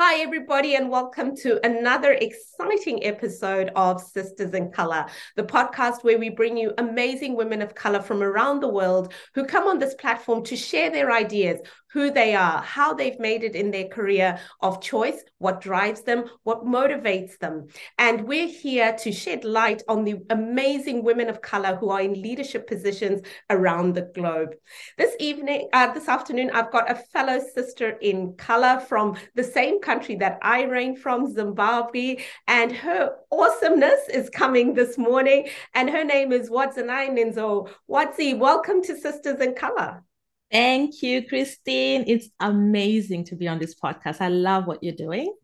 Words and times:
Hi, 0.00 0.22
everybody, 0.22 0.74
and 0.74 0.90
welcome 0.90 1.36
to 1.36 1.64
another 1.64 2.14
exciting 2.14 3.04
episode 3.04 3.70
of 3.76 4.02
Sisters 4.02 4.52
in 4.52 4.72
Color, 4.72 5.06
the 5.36 5.44
podcast 5.44 6.02
where 6.02 6.18
we 6.18 6.30
bring 6.30 6.56
you 6.56 6.74
amazing 6.78 7.36
women 7.36 7.62
of 7.62 7.76
color 7.76 8.02
from 8.02 8.20
around 8.20 8.58
the 8.58 8.66
world 8.66 9.12
who 9.34 9.44
come 9.44 9.68
on 9.68 9.78
this 9.78 9.94
platform 9.94 10.42
to 10.46 10.56
share 10.56 10.90
their 10.90 11.12
ideas, 11.12 11.60
who 11.94 12.10
they 12.10 12.34
are, 12.34 12.60
how 12.60 12.92
they've 12.92 13.20
made 13.20 13.44
it 13.44 13.54
in 13.54 13.70
their 13.70 13.86
career 13.86 14.36
of 14.60 14.82
choice, 14.82 15.22
what 15.38 15.60
drives 15.60 16.02
them, 16.02 16.24
what 16.42 16.64
motivates 16.64 17.38
them. 17.38 17.68
And 17.98 18.26
we're 18.26 18.48
here 18.48 18.94
to 18.94 19.12
shed 19.12 19.44
light 19.44 19.80
on 19.86 20.02
the 20.02 20.16
amazing 20.28 21.04
women 21.04 21.28
of 21.28 21.40
color 21.40 21.76
who 21.76 21.90
are 21.90 22.00
in 22.00 22.20
leadership 22.20 22.66
positions 22.66 23.22
around 23.48 23.94
the 23.94 24.10
globe. 24.12 24.56
This 24.98 25.14
evening, 25.20 25.68
uh, 25.72 25.92
this 25.92 26.08
afternoon, 26.08 26.50
I've 26.52 26.72
got 26.72 26.90
a 26.90 26.96
fellow 26.96 27.38
sister 27.54 27.90
in 27.90 28.34
color 28.34 28.80
from 28.80 29.16
the 29.36 29.44
same 29.44 29.80
country 29.80 30.16
that 30.16 30.40
I 30.42 30.64
reign 30.64 30.96
from, 30.96 31.32
Zimbabwe, 31.32 32.24
and 32.48 32.72
her 32.72 33.14
awesomeness 33.30 34.08
is 34.12 34.28
coming 34.30 34.74
this 34.74 34.98
morning. 34.98 35.48
And 35.74 35.88
her 35.88 36.02
name 36.02 36.32
is 36.32 36.50
Wadzanai 36.50 37.10
Nenzou. 37.10 37.70
Wadzi, 37.88 38.36
welcome 38.36 38.82
to 38.82 38.98
Sisters 38.98 39.40
in 39.40 39.54
Color. 39.54 40.02
Thank 40.50 41.02
you, 41.02 41.26
Christine. 41.26 42.04
It's 42.06 42.28
amazing 42.40 43.24
to 43.26 43.36
be 43.36 43.48
on 43.48 43.58
this 43.58 43.74
podcast. 43.74 44.20
I 44.20 44.28
love 44.28 44.66
what 44.66 44.82
you're 44.82 44.94
doing. 44.94 45.34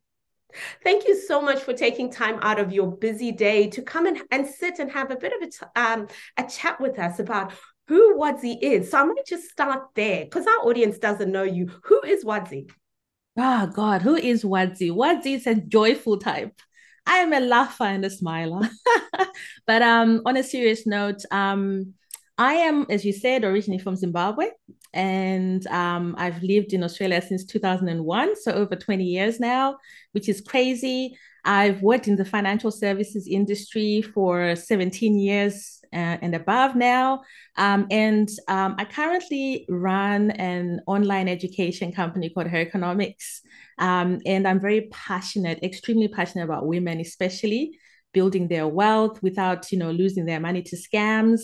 Thank 0.83 1.07
you 1.07 1.21
so 1.21 1.41
much 1.41 1.61
for 1.61 1.73
taking 1.73 2.11
time 2.11 2.39
out 2.43 2.59
of 2.59 2.73
your 2.73 2.91
busy 2.91 3.33
day 3.33 3.69
to 3.71 3.83
come 3.83 4.07
and, 4.07 4.21
and 4.31 4.47
sit 4.47 4.79
and 4.79 4.91
have 4.91 5.11
a 5.11 5.17
bit 5.17 5.33
of 5.41 5.49
a, 5.49 5.81
um, 5.81 6.09
a 6.37 6.45
chat 6.45 6.81
with 6.81 6.99
us 6.99 7.19
about 7.19 7.53
who 7.87 8.19
Wadzi 8.19 8.57
is. 8.61 8.91
So 8.91 8.99
I'm 8.99 9.07
going 9.07 9.17
to 9.17 9.25
just 9.27 9.51
start 9.51 9.83
there 9.95 10.25
because 10.25 10.47
our 10.47 10.69
audience 10.69 10.99
doesn't 10.99 11.33
know 11.33 11.43
you. 11.43 11.71
Who 11.85 12.01
is 12.03 12.25
Wadzi? 12.25 12.71
Oh 13.37 13.67
God, 13.67 14.03
who 14.03 14.17
is 14.17 14.45
Wadzi? 14.45 14.91
Wadzi 14.91 15.35
is 15.35 15.47
a 15.47 15.55
joyful 15.55 16.19
type. 16.19 16.61
I 17.07 17.19
am 17.19 17.33
a 17.33 17.41
laugher 17.41 17.85
and 17.85 18.05
a 18.05 18.11
smiler. 18.11 18.69
but 19.67 19.83
um, 19.83 20.23
on 20.27 20.37
a 20.37 20.43
serious 20.43 20.87
note, 20.87 21.23
um, 21.31 21.95
I 22.39 22.55
am, 22.55 22.87
as 22.89 23.05
you 23.05 23.13
said, 23.13 23.45
originally 23.45 23.83
from 23.83 23.97
Zimbabwe, 23.97 24.51
and 24.93 25.67
um, 25.69 26.15
I've 26.19 26.43
lived 26.43 26.73
in 26.73 26.83
Australia 26.83 27.23
since 27.23 27.45
2001, 27.45 28.41
so 28.41 28.53
over 28.53 28.77
20 28.77 29.05
years 29.05 29.41
now, 29.41 29.79
which 30.13 30.29
is 30.29 30.41
crazy. 30.41 31.17
I've 31.45 31.83
worked 31.83 32.09
in 32.09 32.17
the 32.17 32.25
financial 32.25 32.71
services 32.71 33.27
industry 33.27 34.03
for 34.03 34.55
17 34.57 35.19
years 35.19 35.81
uh, 35.93 36.19
and 36.23 36.35
above 36.35 36.77
now. 36.77 37.23
Um, 37.57 37.87
and 37.91 38.29
um, 38.49 38.75
I 38.79 38.85
currently 38.85 39.67
run 39.69 40.31
an 40.33 40.81
online 40.87 41.29
education 41.29 41.93
company 41.93 42.31
called 42.31 42.49
Herconomics. 42.49 43.43
Um, 43.79 44.21
and 44.27 44.47
I'm 44.47 44.61
very 44.61 44.89
passionate, 44.93 45.63
extremely 45.63 46.09
passionate 46.09 46.45
about 46.45 46.67
women, 46.67 47.01
especially 47.01 47.79
building 48.13 48.49
their 48.49 48.69
wealth 48.69 49.23
without, 49.23 49.71
you 49.73 49.79
know, 49.79 49.91
losing 49.91 50.27
their 50.27 50.41
money 50.41 50.63
to 50.63 50.77
scams. 50.77 51.41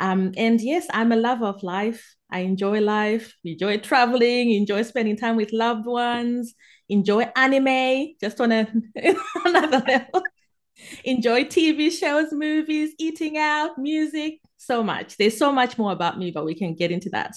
Um, 0.00 0.32
and 0.36 0.60
yes, 0.60 0.86
I'm 0.92 1.12
a 1.12 1.16
lover 1.16 1.46
of 1.46 1.62
life. 1.62 2.16
I 2.32 2.40
enjoy 2.40 2.80
life, 2.80 3.34
enjoy 3.44 3.78
traveling, 3.78 4.52
enjoy 4.52 4.82
spending 4.82 5.16
time 5.16 5.36
with 5.36 5.52
loved 5.52 5.86
ones, 5.86 6.54
enjoy 6.88 7.28
anime 7.36 8.14
just 8.20 8.40
on 8.40 8.52
a, 8.52 8.66
another 9.44 9.82
level, 9.86 10.22
enjoy 11.04 11.44
TV 11.44 11.90
shows, 11.90 12.32
movies, 12.32 12.92
eating 12.98 13.36
out, 13.38 13.78
music, 13.78 14.40
so 14.56 14.82
much. 14.82 15.16
There's 15.16 15.36
so 15.36 15.52
much 15.52 15.78
more 15.78 15.92
about 15.92 16.18
me, 16.18 16.30
but 16.30 16.44
we 16.44 16.54
can 16.54 16.74
get 16.74 16.90
into 16.90 17.10
that. 17.10 17.34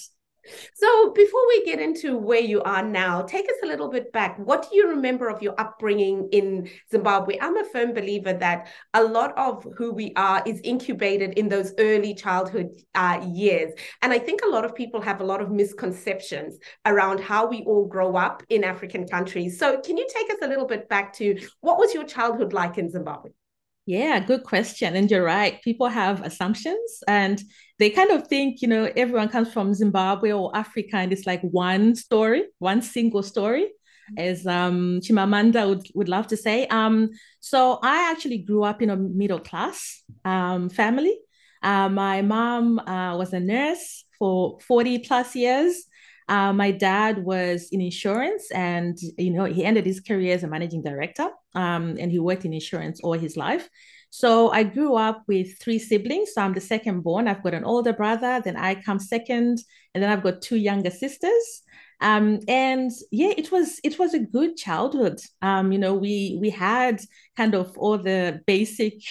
So, 0.74 1.12
before 1.12 1.48
we 1.48 1.66
get 1.66 1.80
into 1.80 2.18
where 2.18 2.42
you 2.42 2.62
are 2.64 2.84
now, 2.84 3.22
take 3.22 3.46
us 3.46 3.56
a 3.64 3.68
little 3.68 3.90
bit 3.90 4.12
back. 4.12 4.38
What 4.38 4.70
do 4.70 4.76
you 4.76 4.90
remember 4.90 5.30
of 5.30 5.42
your 5.42 5.56
upbringing 5.58 6.28
in 6.32 6.70
Zimbabwe? 6.92 7.38
I'm 7.40 7.58
a 7.58 7.64
firm 7.66 7.94
believer 7.94 8.34
that 8.34 8.68
a 8.94 9.04
lot 9.04 9.38
of 9.38 9.66
who 9.78 9.94
we 9.94 10.12
are 10.16 10.44
is 10.46 10.60
incubated 10.64 11.38
in 11.38 11.48
those 11.48 11.74
early 11.80 12.14
childhood 12.14 12.72
uh, 12.96 13.26
years. 13.26 13.72
And 14.02 14.12
I 14.12 14.20
think 14.20 14.42
a 14.44 14.50
lot 14.50 14.66
of 14.66 14.76
people 14.76 15.02
have 15.02 15.22
a 15.22 15.26
lot 15.26 15.42
of 15.42 15.50
misconceptions 15.50 16.58
around 16.86 17.22
how 17.22 17.48
we 17.48 17.64
all 17.64 17.86
grow 17.86 18.18
up 18.18 18.44
in 18.50 18.64
African 18.64 19.08
countries. 19.08 19.58
So, 19.58 19.80
can 19.80 19.98
you 19.98 20.08
take 20.14 20.30
us 20.30 20.40
a 20.42 20.48
little 20.48 20.68
bit 20.68 20.90
back 20.90 21.14
to 21.14 21.40
what 21.62 21.78
was 21.78 21.94
your 21.94 22.06
childhood 22.06 22.52
like 22.52 22.78
in 22.78 22.90
Zimbabwe? 22.90 23.32
Yeah, 23.86 24.20
good 24.22 24.44
question. 24.44 24.96
And 24.96 25.12
you're 25.12 25.24
right. 25.24 25.62
People 25.62 25.88
have 25.88 26.22
assumptions 26.24 27.04
and 27.08 27.42
they 27.80 27.90
kind 27.90 28.12
of 28.12 28.28
think, 28.28 28.62
you 28.62 28.68
know, 28.68 28.90
everyone 28.96 29.28
comes 29.28 29.52
from 29.52 29.74
Zimbabwe 29.74 30.32
or 30.32 30.56
Africa 30.56 30.98
and 30.98 31.12
it's 31.12 31.28
like 31.28 31.42
one 31.42 31.96
story, 31.96 32.46
one 32.60 32.82
single 32.82 33.24
story, 33.24 33.70
as 34.18 34.48
um, 34.48 35.02
Chimamanda 35.02 35.68
would, 35.68 35.86
would 35.96 36.08
love 36.08 36.28
to 36.28 36.38
say. 36.38 36.66
Um, 36.68 37.10
so 37.42 37.80
I 37.84 38.10
actually 38.10 38.38
grew 38.38 38.64
up 38.64 38.82
in 38.82 38.90
a 38.90 38.96
middle 38.96 39.40
class 39.40 40.02
um, 40.24 40.70
family. 40.70 41.20
Uh, 41.62 41.90
my 41.90 42.22
mom 42.22 42.80
uh, 42.80 43.18
was 43.18 43.34
a 43.34 43.40
nurse 43.40 44.06
for 44.18 44.60
40 44.62 45.00
plus 45.00 45.36
years. 45.36 45.84
Uh, 46.30 46.54
my 46.54 46.72
dad 46.72 47.24
was 47.24 47.68
in 47.72 47.82
insurance 47.82 48.50
and, 48.52 48.98
you 49.18 49.32
know, 49.32 49.46
he 49.46 49.66
ended 49.66 49.86
his 49.86 50.00
career 50.00 50.34
as 50.34 50.44
a 50.44 50.48
managing 50.48 50.82
director 50.84 51.30
um, 51.56 51.98
and 52.00 52.12
he 52.12 52.20
worked 52.20 52.46
in 52.46 52.54
insurance 52.54 53.00
all 53.02 53.14
his 53.14 53.36
life. 53.36 53.70
So 54.10 54.52
I 54.52 54.62
grew 54.62 54.96
up 54.96 55.24
with 55.28 55.60
three 55.60 55.80
siblings. 55.80 56.34
So 56.34 56.42
I'm 56.42 56.54
the 56.54 56.62
second 56.62 57.02
born. 57.02 57.28
I've 57.28 57.42
got 57.42 57.56
an 57.56 57.64
older 57.64 57.94
brother, 57.94 58.42
then 58.44 58.56
I 58.56 58.76
come 58.76 59.00
second, 59.00 59.58
and 59.94 60.04
then 60.04 60.12
I've 60.12 60.22
got 60.22 60.44
two 60.44 60.58
younger 60.58 60.92
sisters. 60.92 61.64
Um, 62.00 62.40
and 62.48 62.92
yeah, 63.12 63.34
it 63.36 63.52
was 63.52 63.80
it 63.84 63.98
was 63.98 64.14
a 64.14 64.20
good 64.20 64.56
childhood. 64.56 65.20
Um, 65.42 65.72
you 65.72 65.80
know, 65.80 65.96
we 65.96 66.38
we 66.40 66.52
had 66.52 67.02
kind 67.36 67.56
of 67.56 67.76
all 67.78 67.98
the 67.98 68.42
basic 68.46 69.02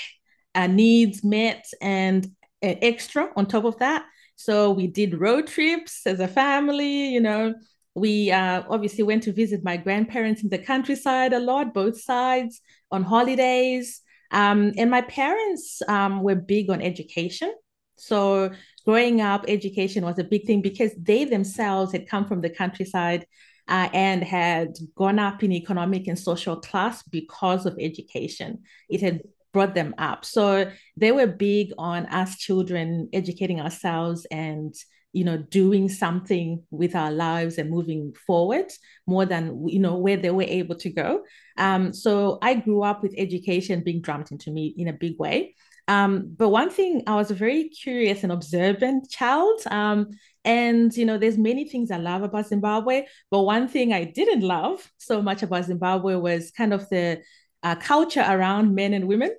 uh, 0.55 0.69
needs 0.69 1.25
met 1.25 1.65
and 1.81 2.25
uh, 2.63 2.75
extra 2.81 3.31
on 3.35 3.47
top 3.47 3.65
of 3.65 3.79
that. 3.79 4.05
So 4.45 4.73
we 4.73 4.89
did 4.89 5.21
road 5.21 5.47
trips 5.47 6.05
as 6.07 6.19
a 6.19 6.27
family, 6.27 7.09
you 7.09 7.21
know. 7.21 7.55
We 7.95 8.33
uh, 8.33 8.63
obviously 8.69 9.05
went 9.05 9.23
to 9.25 9.33
visit 9.33 9.63
my 9.63 9.77
grandparents 9.77 10.43
in 10.43 10.49
the 10.49 10.59
countryside 10.59 11.33
a 11.33 11.39
lot, 11.39 11.75
both 11.75 12.01
sides 12.01 12.61
on 12.91 13.05
holidays. 13.05 14.01
Um, 14.33 14.73
and 14.77 14.91
my 14.91 15.03
parents 15.03 15.81
um, 15.87 16.23
were 16.23 16.35
big 16.35 16.71
on 16.71 16.81
education. 16.83 17.55
So 17.97 18.51
growing 18.85 19.21
up, 19.21 19.45
education 19.47 20.05
was 20.05 20.19
a 20.19 20.25
big 20.25 20.47
thing 20.47 20.61
because 20.61 20.93
they 21.01 21.25
themselves 21.25 21.93
had 21.93 22.09
come 22.09 22.27
from 22.27 22.41
the 22.41 22.51
countryside 22.51 23.27
uh, 23.69 23.89
and 23.93 24.25
had 24.25 24.77
gone 24.97 25.19
up 25.19 25.45
in 25.45 25.53
economic 25.53 26.09
and 26.09 26.19
social 26.19 26.57
class 26.57 27.03
because 27.05 27.65
of 27.65 27.77
education. 27.79 28.63
It 28.89 29.03
had 29.03 29.21
brought 29.53 29.75
them 29.75 29.95
up. 29.99 30.25
So 30.25 30.71
they 30.97 31.13
were 31.13 31.27
big 31.27 31.73
on 31.79 32.07
us 32.07 32.37
children 32.37 33.09
educating 33.13 33.61
ourselves 33.61 34.27
and 34.31 34.75
you 35.13 35.25
know 35.25 35.37
doing 35.37 35.91
something 35.91 36.63
with 36.71 36.97
our 36.97 37.13
lives 37.13 37.59
and 37.59 37.69
moving 37.69 38.15
forward 38.27 38.73
more 39.07 39.27
than 39.27 39.69
you 39.69 39.79
know 39.79 39.97
where 39.97 40.17
they 40.17 40.31
were 40.31 40.43
able 40.43 40.77
to 40.77 40.91
go. 40.91 41.23
Um, 41.59 41.93
so 41.93 42.39
i 42.41 42.55
grew 42.55 42.83
up 42.83 43.03
with 43.03 43.15
education 43.19 43.85
being 43.85 44.01
drummed 44.01 44.33
into 44.33 44.51
me 44.51 44.75
in 44.77 44.89
a 44.89 44.93
big 44.93 45.19
way. 45.19 45.55
Um, 45.89 46.35
but 46.37 46.49
one 46.49 46.71
thing 46.71 47.03
i 47.07 47.15
was 47.15 47.31
a 47.31 47.35
very 47.35 47.69
curious 47.69 48.23
and 48.23 48.33
observant 48.33 49.11
child. 49.11 49.61
Um, 49.67 50.11
and 50.45 50.97
you 50.97 51.05
know 51.05 51.19
there's 51.19 51.39
many 51.39 51.69
things 51.69 51.91
i 51.91 51.97
love 51.97 52.23
about 52.23 52.49
zimbabwe 52.49 53.07
but 53.31 53.43
one 53.43 53.69
thing 53.69 53.93
i 53.93 54.05
didn't 54.05 54.41
love 54.41 54.91
so 54.99 55.23
much 55.23 55.43
about 55.43 55.65
zimbabwe 55.65 56.17
was 56.17 56.51
kind 56.51 56.73
of 56.73 56.89
the 56.89 57.23
uh, 57.63 57.77
culture 57.77 58.25
around 58.29 58.75
men 58.75 58.93
and 58.93 59.07
women 59.07 59.31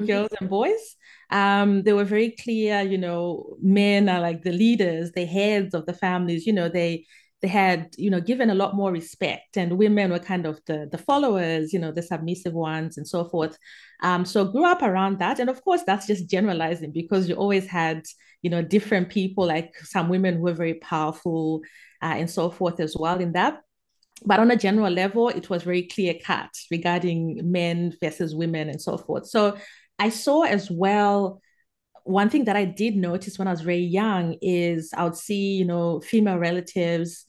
mm-hmm. 0.00 0.12
girls 0.12 0.30
and 0.40 0.50
boys 0.50 0.96
um, 1.30 1.82
they 1.82 1.92
were 1.92 2.04
very 2.04 2.30
clear, 2.30 2.80
you 2.82 2.98
know, 2.98 3.56
men 3.62 4.08
are 4.08 4.20
like 4.20 4.42
the 4.42 4.52
leaders, 4.52 5.12
the 5.12 5.24
heads 5.24 5.74
of 5.74 5.86
the 5.86 5.92
families, 5.92 6.46
you 6.46 6.52
know, 6.52 6.68
they 6.68 7.06
they 7.40 7.48
had, 7.48 7.94
you 7.96 8.10
know, 8.10 8.20
given 8.20 8.50
a 8.50 8.54
lot 8.54 8.76
more 8.76 8.92
respect 8.92 9.56
and 9.56 9.78
women 9.78 10.10
were 10.10 10.18
kind 10.18 10.44
of 10.44 10.60
the, 10.66 10.86
the 10.92 10.98
followers, 10.98 11.72
you 11.72 11.78
know, 11.78 11.90
the 11.90 12.02
submissive 12.02 12.52
ones 12.52 12.98
and 12.98 13.08
so 13.08 13.24
forth. 13.24 13.56
Um, 14.02 14.26
so 14.26 14.44
grew 14.44 14.66
up 14.66 14.82
around 14.82 15.20
that. 15.20 15.38
And 15.38 15.48
of 15.48 15.64
course, 15.64 15.82
that's 15.86 16.06
just 16.06 16.28
generalizing 16.28 16.92
because 16.92 17.30
you 17.30 17.36
always 17.36 17.66
had, 17.66 18.02
you 18.42 18.50
know, 18.50 18.60
different 18.60 19.08
people, 19.08 19.46
like 19.46 19.74
some 19.78 20.10
women 20.10 20.34
who 20.34 20.42
were 20.42 20.52
very 20.52 20.74
powerful 20.74 21.62
uh, 22.02 22.12
and 22.16 22.28
so 22.28 22.50
forth 22.50 22.78
as 22.78 22.94
well 22.94 23.18
in 23.18 23.32
that 23.32 23.62
but 24.24 24.38
on 24.38 24.50
a 24.50 24.56
general 24.56 24.92
level, 24.92 25.28
it 25.28 25.48
was 25.48 25.62
very 25.62 25.84
clear 25.84 26.14
cut 26.22 26.50
regarding 26.70 27.40
men 27.50 27.96
versus 28.02 28.34
women 28.34 28.68
and 28.68 28.80
so 28.80 28.98
forth. 28.98 29.26
So 29.26 29.56
I 30.00 30.08
saw 30.08 30.42
as 30.42 30.70
well 30.70 31.40
one 32.04 32.30
thing 32.30 32.44
that 32.46 32.56
I 32.56 32.64
did 32.64 32.96
notice 32.96 33.38
when 33.38 33.46
I 33.46 33.52
was 33.52 33.60
very 33.60 33.84
young 33.84 34.36
is 34.40 34.92
I 34.96 35.04
would 35.04 35.16
see, 35.16 35.52
you 35.52 35.64
know, 35.64 36.00
female 36.00 36.38
relatives 36.38 37.24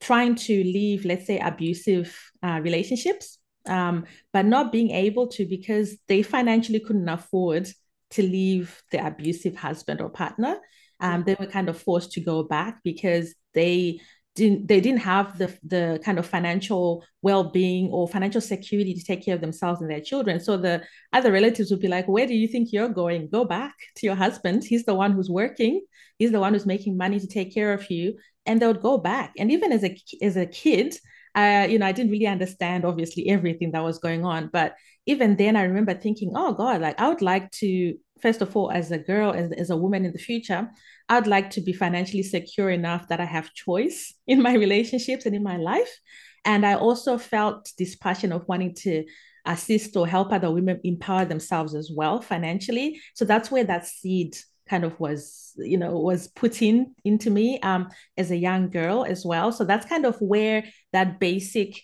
trying 0.00 0.34
to 0.34 0.52
leave, 0.52 1.04
let's 1.04 1.26
say, 1.26 1.38
abusive 1.38 2.14
uh, 2.42 2.60
relationships, 2.62 3.38
um, 3.66 4.04
but 4.32 4.44
not 4.44 4.72
being 4.72 4.90
able 4.90 5.28
to 5.28 5.46
because 5.46 5.96
they 6.08 6.22
financially 6.22 6.80
couldn't 6.80 7.08
afford 7.08 7.68
to 8.10 8.22
leave 8.22 8.82
the 8.90 9.04
abusive 9.06 9.56
husband 9.56 10.00
or 10.00 10.10
partner. 10.10 10.58
Um, 11.00 11.24
they 11.24 11.36
were 11.38 11.46
kind 11.46 11.68
of 11.68 11.80
forced 11.80 12.12
to 12.12 12.20
go 12.20 12.42
back 12.42 12.80
because 12.82 13.34
they 13.54 14.00
didn't 14.36 14.68
they 14.68 14.80
didn't 14.80 15.00
have 15.00 15.38
the 15.38 15.48
the 15.64 16.00
kind 16.04 16.18
of 16.18 16.26
financial 16.26 17.04
well-being 17.22 17.88
or 17.90 18.06
financial 18.06 18.40
security 18.40 18.94
to 18.94 19.02
take 19.02 19.24
care 19.24 19.34
of 19.34 19.40
themselves 19.40 19.80
and 19.80 19.90
their 19.90 20.00
children. 20.00 20.38
So 20.38 20.56
the 20.56 20.84
other 21.12 21.32
relatives 21.32 21.70
would 21.70 21.80
be 21.80 21.88
like 21.88 22.06
where 22.06 22.26
do 22.26 22.34
you 22.34 22.46
think 22.46 22.72
you're 22.72 22.88
going? 22.88 23.28
Go 23.28 23.44
back 23.44 23.74
to 23.96 24.06
your 24.06 24.14
husband. 24.14 24.62
He's 24.62 24.84
the 24.84 24.94
one 24.94 25.12
who's 25.12 25.30
working. 25.30 25.84
He's 26.18 26.32
the 26.32 26.40
one 26.40 26.52
who's 26.52 26.66
making 26.66 26.96
money 26.96 27.18
to 27.18 27.26
take 27.26 27.52
care 27.52 27.72
of 27.72 27.90
you. 27.90 28.14
And 28.44 28.60
they 28.60 28.66
would 28.66 28.82
go 28.82 28.98
back. 28.98 29.32
And 29.38 29.50
even 29.50 29.72
as 29.72 29.82
a 29.82 29.96
as 30.22 30.36
a 30.36 30.46
kid 30.46 30.96
uh, 31.36 31.66
you 31.68 31.78
know, 31.78 31.86
I 31.86 31.92
didn't 31.92 32.10
really 32.10 32.26
understand 32.26 32.86
obviously 32.86 33.28
everything 33.28 33.72
that 33.72 33.84
was 33.84 33.98
going 33.98 34.24
on. 34.24 34.48
But 34.50 34.74
even 35.04 35.36
then, 35.36 35.54
I 35.54 35.64
remember 35.64 35.92
thinking, 35.92 36.32
oh 36.34 36.54
God, 36.54 36.80
like 36.80 36.98
I 36.98 37.10
would 37.10 37.20
like 37.20 37.50
to, 37.60 37.94
first 38.20 38.42
of 38.42 38.56
all, 38.56 38.70
as 38.70 38.90
a 38.90 38.98
girl, 38.98 39.32
as, 39.32 39.52
as 39.52 39.70
a 39.70 39.76
woman 39.76 40.04
in 40.04 40.12
the 40.12 40.18
future, 40.18 40.68
I'd 41.08 41.26
like 41.26 41.50
to 41.50 41.60
be 41.60 41.72
financially 41.72 42.22
secure 42.22 42.70
enough 42.70 43.08
that 43.08 43.20
I 43.20 43.24
have 43.24 43.54
choice 43.54 44.14
in 44.26 44.42
my 44.42 44.54
relationships 44.54 45.26
and 45.26 45.34
in 45.34 45.42
my 45.42 45.56
life. 45.56 46.00
And 46.44 46.64
I 46.64 46.74
also 46.74 47.18
felt 47.18 47.72
this 47.78 47.96
passion 47.96 48.32
of 48.32 48.46
wanting 48.48 48.74
to 48.82 49.04
assist 49.44 49.96
or 49.96 50.06
help 50.06 50.32
other 50.32 50.50
women 50.50 50.80
empower 50.84 51.24
themselves 51.24 51.74
as 51.74 51.90
well 51.94 52.20
financially. 52.20 53.00
So 53.14 53.24
that's 53.24 53.50
where 53.50 53.64
that 53.64 53.86
seed 53.86 54.36
kind 54.68 54.84
of 54.84 54.98
was 54.98 55.52
you 55.58 55.78
know 55.78 55.98
was 55.98 56.28
put 56.28 56.60
in 56.60 56.94
into 57.04 57.30
me 57.30 57.60
um 57.60 57.88
as 58.16 58.32
a 58.32 58.36
young 58.36 58.68
girl 58.68 59.04
as 59.04 59.24
well 59.24 59.52
so 59.52 59.64
that's 59.64 59.86
kind 59.86 60.04
of 60.04 60.16
where 60.20 60.64
that 60.92 61.20
basic 61.20 61.80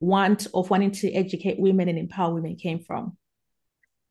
want 0.00 0.46
of 0.52 0.68
wanting 0.68 0.90
to 0.90 1.12
educate 1.12 1.60
women 1.60 1.88
and 1.88 1.98
empower 1.98 2.34
women 2.34 2.56
came 2.56 2.80
from 2.80 3.16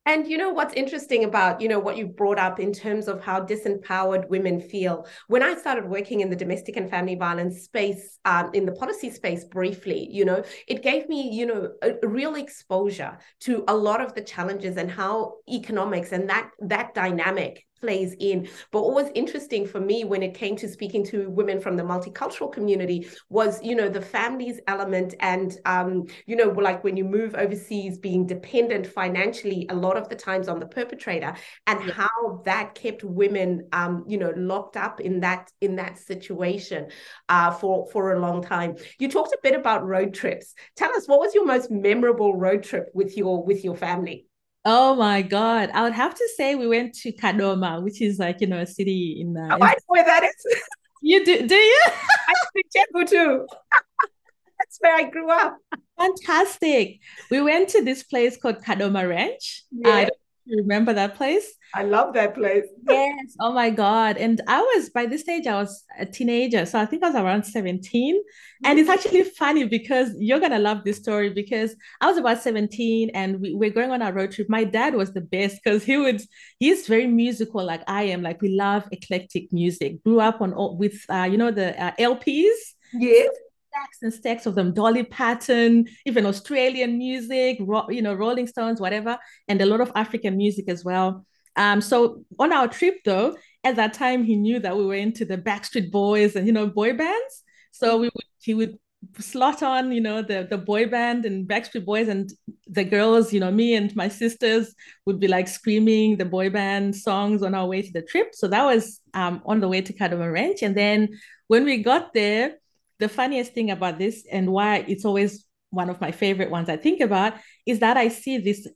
and 0.05 0.27
you 0.27 0.38
know 0.38 0.50
what's 0.50 0.73
interesting 0.73 1.23
about 1.23 1.61
you 1.61 1.67
know 1.67 1.79
what 1.79 1.97
you 1.97 2.07
brought 2.07 2.39
up 2.39 2.59
in 2.59 2.73
terms 2.73 3.07
of 3.07 3.23
how 3.23 3.39
disempowered 3.39 4.27
women 4.29 4.59
feel. 4.59 5.07
When 5.27 5.44
I 5.44 5.55
started 5.55 5.85
working 5.85 6.21
in 6.21 6.29
the 6.29 6.35
domestic 6.35 6.75
and 6.77 6.89
family 6.89 7.15
violence 7.15 7.61
space, 7.63 8.19
um, 8.25 8.50
in 8.53 8.65
the 8.65 8.73
policy 8.73 9.09
space 9.09 9.45
briefly, 9.45 10.07
you 10.11 10.25
know, 10.25 10.44
it 10.67 10.83
gave 10.83 11.07
me 11.07 11.29
you 11.31 11.45
know 11.45 11.69
a, 11.81 11.94
a 12.03 12.07
real 12.07 12.35
exposure 12.35 13.17
to 13.41 13.63
a 13.67 13.75
lot 13.75 14.01
of 14.01 14.13
the 14.13 14.21
challenges 14.21 14.77
and 14.77 14.91
how 14.91 15.35
economics 15.50 16.11
and 16.11 16.29
that 16.29 16.50
that 16.59 16.94
dynamic 16.94 17.65
plays 17.83 18.15
in. 18.19 18.47
But 18.71 18.83
what 18.83 18.95
was 18.95 19.12
interesting 19.13 19.68
for 19.68 19.81
me 19.81 20.06
when 20.06 20.24
it 20.24 20.33
came 20.33 20.56
to 20.56 20.69
speaking 20.69 21.03
to 21.07 21.30
women 21.30 21.59
from 21.59 21.75
the 21.75 21.83
multicultural 21.83 22.50
community 22.50 23.09
was, 23.30 23.62
you 23.62 23.75
know, 23.75 23.89
the 23.89 24.01
families 24.01 24.62
element 24.68 25.15
and, 25.19 25.57
um, 25.65 26.06
you 26.25 26.38
know, 26.38 26.47
like 26.47 26.81
when 26.85 26.95
you 26.95 27.03
move 27.03 27.35
overseas, 27.35 27.97
being 27.97 28.25
dependent 28.25 28.88
financially 28.88 29.68
a 29.69 29.75
lot 29.75 29.97
of 29.97 30.07
the 30.07 30.15
times 30.15 30.47
on 30.47 30.62
the 30.62 30.65
perpetrator, 30.65 31.35
and 31.68 31.80
yeah. 31.85 31.94
how 31.94 32.41
that 32.45 32.74
kept 32.74 33.03
women, 33.03 33.68
um, 33.74 34.06
you 34.07 34.18
know, 34.18 34.31
locked 34.38 34.77
up 34.77 35.01
in 35.01 35.19
that 35.19 35.51
in 35.59 35.75
that 35.75 35.97
situation 35.97 36.88
uh, 37.27 37.51
for 37.51 37.86
for 37.91 38.13
a 38.13 38.19
long 38.19 38.41
time. 38.41 38.75
You 38.97 39.09
talked 39.09 39.33
a 39.33 39.44
bit 39.44 39.56
about 39.56 39.86
road 39.86 40.13
trips. 40.13 40.53
Tell 40.77 40.95
us 40.95 41.06
what 41.06 41.19
was 41.19 41.36
your 41.36 41.45
most 41.45 41.69
memorable 41.69 42.33
road 42.38 42.63
trip 42.63 42.86
with 42.94 43.18
your 43.18 43.44
with 43.44 43.65
your 43.65 43.75
family. 43.75 44.27
Oh 44.65 44.95
my 44.95 45.21
God. 45.21 45.71
I 45.74 45.83
would 45.83 45.94
have 45.94 46.15
to 46.15 46.30
say 46.38 46.56
we 46.56 46.68
went 46.68 46.94
to 46.95 47.12
Kadoma, 47.12 47.81
which 47.83 48.01
is 48.01 48.19
like, 48.19 48.39
you 48.42 48.48
know, 48.48 48.60
a 48.60 48.65
city 48.65 49.18
in. 49.19 49.36
Uh, 49.36 49.57
oh, 49.60 49.63
I 49.63 49.71
know 49.71 49.75
where 49.88 50.06
that 50.06 50.24
is. 50.24 50.57
You 51.06 51.25
do, 51.25 51.45
do 51.45 51.56
you? 51.56 51.81
I 51.86 52.33
speak 52.48 52.65
Chebu 52.74 53.06
too. 53.06 53.45
That's 54.57 54.77
where 54.80 54.95
I 54.95 55.04
grew 55.10 55.30
up. 55.30 55.57
Fantastic. 56.00 57.01
We 57.30 57.42
went 57.42 57.68
to 57.71 57.83
this 57.83 58.04
place 58.04 58.38
called 58.38 58.63
Kadoma 58.63 59.10
Ranch. 59.10 59.65
Yeah. 59.71 59.89
I 59.89 60.01
don't 60.06 60.22
remember 60.47 60.93
that 60.93 61.15
place. 61.15 61.53
I 61.73 61.83
love 61.83 62.13
that 62.13 62.35
place. 62.35 62.65
yes. 62.89 63.35
Oh 63.39 63.51
my 63.51 63.69
God. 63.69 64.17
And 64.17 64.41
I 64.47 64.61
was, 64.61 64.89
by 64.89 65.05
this 65.05 65.21
stage, 65.21 65.47
I 65.47 65.55
was 65.55 65.83
a 65.99 66.05
teenager. 66.05 66.65
So 66.65 66.79
I 66.79 66.85
think 66.85 67.03
I 67.03 67.07
was 67.07 67.15
around 67.15 67.43
17. 67.43 68.21
And 68.65 68.79
it's 68.79 68.89
actually 68.89 69.23
funny 69.23 69.65
because 69.65 70.11
you're 70.19 70.39
going 70.39 70.51
to 70.51 70.59
love 70.59 70.83
this 70.83 70.97
story 70.97 71.29
because 71.29 71.75
I 72.01 72.07
was 72.07 72.17
about 72.17 72.41
17 72.41 73.09
and 73.11 73.39
we, 73.41 73.55
we're 73.55 73.71
going 73.71 73.91
on 73.91 74.01
a 74.01 74.11
road 74.11 74.31
trip. 74.31 74.49
My 74.49 74.63
dad 74.63 74.95
was 74.95 75.13
the 75.13 75.21
best 75.21 75.59
because 75.63 75.83
he 75.83 75.97
would, 75.97 76.21
he's 76.59 76.87
very 76.87 77.07
musical 77.07 77.63
like 77.65 77.83
I 77.87 78.03
am. 78.03 78.21
Like 78.21 78.41
we 78.41 78.49
love 78.49 78.87
eclectic 78.91 79.51
music. 79.51 80.03
Grew 80.03 80.19
up 80.19 80.41
on 80.41 80.53
with, 80.77 81.03
uh, 81.09 81.27
you 81.29 81.37
know, 81.37 81.51
the 81.51 81.81
uh, 81.81 81.91
LPs. 81.99 82.53
Yes 82.93 83.29
stacks 83.73 83.97
and 84.01 84.13
stacks 84.13 84.45
of 84.45 84.55
them 84.55 84.73
dolly 84.73 85.03
parton 85.03 85.85
even 86.05 86.25
australian 86.25 86.97
music 86.97 87.57
ro- 87.61 87.89
you 87.89 88.01
know 88.01 88.13
rolling 88.13 88.47
stones 88.47 88.79
whatever 88.79 89.17
and 89.47 89.61
a 89.61 89.65
lot 89.65 89.81
of 89.81 89.91
african 89.95 90.37
music 90.37 90.65
as 90.69 90.85
well 90.85 91.25
um, 91.55 91.81
so 91.81 92.23
on 92.39 92.51
our 92.51 92.67
trip 92.67 92.97
though, 93.05 93.37
at 93.63 93.75
that 93.75 93.93
time 93.93 94.23
he 94.23 94.35
knew 94.35 94.59
that 94.59 94.75
we 94.75 94.85
were 94.85 94.95
into 94.95 95.25
the 95.25 95.37
Backstreet 95.37 95.91
Boys 95.91 96.35
and 96.35 96.47
you 96.47 96.53
know 96.53 96.67
boy 96.67 96.93
bands. 96.93 97.43
So 97.71 97.97
we 97.97 98.09
would 98.13 98.25
he 98.39 98.53
would 98.53 98.77
slot 99.19 99.61
on 99.61 99.91
you 99.91 100.01
know 100.01 100.21
the 100.21 100.47
the 100.49 100.57
boy 100.57 100.87
band 100.87 101.25
and 101.25 101.47
Backstreet 101.47 101.85
Boys 101.85 102.07
and 102.07 102.31
the 102.67 102.83
girls 102.83 103.33
you 103.33 103.39
know 103.39 103.51
me 103.51 103.75
and 103.75 103.95
my 103.95 104.07
sisters 104.07 104.73
would 105.05 105.19
be 105.19 105.27
like 105.27 105.47
screaming 105.47 106.17
the 106.17 106.25
boy 106.25 106.49
band 106.49 106.95
songs 106.95 107.43
on 107.43 107.53
our 107.53 107.67
way 107.67 107.81
to 107.81 107.91
the 107.91 108.01
trip. 108.01 108.29
So 108.33 108.47
that 108.47 108.65
was 108.65 108.99
um, 109.13 109.41
on 109.45 109.59
the 109.59 109.69
way 109.69 109.81
to 109.81 109.93
Kadoma 109.93 110.31
Ranch, 110.31 110.63
and 110.63 110.75
then 110.75 111.09
when 111.47 111.65
we 111.65 111.83
got 111.83 112.13
there, 112.13 112.55
the 112.99 113.09
funniest 113.09 113.53
thing 113.53 113.71
about 113.71 113.97
this 113.97 114.25
and 114.31 114.51
why 114.51 114.85
it's 114.87 115.05
always 115.05 115.45
one 115.69 115.89
of 115.89 115.99
my 115.99 116.11
favorite 116.11 116.51
ones 116.51 116.69
I 116.69 116.77
think 116.77 117.01
about 117.01 117.33
is 117.65 117.79
that 117.79 117.97
I 117.97 118.07
see 118.09 118.37
this 118.37 118.67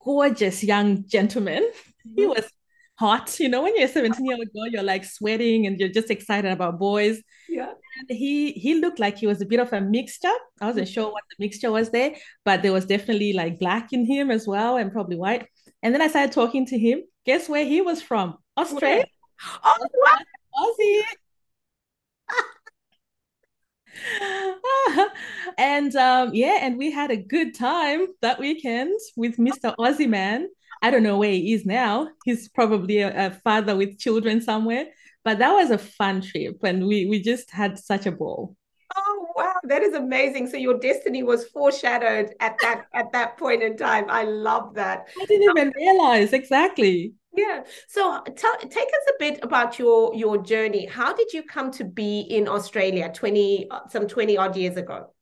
gorgeous 0.00 0.64
young 0.64 1.06
gentleman 1.06 1.68
he 2.14 2.22
mm-hmm. 2.22 2.30
was 2.30 2.50
hot. 2.98 3.38
You 3.40 3.48
know, 3.48 3.62
when 3.62 3.76
you're 3.76 3.86
a 3.86 3.88
17 3.88 4.24
year 4.24 4.36
old 4.36 4.52
girl, 4.52 4.66
you're 4.68 4.82
like 4.82 5.04
sweating 5.04 5.66
and 5.66 5.78
you're 5.78 5.88
just 5.88 6.10
excited 6.10 6.50
about 6.50 6.78
boys. 6.78 7.22
Yeah. 7.48 7.72
And 7.98 8.18
he 8.18 8.52
he 8.52 8.74
looked 8.74 8.98
like 8.98 9.18
he 9.18 9.26
was 9.26 9.40
a 9.40 9.46
bit 9.46 9.60
of 9.60 9.72
a 9.72 9.80
mixture. 9.80 10.36
I 10.60 10.66
wasn't 10.66 10.88
sure 10.88 11.10
what 11.10 11.22
the 11.30 11.44
mixture 11.44 11.72
was 11.72 11.90
there, 11.90 12.14
but 12.44 12.62
there 12.62 12.72
was 12.72 12.86
definitely 12.86 13.32
like 13.32 13.58
black 13.58 13.92
in 13.92 14.04
him 14.06 14.30
as 14.30 14.46
well 14.46 14.76
and 14.76 14.92
probably 14.92 15.16
white. 15.16 15.46
And 15.82 15.94
then 15.94 16.02
I 16.02 16.08
started 16.08 16.32
talking 16.32 16.66
to 16.66 16.78
him. 16.78 17.02
Guess 17.24 17.48
where 17.48 17.64
he 17.64 17.80
was 17.80 18.02
from? 18.02 18.36
Australia. 18.56 19.04
Where? 19.04 19.06
Oh, 19.64 19.86
what? 19.92 20.22
Aussie. 20.58 21.02
and 25.58 25.94
um, 25.96 26.34
yeah, 26.34 26.58
and 26.62 26.76
we 26.76 26.90
had 26.90 27.10
a 27.10 27.16
good 27.16 27.54
time 27.54 28.06
that 28.22 28.38
weekend 28.38 28.98
with 29.16 29.36
Mr. 29.36 29.74
Aussie 29.78 30.08
Man. 30.08 30.48
I 30.82 30.90
don't 30.90 31.02
know 31.02 31.18
where 31.18 31.32
he 31.32 31.54
is 31.54 31.64
now. 31.64 32.08
He's 32.24 32.48
probably 32.48 32.98
a, 32.98 33.26
a, 33.26 33.30
father 33.30 33.76
with 33.76 33.98
children 33.98 34.40
somewhere. 34.40 34.86
But 35.24 35.38
that 35.38 35.52
was 35.52 35.70
a 35.70 35.78
fun 35.78 36.20
trip, 36.20 36.62
and 36.62 36.86
we 36.86 37.06
we 37.06 37.20
just 37.20 37.50
had 37.50 37.78
such 37.78 38.06
a 38.06 38.12
ball. 38.12 38.56
Oh 38.96 39.26
wow, 39.34 39.54
that 39.64 39.82
is 39.82 39.94
amazing! 39.94 40.48
So 40.48 40.56
your 40.56 40.78
destiny 40.78 41.24
was 41.24 41.48
foreshadowed 41.48 42.34
at 42.38 42.56
that 42.62 42.86
at 42.94 43.10
that 43.12 43.36
point 43.36 43.62
in 43.62 43.76
time. 43.76 44.06
I 44.08 44.22
love 44.22 44.74
that. 44.74 45.08
I 45.20 45.24
didn't 45.26 45.50
even 45.50 45.72
realize 45.76 46.32
exactly. 46.32 47.14
Yeah. 47.36 47.64
So 47.88 48.22
tell, 48.22 48.56
take 48.58 48.72
us 48.72 49.10
a 49.10 49.12
bit 49.18 49.38
about 49.42 49.78
your 49.78 50.14
your 50.14 50.42
journey. 50.42 50.86
How 50.86 51.12
did 51.12 51.32
you 51.32 51.42
come 51.42 51.70
to 51.72 51.84
be 51.84 52.20
in 52.20 52.48
Australia 52.48 53.10
20 53.12 53.68
some 53.90 54.08
20 54.08 54.38
odd 54.38 54.56
years 54.56 54.76
ago? 54.76 55.12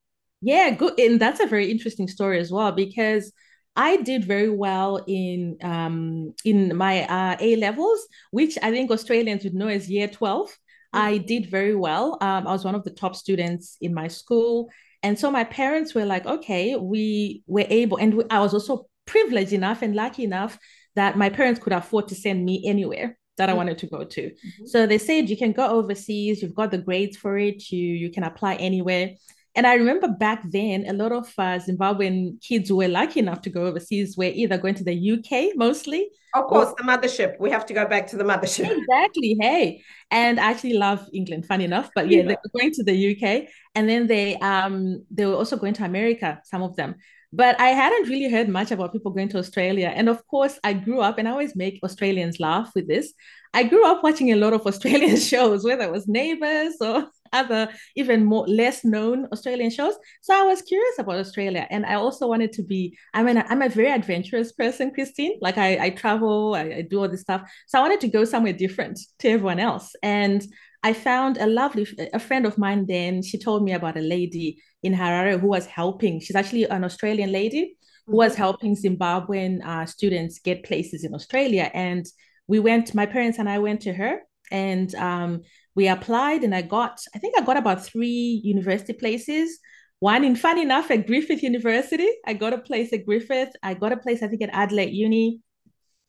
Yeah, 0.41 0.71
good. 0.71 0.99
And 0.99 1.21
that's 1.21 1.41
a 1.41 1.47
very 1.47 1.71
interesting 1.71 2.07
story 2.07 2.39
as 2.39 2.53
well 2.53 2.71
because 2.71 3.33
I 3.77 3.97
did 3.97 4.25
very 4.25 4.51
well 4.51 5.03
in 5.07 5.57
um, 5.63 6.35
in 6.45 6.77
my 6.77 7.03
uh, 7.05 7.37
A 7.41 7.57
levels, 7.57 8.07
which 8.31 8.57
I 8.63 8.71
think 8.71 8.91
Australians 8.91 9.43
would 9.45 9.55
know 9.55 9.69
as 9.69 9.91
year 9.91 10.07
12. 10.07 10.49
Mm-hmm. 10.49 10.99
I 11.01 11.19
did 11.19 11.51
very 11.51 11.75
well. 11.75 12.17
Um, 12.21 12.47
I 12.47 12.53
was 12.53 12.65
one 12.65 12.77
of 12.77 12.85
the 12.85 12.91
top 12.91 13.17
students 13.17 13.77
in 13.81 13.93
my 13.93 14.07
school. 14.09 14.71
And 15.03 15.19
so 15.19 15.31
my 15.31 15.45
parents 15.45 15.95
were 15.95 16.07
like, 16.07 16.25
okay, 16.25 16.77
we 16.77 17.43
were 17.47 17.67
able, 17.69 17.99
and 17.99 18.15
we, 18.15 18.25
I 18.31 18.41
was 18.41 18.55
also 18.55 18.87
privileged 19.07 19.53
enough 19.53 19.83
and 19.83 19.95
lucky 19.95 20.25
enough 20.25 20.59
that 20.97 21.17
my 21.17 21.29
parents 21.29 21.61
could 21.61 21.73
afford 21.73 22.09
to 22.09 22.15
send 22.15 22.45
me 22.45 22.63
anywhere 22.67 23.19
that 23.37 23.49
I 23.49 23.53
mm-hmm. 23.53 23.59
wanted 23.59 23.79
to 23.79 23.87
go 23.87 24.05
to. 24.05 24.23
Mm-hmm. 24.23 24.67
So 24.67 24.87
they 24.87 24.99
said 24.99 25.29
you 25.29 25.37
can 25.37 25.53
go 25.53 25.69
overseas, 25.69 26.43
you've 26.43 26.55
got 26.55 26.71
the 26.71 26.79
grades 26.79 27.17
for 27.17 27.37
it, 27.37 27.71
you 27.71 27.87
you 27.95 28.11
can 28.11 28.25
apply 28.25 28.55
anywhere. 28.57 29.15
And 29.57 29.67
I 29.69 29.75
remember 29.75 30.09
back 30.09 30.43
then, 30.51 30.85
a 30.89 30.93
lot 30.93 31.13
of 31.13 31.33
uh, 31.39 31.61
Zimbabwean 31.61 32.43
kids 32.43 32.73
were 32.73 32.89
lucky 32.89 33.21
enough 33.21 33.41
to 33.43 33.51
go 33.51 33.67
overseas 33.67 34.17
were 34.17 34.25
either 34.25 34.59
going 34.59 34.75
to 34.75 34.85
the 34.85 35.13
UK 35.13 35.57
mostly. 35.57 36.09
Of 36.35 36.47
course, 36.47 36.71
or... 36.71 36.75
the 36.77 36.83
mothership. 36.83 37.39
We 37.39 37.51
have 37.51 37.65
to 37.67 37.75
go 37.75 37.87
back 37.87 38.09
to 38.09 38.17
the 38.17 38.25
mothership. 38.25 38.69
Exactly. 38.77 39.37
Hey, 39.41 39.83
and 40.11 40.41
I 40.41 40.51
actually 40.51 40.75
love 40.75 41.09
England. 41.13 41.47
Funny 41.47 41.65
enough, 41.65 41.91
but 41.95 42.11
yeah, 42.11 42.19
yeah, 42.19 42.23
they 42.29 42.37
were 42.43 42.61
going 42.61 42.73
to 42.73 42.83
the 42.83 43.17
UK, 43.17 43.49
and 43.77 43.89
then 43.89 44.09
they 44.09 44.37
um 44.39 45.05
they 45.11 45.25
were 45.27 45.37
also 45.37 45.57
going 45.57 45.75
to 45.75 45.85
America. 45.85 46.41
Some 46.45 46.63
of 46.63 46.75
them. 46.75 46.97
But 47.35 47.61
I 47.61 47.71
hadn't 47.71 48.09
really 48.09 48.31
heard 48.31 48.49
much 48.49 48.71
about 48.71 48.93
people 48.93 49.11
going 49.11 49.29
to 49.31 49.39
Australia. 49.39 49.93
And 49.93 50.09
of 50.09 50.25
course, 50.29 50.57
I 50.63 50.73
grew 50.73 51.01
up, 51.01 51.19
and 51.19 51.27
I 51.27 51.33
always 51.33 51.57
make 51.57 51.81
Australians 51.83 52.39
laugh 52.39 52.71
with 52.77 52.87
this. 52.87 53.13
I 53.53 53.65
grew 53.65 53.85
up 53.85 54.05
watching 54.05 54.31
a 54.33 54.37
lot 54.37 54.53
of 54.53 54.65
Australian 54.67 55.17
shows, 55.17 55.65
whether 55.65 55.83
it 55.83 55.91
was 55.91 56.07
Neighbours 56.07 56.77
or 56.81 57.09
other 57.33 57.69
even 57.97 58.25
more 58.25 58.47
less 58.47 58.85
known 58.85 59.27
Australian 59.33 59.71
shows. 59.71 59.95
So 60.21 60.33
I 60.33 60.45
was 60.45 60.63
curious 60.63 60.97
about 61.01 61.17
Australia, 61.17 61.67
and 61.71 61.85
I 61.85 61.95
also 61.95 62.29
wanted 62.29 62.53
to 62.53 62.63
be. 62.63 62.97
I 63.13 63.25
mean, 63.25 63.37
I'm 63.37 63.63
a 63.63 63.69
very 63.69 63.91
adventurous 63.91 64.53
person, 64.53 64.93
Christine. 64.93 65.37
Like 65.41 65.59
I, 65.59 65.87
I 65.87 65.91
travel, 65.91 66.55
I, 66.55 66.61
I 66.61 66.87
do 66.89 67.01
all 67.01 67.09
this 67.09 67.23
stuff. 67.23 67.43
So 67.67 67.79
I 67.79 67.83
wanted 67.83 68.01
to 68.03 68.09
go 68.09 68.25
somewhere 68.25 68.53
different 68.53 69.01
to 69.19 69.29
everyone 69.29 69.59
else, 69.59 69.97
and 70.05 70.47
I 70.85 70.93
found 70.93 71.39
a 71.39 71.47
lovely 71.47 71.87
a 72.13 72.21
friend 72.21 72.45
of 72.45 72.59
mine. 72.59 72.85
Then 72.87 73.23
she 73.23 73.39
told 73.39 73.65
me 73.65 73.73
about 73.73 73.97
a 73.97 74.03
lady 74.03 74.59
in 74.83 74.93
Harare 74.93 75.41
who 75.41 75.49
was 75.49 75.65
helping. 75.67 76.21
She's 76.21 76.37
actually 76.37 76.65
an 76.65 76.85
Australian 76.85 77.33
lady 77.33 77.77
who 78.07 78.17
was 78.17 78.33
mm-hmm. 78.33 78.43
helping 78.43 78.77
Zimbabwean 78.77 79.65
uh, 79.65 79.87
students 79.87 80.39
get 80.39 80.63
places 80.63 81.03
in 81.03 81.15
Australia. 81.15 81.71
And 81.73 82.05
we 82.47 82.59
went. 82.61 82.95
My 82.95 83.07
parents 83.07 83.39
and 83.39 83.49
I 83.49 83.59
went 83.59 83.81
to 83.83 83.95
her, 83.95 84.21
and 84.53 84.95
um, 84.97 85.41
we 85.75 85.89
applied, 85.89 86.45
and 86.45 86.55
I 86.55 86.61
got. 86.61 87.01
I 87.15 87.19
think 87.19 87.35
I 87.37 87.43
got 87.43 87.57
about 87.57 87.87
three 87.87 88.43
university 88.45 88.93
places. 88.93 89.59
One 90.01 90.23
in 90.23 90.37
fun 90.37 90.59
enough 90.59 90.91
at 90.91 91.07
Griffith 91.07 91.43
University. 91.43 92.11
I 92.27 92.35
got 92.35 92.53
a 92.53 92.59
place 92.59 92.93
at 92.93 93.07
Griffith. 93.07 93.53
I 93.63 93.73
got 93.73 93.93
a 93.93 93.97
place 93.97 94.23
I 94.23 94.29
think 94.29 94.43
at 94.43 94.51
Adelaide 94.53 94.93
Uni. 94.93 95.41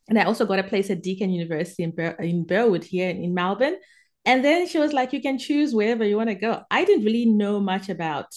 And 0.10 0.20
I 0.20 0.24
also 0.24 0.46
got 0.46 0.60
a 0.60 0.63
place 0.63 0.89
at 0.89 1.01
Deakin 1.01 1.29
University 1.29 1.84
in, 1.84 1.91
Bur- 1.91 2.17
in 2.20 2.46
Burwood 2.46 2.84
here 2.84 3.10
in 3.10 3.34
Melbourne. 3.34 3.77
And 4.25 4.44
then 4.44 4.67
she 4.67 4.79
was 4.79 4.94
like, 4.94 5.13
you 5.13 5.22
can 5.22 5.38
choose 5.38 5.74
wherever 5.74 6.03
you 6.03 6.17
want 6.17 6.29
to 6.29 6.36
go. 6.36 6.63
I 6.72 6.84
didn't 6.84 7.05
really 7.05 7.25
know 7.25 7.60
much 7.60 7.89
about 7.89 8.27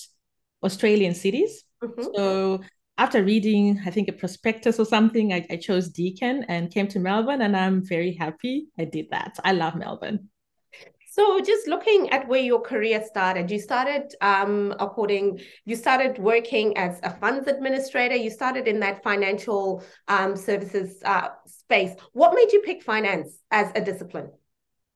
Australian 0.62 1.14
cities. 1.14 1.64
Mm-hmm. 1.83 2.02
So 2.14 2.61
after 2.99 3.23
reading, 3.23 3.80
I 3.87 3.90
think 3.90 4.09
a 4.09 4.12
prospectus 4.12 4.78
or 4.78 4.85
something, 4.85 5.33
I, 5.33 5.47
I 5.50 5.57
chose 5.57 5.88
Deakin 5.88 6.45
and 6.49 6.71
came 6.71 6.88
to 6.88 6.99
Melbourne, 6.99 7.42
and 7.42 7.57
I'm 7.57 7.87
very 7.87 8.12
happy 8.12 8.66
I 8.78 8.85
did 8.85 9.07
that. 9.12 9.38
I 9.45 9.52
love 9.52 9.76
Melbourne. 9.76 10.28
So, 11.11 11.40
just 11.40 11.66
looking 11.66 12.11
at 12.11 12.28
where 12.28 12.40
your 12.40 12.61
career 12.61 13.02
started, 13.04 13.50
you 13.50 13.59
started 13.59 14.14
um, 14.21 14.75
according, 14.78 15.40
you 15.64 15.75
started 15.75 16.18
working 16.18 16.76
as 16.76 17.00
a 17.02 17.11
funds 17.11 17.49
administrator. 17.49 18.14
You 18.14 18.30
started 18.30 18.68
in 18.68 18.78
that 18.80 19.02
financial 19.02 19.83
um, 20.09 20.37
services 20.37 21.00
uh, 21.04 21.28
space. 21.47 21.92
What 22.12 22.35
made 22.35 22.52
you 22.52 22.61
pick 22.61 22.83
finance 22.83 23.38
as 23.50 23.73
a 23.75 23.80
discipline? 23.80 24.30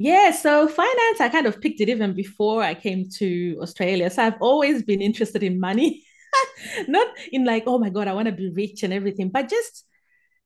Yeah, 0.03 0.33
so 0.33 0.67
finance, 0.67 1.21
I 1.21 1.29
kind 1.29 1.47
of 1.47 1.61
picked 1.61 1.81
it 1.81 1.89
even 1.89 2.13
before 2.13 2.61
I 2.61 2.75
came 2.75 3.09
to 3.19 3.57
Australia. 3.63 4.11
So 4.11 4.25
I've 4.25 4.41
always 4.41 4.83
been 4.83 5.01
interested 5.01 5.45
in 5.45 5.61
money, 5.61 6.03
not 6.89 7.07
in 7.31 7.45
like, 7.45 7.63
oh 7.69 7.79
my 7.79 7.89
God, 7.89 8.09
I 8.09 8.13
want 8.13 8.27
to 8.27 8.33
be 8.33 8.51
rich 8.51 8.83
and 8.83 8.93
everything, 8.93 9.29
but 9.29 9.49
just. 9.49 9.87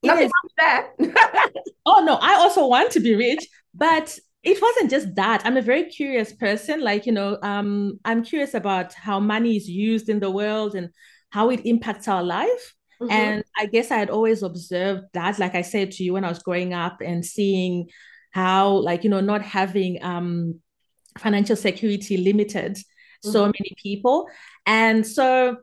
Nothing 0.02 0.30
that. 0.58 0.88
oh 1.86 2.04
no, 2.04 2.18
I 2.20 2.34
also 2.34 2.66
want 2.66 2.90
to 2.92 3.00
be 3.00 3.14
rich, 3.14 3.48
but 3.72 4.18
it 4.42 4.62
wasn't 4.62 4.90
just 4.90 5.12
that 5.16 5.42
i'm 5.44 5.56
a 5.56 5.62
very 5.62 5.84
curious 5.84 6.32
person 6.32 6.80
like 6.80 7.04
you 7.04 7.10
know 7.10 7.36
um, 7.42 7.98
i'm 8.04 8.22
curious 8.22 8.54
about 8.54 8.94
how 8.94 9.18
money 9.18 9.56
is 9.56 9.68
used 9.68 10.08
in 10.08 10.20
the 10.20 10.30
world 10.30 10.76
and 10.76 10.90
how 11.30 11.50
it 11.50 11.66
impacts 11.66 12.06
our 12.06 12.22
life 12.22 12.75
mm-hmm. 13.00 13.10
and 13.10 13.44
i 13.58 13.66
guess 13.66 13.90
i 13.90 13.96
had 13.96 14.08
always 14.08 14.44
observed 14.44 15.02
that 15.14 15.40
like 15.40 15.56
i 15.56 15.62
said 15.62 15.90
to 15.90 16.04
you 16.04 16.12
when 16.12 16.25
i 16.25 16.28
was 16.28 16.38
growing 16.44 16.72
up 16.72 17.00
and 17.00 17.25
seeing 17.26 17.88
how 18.37 18.69
like 18.88 19.02
you 19.02 19.11
know 19.11 19.21
not 19.33 19.43
having 19.43 19.93
um, 20.02 20.61
financial 21.19 21.57
security 21.57 22.19
limited 22.19 22.73
mm-hmm. 22.73 23.31
so 23.31 23.47
many 23.47 23.73
people 23.83 24.28
and 24.66 25.07
so 25.07 25.57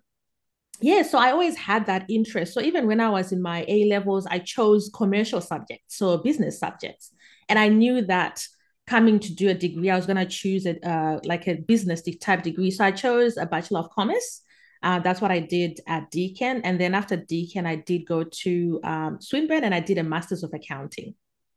yeah 0.81 1.03
so 1.03 1.19
i 1.19 1.29
always 1.29 1.55
had 1.55 1.85
that 1.85 2.03
interest 2.09 2.51
so 2.53 2.61
even 2.61 2.87
when 2.87 2.99
i 2.99 3.09
was 3.09 3.31
in 3.31 3.41
my 3.41 3.63
a 3.67 3.85
levels 3.85 4.25
i 4.35 4.39
chose 4.39 4.89
commercial 5.01 5.39
subjects 5.39 5.97
so 5.97 6.17
business 6.17 6.59
subjects 6.59 7.11
and 7.47 7.59
i 7.59 7.67
knew 7.67 8.01
that 8.01 8.43
coming 8.85 9.19
to 9.19 9.33
do 9.33 9.49
a 9.49 9.53
degree, 9.53 9.89
I 9.89 9.95
was 9.95 10.05
going 10.05 10.17
to 10.17 10.25
choose 10.25 10.65
a 10.65 10.75
uh, 10.87 11.19
like 11.23 11.47
a 11.47 11.55
business 11.55 12.01
type 12.19 12.43
degree. 12.43 12.71
So 12.71 12.83
I 12.83 12.91
chose 12.91 13.37
a 13.37 13.45
Bachelor 13.45 13.79
of 13.79 13.89
Commerce. 13.91 14.41
Uh, 14.81 14.99
that's 14.99 15.21
what 15.21 15.31
I 15.31 15.39
did 15.39 15.79
at 15.87 16.11
Deakin. 16.11 16.61
And 16.63 16.79
then 16.79 16.93
after 16.93 17.15
Deakin, 17.15 17.65
I 17.65 17.77
did 17.77 18.05
go 18.05 18.25
to 18.25 18.81
um, 18.83 19.21
Swinburne 19.21 19.63
and 19.63 19.73
I 19.73 19.79
did 19.79 19.97
a 19.97 20.03
Master's 20.03 20.43
of 20.43 20.53
Accounting 20.53 21.15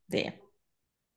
there. 0.09 0.35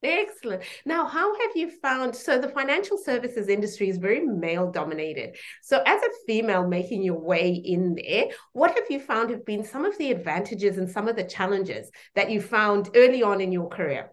Excellent. 0.01 0.63
Now, 0.85 1.05
how 1.05 1.33
have 1.33 1.55
you 1.55 1.71
found? 1.81 2.15
So, 2.15 2.39
the 2.39 2.47
financial 2.47 2.97
services 2.97 3.49
industry 3.49 3.89
is 3.89 3.97
very 3.97 4.21
male 4.21 4.71
dominated. 4.71 5.35
So, 5.61 5.81
as 5.85 6.01
a 6.01 6.09
female 6.25 6.65
making 6.65 7.03
your 7.03 7.19
way 7.19 7.51
in 7.51 7.95
there, 7.95 8.27
what 8.53 8.75
have 8.75 8.89
you 8.89 9.01
found 9.01 9.29
have 9.29 9.45
been 9.45 9.65
some 9.65 9.83
of 9.83 9.97
the 9.97 10.11
advantages 10.11 10.77
and 10.77 10.89
some 10.89 11.09
of 11.09 11.17
the 11.17 11.25
challenges 11.25 11.91
that 12.15 12.31
you 12.31 12.41
found 12.41 12.89
early 12.95 13.23
on 13.23 13.41
in 13.41 13.51
your 13.51 13.67
career? 13.67 14.11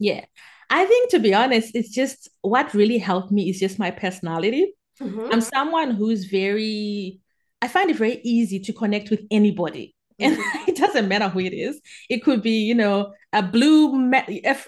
Yeah. 0.00 0.24
I 0.70 0.84
think 0.84 1.10
to 1.10 1.18
be 1.18 1.32
honest, 1.34 1.74
it's 1.74 1.90
just 1.90 2.28
what 2.42 2.74
really 2.74 2.98
helped 2.98 3.30
me 3.30 3.48
is 3.48 3.60
just 3.60 3.78
my 3.78 3.90
personality. 3.90 4.74
Mm-hmm. 5.00 5.28
I'm 5.32 5.40
someone 5.40 5.92
who's 5.92 6.24
very, 6.26 7.20
I 7.62 7.68
find 7.68 7.90
it 7.90 7.96
very 7.96 8.20
easy 8.24 8.58
to 8.60 8.72
connect 8.72 9.10
with 9.10 9.20
anybody. 9.30 9.94
And 10.18 10.36
mm-hmm. 10.36 10.64
it 10.68 10.76
doesn't 10.76 11.08
matter 11.08 11.28
who 11.28 11.40
it 11.40 11.52
is. 11.52 11.80
It 12.08 12.24
could 12.24 12.42
be, 12.42 12.62
you 12.62 12.74
know, 12.74 13.12
a 13.32 13.42
blue, 13.42 14.10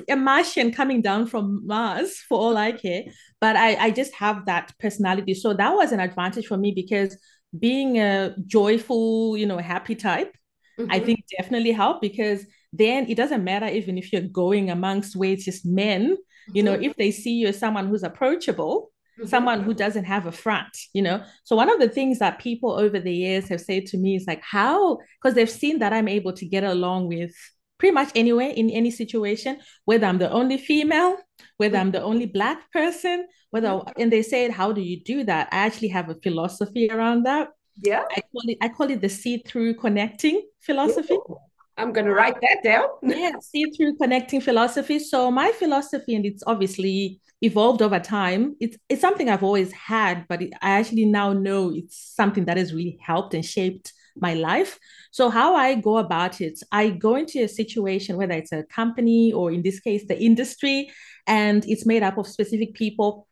a 0.09 0.17
Martian 0.17 0.73
coming 0.73 1.03
down 1.03 1.27
from 1.27 1.67
Mars 1.67 2.17
for 2.29 2.39
all 2.39 2.57
I 2.57 2.73
care. 2.73 3.05
But 3.41 3.57
I, 3.57 3.77
I 3.77 3.91
just 3.91 4.15
have 4.15 4.47
that 4.47 4.73
personality. 4.79 5.35
So 5.35 5.55
that 5.55 5.75
was 5.75 5.93
an 5.93 6.01
advantage 6.01 6.47
for 6.47 6.57
me 6.57 6.73
because 6.73 7.17
being 7.59 7.99
a 7.99 8.35
joyful, 8.47 9.37
you 9.37 9.47
know, 9.47 9.59
happy 9.59 9.95
type, 9.95 10.37
mm-hmm. 10.79 10.91
I 10.91 11.01
think 11.01 11.25
definitely 11.37 11.73
helped 11.73 12.03
because 12.03 12.47
then 12.73 13.09
it 13.09 13.17
doesn't 13.17 13.43
matter 13.43 13.67
even 13.67 13.99
if 13.99 14.13
you're 14.13 14.23
going 14.23 14.71
amongst 14.71 15.17
where 15.17 15.31
it's 15.31 15.45
just 15.45 15.67
men, 15.67 16.17
you 16.53 16.63
know, 16.63 16.75
mm-hmm. 16.75 16.85
if 16.85 16.97
they 16.97 17.11
see 17.11 17.33
you 17.33 17.49
as 17.49 17.59
someone 17.59 17.89
who's 17.89 18.05
approachable, 18.05 18.93
mm-hmm. 19.19 19.29
someone 19.29 19.63
who 19.63 19.75
doesn't 19.75 20.05
have 20.05 20.27
a 20.27 20.33
front, 20.33 20.77
you 20.93 21.03
know. 21.03 21.23
So 21.45 21.57
one 21.57 21.71
of 21.71 21.81
the 21.81 21.89
things 21.89 22.19
that 22.19 22.39
people 22.39 22.73
over 22.73 22.99
the 22.99 23.13
years 23.13 23.49
have 23.49 23.61
said 23.61 23.87
to 23.87 23.99
me 23.99 24.17
is 24.17 24.27
like, 24.27 24.43
how, 24.43 24.99
because 25.21 25.35
they've 25.35 25.51
seen 25.51 25.79
that 25.81 25.93
I'm 25.93 26.09
able 26.09 26.33
to 26.35 26.45
get 26.45 26.65
along 26.65 27.09
with 27.09 27.33
pretty 27.79 27.95
much 27.95 28.11
anywhere 28.15 28.51
in 28.51 28.71
any 28.71 28.91
situation, 28.91 29.59
whether 29.87 30.07
I'm 30.07 30.19
the 30.19 30.31
only 30.31 30.59
female, 30.59 31.17
whether 31.57 31.79
I'm 31.79 31.91
the 31.91 32.03
only 32.03 32.27
black 32.27 32.71
person, 32.73 33.27
whether 33.51 33.69
mm-hmm. 33.69 34.01
and 34.01 34.13
they 34.13 34.23
said, 34.23 34.51
how 34.51 34.73
do 34.73 34.81
you 34.81 35.03
do 35.03 35.25
that? 35.25 35.49
I 35.51 35.59
actually 35.59 35.89
have 35.89 36.11
a 36.11 36.15
philosophy 36.17 36.91
around 36.91 37.25
that. 37.25 37.49
Yeah. 37.83 38.05
I 38.11 38.21
call 38.21 38.43
it 38.45 38.59
I 38.61 38.69
call 38.69 38.91
it 38.91 39.01
the 39.01 39.09
see-through 39.09 39.75
connecting 39.75 40.43
philosophy. 40.61 41.15
Ooh. 41.15 41.39
I'm 41.81 41.93
going 41.93 42.07
to 42.07 42.13
write 42.13 42.39
that 42.43 42.59
down. 42.63 42.89
yeah, 43.03 43.33
see 43.41 43.65
through 43.71 43.97
connecting 43.97 44.41
philosophy. 44.41 44.99
So 44.99 45.31
my 45.31 45.51
philosophy, 45.53 46.15
and 46.15 46.27
it's 46.27 46.43
obviously 46.47 47.21
evolved 47.43 47.83
over 47.83 47.99
time. 47.99 48.57
It's 48.61 48.77
it's 48.89 49.01
something 49.01 49.29
I've 49.29 49.43
always 49.43 49.73
had, 49.73 50.27
but 50.29 50.43
it, 50.43 50.53
I 50.61 50.71
actually 50.71 51.07
now 51.07 51.33
know 51.33 51.73
it's 51.75 51.97
something 51.97 52.45
that 52.47 52.57
has 52.57 52.75
really 52.75 52.99
helped 53.01 53.35
and 53.35 53.45
shaped 53.45 53.93
my 54.17 54.35
life. 54.35 54.79
So 55.11 55.31
how 55.31 55.55
I 55.55 55.77
go 55.77 55.99
about 55.99 56.41
it, 56.41 56.61
I 56.73 56.91
go 56.91 57.17
into 57.17 57.43
a 57.43 57.49
situation 57.49 58.17
whether 58.17 58.35
it's 58.35 58.53
a 58.53 58.65
company 58.65 59.33
or 59.33 59.51
in 59.51 59.63
this 59.63 59.81
case 59.81 60.07
the 60.07 60.21
industry, 60.21 60.91
and 61.27 61.65
it's 61.67 61.87
made 61.87 62.03
up 62.03 62.19
of 62.19 62.27
specific 62.27 62.75
people. 62.75 63.27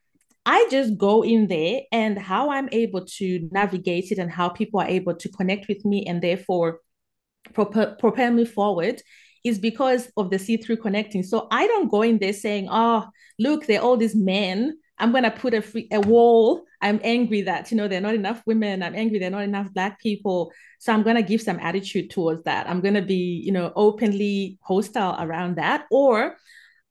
I 0.47 0.67
just 0.71 0.97
go 0.97 1.23
in 1.23 1.49
there 1.49 1.83
and 1.93 2.19
how 2.19 2.51
I'm 2.51 2.71
able 2.73 3.05
to 3.05 3.49
navigate 3.53 4.11
it 4.13 4.19
and 4.19 4.31
how 4.31 4.49
people 4.49 4.81
are 4.81 4.89
able 4.89 5.15
to 5.15 5.29
connect 5.29 5.69
with 5.69 5.85
me 5.85 6.07
and 6.07 6.23
therefore 6.23 6.81
propel, 7.53 7.97
propel 7.97 8.33
me 8.33 8.47
forward 8.47 9.03
is 9.45 9.59
because 9.59 10.11
of 10.17 10.31
the 10.31 10.39
see-through 10.39 10.79
connecting. 10.79 11.23
So 11.23 11.47
I 11.51 11.67
don't 11.67 11.91
go 11.91 12.03
in 12.03 12.19
there 12.19 12.33
saying, 12.33 12.69
"Oh, 12.71 13.07
look, 13.39 13.67
they're 13.67 13.83
all 13.83 13.97
these 13.97 14.15
men. 14.15 14.79
I'm 14.99 15.13
gonna 15.13 15.31
put 15.31 15.55
a 15.55 15.63
free, 15.63 15.89
a 15.93 16.01
wall. 16.01 16.65
I'm 16.81 17.01
angry 17.03 17.43
that 17.43 17.71
you 17.71 17.77
know 17.77 17.89
there 17.89 17.99
are 17.99 18.03
not 18.03 18.15
enough 18.15 18.43
women. 18.47 18.83
I'm 18.83 18.95
angry 18.95 19.19
there 19.19 19.29
are 19.29 19.39
not 19.39 19.45
enough 19.45 19.73
black 19.73 20.01
people. 20.01 20.53
So 20.81 20.93
I'm 20.93 21.03
gonna 21.03 21.23
give 21.23 21.41
some 21.43 21.59
attitude 21.61 22.11
towards 22.11 22.43
that. 22.45 22.69
I'm 22.69 22.81
gonna 22.81 23.03
be 23.03 23.43
you 23.45 23.53
know 23.53 23.73
openly 23.77 24.59
hostile 24.63 25.17
around 25.21 25.57
that, 25.57 25.87
or 25.91 26.37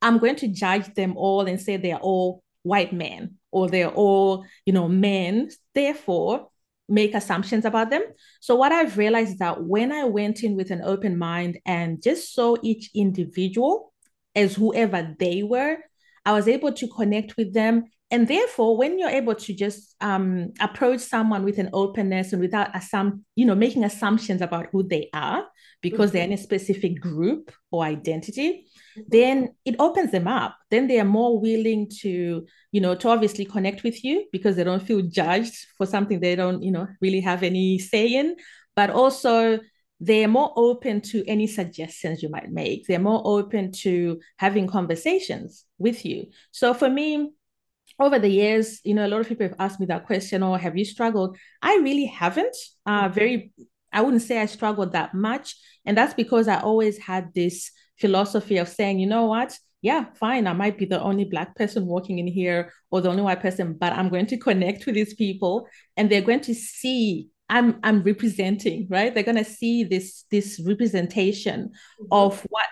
I'm 0.01 0.19
going 0.19 0.35
to 0.37 0.47
judge 0.47 0.93
them 0.93 1.17
all 1.17 1.47
and 1.47 1.59
say 1.59 1.77
they 1.77 1.91
are 1.91 1.99
all 1.99 2.43
white 2.63 2.93
men 2.93 3.35
or 3.51 3.69
they're 3.69 3.89
all 3.89 4.45
you 4.65 4.73
know 4.73 4.87
men. 4.87 5.49
Therefore, 5.73 6.49
make 6.89 7.13
assumptions 7.13 7.65
about 7.65 7.89
them. 7.89 8.03
So 8.39 8.55
what 8.55 8.71
I've 8.71 8.97
realized 8.97 9.31
is 9.31 9.37
that 9.37 9.63
when 9.63 9.91
I 9.91 10.05
went 10.05 10.43
in 10.43 10.55
with 10.55 10.71
an 10.71 10.81
open 10.83 11.17
mind 11.17 11.59
and 11.65 12.01
just 12.01 12.33
saw 12.33 12.55
each 12.63 12.89
individual 12.95 13.93
as 14.35 14.55
whoever 14.55 15.15
they 15.19 15.43
were, 15.43 15.77
I 16.25 16.33
was 16.33 16.47
able 16.47 16.73
to 16.73 16.87
connect 16.87 17.37
with 17.37 17.53
them. 17.53 17.85
And 18.09 18.27
therefore, 18.27 18.77
when 18.77 18.97
you're 18.97 19.09
able 19.09 19.35
to 19.35 19.53
just 19.53 19.95
um, 19.99 20.53
approach 20.61 21.01
someone 21.01 21.43
with 21.43 21.57
an 21.57 21.69
openness 21.73 22.31
and 22.31 22.41
without 22.41 22.73
assum- 22.73 23.21
you 23.35 23.45
know, 23.45 23.55
making 23.55 23.83
assumptions 23.83 24.41
about 24.41 24.67
who 24.71 24.87
they 24.87 25.09
are 25.13 25.45
because 25.81 26.09
mm-hmm. 26.09 26.17
they're 26.17 26.25
in 26.25 26.33
a 26.33 26.37
specific 26.37 27.01
group 27.01 27.51
or 27.71 27.83
identity, 27.83 28.67
then 29.07 29.55
it 29.65 29.75
opens 29.79 30.11
them 30.11 30.27
up. 30.27 30.57
Then 30.69 30.87
they 30.87 30.99
are 30.99 31.05
more 31.05 31.39
willing 31.39 31.89
to 32.01 32.45
you 32.71 32.81
know 32.81 32.95
to 32.95 33.09
obviously 33.09 33.45
connect 33.45 33.83
with 33.83 34.03
you 34.03 34.25
because 34.31 34.55
they 34.55 34.63
don't 34.63 34.83
feel 34.83 35.01
judged 35.01 35.55
for 35.77 35.85
something 35.85 36.19
they 36.19 36.35
don't 36.35 36.63
you 36.63 36.71
know 36.71 36.87
really 37.01 37.21
have 37.21 37.43
any 37.43 37.79
say 37.79 38.07
in. 38.07 38.35
But 38.75 38.89
also 38.89 39.59
they're 39.99 40.27
more 40.27 40.53
open 40.55 41.01
to 41.01 41.25
any 41.25 41.47
suggestions 41.47 42.21
you 42.21 42.29
might 42.29 42.51
make. 42.51 42.85
They're 42.85 42.99
more 42.99 43.21
open 43.25 43.71
to 43.83 44.19
having 44.37 44.67
conversations 44.67 45.65
with 45.79 46.05
you. 46.05 46.27
So 46.51 46.73
for 46.73 46.89
me 46.89 47.31
over 47.99 48.19
the 48.19 48.29
years 48.29 48.79
you 48.83 48.93
know 48.93 49.07
a 49.07 49.09
lot 49.09 49.21
of 49.21 49.27
people 49.27 49.47
have 49.47 49.55
asked 49.59 49.79
me 49.79 49.87
that 49.87 50.05
question 50.05 50.43
or 50.43 50.55
oh, 50.55 50.59
have 50.59 50.77
you 50.77 50.85
struggled? 50.85 51.37
I 51.61 51.77
really 51.77 52.05
haven't. 52.05 52.55
Uh 52.85 53.09
very 53.09 53.51
i 53.93 54.01
wouldn't 54.01 54.21
say 54.21 54.39
i 54.39 54.45
struggled 54.45 54.91
that 54.93 55.13
much. 55.13 55.55
And 55.85 55.97
that's 55.97 56.13
because 56.13 56.47
i 56.47 56.59
always 56.59 56.97
had 56.97 57.33
this 57.33 57.71
philosophy 57.99 58.57
of 58.57 58.69
saying, 58.69 58.99
you 58.99 59.07
know 59.07 59.25
what, 59.25 59.57
yeah, 59.81 60.05
fine, 60.15 60.47
I 60.47 60.53
might 60.53 60.77
be 60.77 60.85
the 60.85 61.01
only 61.01 61.25
Black 61.25 61.55
person 61.55 61.85
walking 61.85 62.19
in 62.19 62.27
here 62.27 62.73
or 62.91 63.01
the 63.01 63.09
only 63.09 63.21
white 63.21 63.41
person, 63.41 63.73
but 63.73 63.93
I'm 63.93 64.09
going 64.09 64.25
to 64.27 64.37
connect 64.37 64.85
with 64.85 64.95
these 64.95 65.13
people 65.13 65.67
and 65.95 66.09
they're 66.09 66.21
going 66.21 66.41
to 66.41 66.53
see 66.55 67.29
I'm 67.49 67.79
I'm 67.83 68.03
representing, 68.03 68.87
right? 68.89 69.13
They're 69.13 69.23
going 69.23 69.37
to 69.37 69.45
see 69.45 69.83
this 69.83 70.25
this 70.31 70.61
representation 70.65 71.69
mm-hmm. 71.69 72.05
of 72.11 72.41
what 72.49 72.65